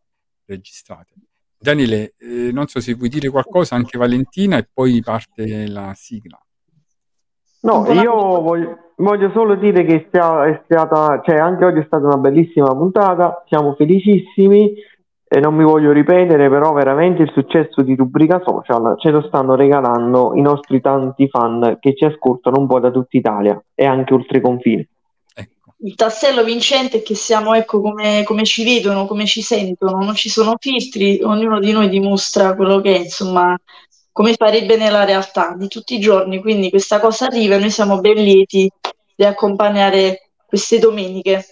registrate. 0.45 1.13
Daniele, 1.57 2.13
eh, 2.17 2.51
non 2.51 2.67
so 2.67 2.79
se 2.79 2.93
vuoi 2.93 3.09
dire 3.09 3.29
qualcosa, 3.29 3.75
anche 3.75 3.97
Valentina, 3.97 4.57
e 4.57 4.67
poi 4.71 5.01
parte 5.01 5.67
la 5.67 5.93
sigla. 5.95 6.39
No, 7.61 7.85
io 7.91 8.13
voglio, 8.41 8.93
voglio 8.97 9.31
solo 9.31 9.55
dire 9.55 9.83
che 9.85 10.09
sia- 10.11 10.45
è 10.45 10.61
stata, 10.65 11.21
cioè 11.23 11.37
anche 11.37 11.65
oggi 11.65 11.79
è 11.79 11.85
stata 11.85 12.05
una 12.05 12.17
bellissima 12.17 12.67
puntata, 12.67 13.43
siamo 13.47 13.73
felicissimi 13.75 14.75
e 15.33 15.39
non 15.39 15.55
mi 15.55 15.63
voglio 15.63 15.91
ripetere, 15.91 16.47
però 16.47 16.73
veramente 16.73 17.23
il 17.23 17.31
successo 17.33 17.81
di 17.81 17.95
Rubrica 17.95 18.39
Social 18.45 18.93
ce 18.99 19.09
lo 19.09 19.23
stanno 19.23 19.55
regalando 19.55 20.35
i 20.35 20.41
nostri 20.41 20.79
tanti 20.79 21.27
fan 21.27 21.79
che 21.79 21.95
ci 21.95 22.05
ascoltano 22.05 22.59
un 22.59 22.67
po' 22.67 22.79
da 22.79 22.91
tutta 22.91 23.17
Italia 23.17 23.59
e 23.73 23.83
anche 23.83 24.13
oltre 24.13 24.37
i 24.37 24.41
confini. 24.41 24.87
il 25.79 25.95
tassello 25.95 26.43
vincente 26.43 26.97
è 26.97 27.01
che 27.01 27.15
siamo, 27.15 27.55
ecco, 27.55 27.81
come, 27.81 28.21
come 28.25 28.43
ci 28.43 28.63
vedono, 28.63 29.07
come 29.07 29.25
ci 29.25 29.41
sentono, 29.41 30.05
non 30.05 30.13
ci 30.13 30.29
sono 30.29 30.53
filtri, 30.59 31.19
ognuno 31.23 31.59
di 31.59 31.71
noi 31.71 31.89
dimostra 31.89 32.55
quello 32.55 32.79
che 32.79 32.95
è, 32.95 32.99
insomma, 32.99 33.59
come 34.11 34.35
farebbe 34.35 34.77
nella 34.77 35.03
realtà 35.03 35.55
di 35.57 35.67
tutti 35.67 35.95
i 35.95 35.99
giorni. 35.99 36.41
Quindi 36.41 36.69
questa 36.69 36.99
cosa 36.99 37.25
arriva 37.25 37.55
e 37.55 37.59
noi 37.59 37.71
siamo 37.71 37.99
ben 37.99 38.21
lieti 38.21 38.69
di 39.15 39.25
accompagnare 39.25 40.29
queste 40.45 40.77
domeniche. 40.77 41.43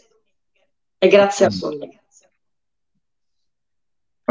E 0.99 1.07
grazie 1.07 1.47
a 1.47 1.49
Sonia. 1.49 2.00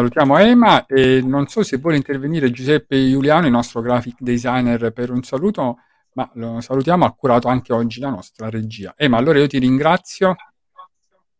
Salutiamo 0.00 0.38
Ema 0.38 0.86
e 0.86 1.20
non 1.20 1.46
so 1.48 1.62
se 1.62 1.76
vuole 1.76 1.96
intervenire 1.96 2.50
Giuseppe 2.50 2.96
Giuliano, 3.10 3.44
il 3.44 3.52
nostro 3.52 3.82
graphic 3.82 4.16
designer, 4.20 4.94
per 4.94 5.10
un 5.10 5.22
saluto, 5.22 5.76
ma 6.14 6.30
lo 6.36 6.62
salutiamo, 6.62 7.04
ha 7.04 7.12
curato 7.12 7.48
anche 7.48 7.74
oggi 7.74 8.00
la 8.00 8.08
nostra 8.08 8.48
regia. 8.48 8.94
Ema, 8.96 9.18
allora 9.18 9.40
io 9.40 9.46
ti 9.46 9.58
ringrazio 9.58 10.36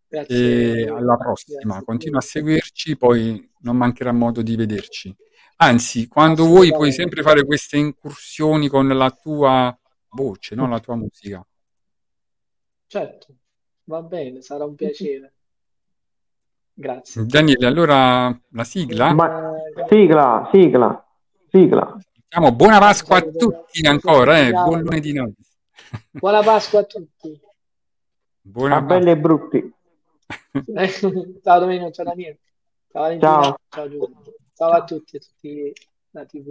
Grazie. 0.07 0.85
e 0.85 0.89
alla 0.91 1.17
prossima. 1.17 1.59
Grazie. 1.63 1.85
Continua 1.87 2.19
a 2.19 2.23
seguirci, 2.23 2.99
poi 2.99 3.51
non 3.61 3.79
mancherà 3.79 4.13
modo 4.13 4.43
di 4.43 4.55
vederci. 4.57 5.17
Anzi, 5.57 6.07
quando 6.07 6.45
vuoi 6.45 6.69
puoi 6.69 6.93
sempre 6.93 7.23
fare 7.23 7.47
queste 7.47 7.79
incursioni 7.79 8.69
con 8.69 8.87
la 8.89 9.11
tua 9.11 9.75
voce, 10.11 10.55
no? 10.55 10.69
La 10.69 10.81
tua 10.81 10.97
musica. 10.97 11.43
Certo, 12.87 13.37
va 13.85 14.03
bene, 14.03 14.43
sarà 14.43 14.67
un 14.67 14.75
piacere. 14.75 15.33
Grazie. 16.73 17.27
Daniele, 17.27 17.67
allora 17.67 18.39
la 18.53 18.65
sigla? 18.65 19.13
Ma 19.13 19.53
sigla, 19.89 20.49
sigla, 20.53 21.07
sigla. 21.51 21.97
Diciamo 22.29 22.53
buona 22.53 22.79
Pasqua 22.79 23.17
a 23.17 23.23
tutti 23.23 23.87
ancora, 23.87 24.39
eh? 24.39 24.53
Buon 24.53 24.83
lunedì 24.83 25.13
noi. 25.13 25.35
Buona 26.11 26.43
Pasqua 26.43 26.81
a 26.81 26.85
tutti. 26.85 27.41
Buona 28.41 28.77
A 28.77 28.81
belli 28.83 29.11
e 29.11 29.17
brutti. 29.19 29.75
Ciao 31.43 31.59
Domenico, 31.59 31.91
ciao 31.91 32.05
Daniele. 32.05 32.39
Ciao 32.91 33.03
Valentina, 33.03 33.43
Ciao. 33.43 33.59
ciao. 33.69 33.89
Ciao 34.55 34.71
a 34.71 34.85
tutti, 34.85 35.17
a 35.17 35.21
tutti 35.21 35.73
la 36.11 36.25
TV 36.25 36.51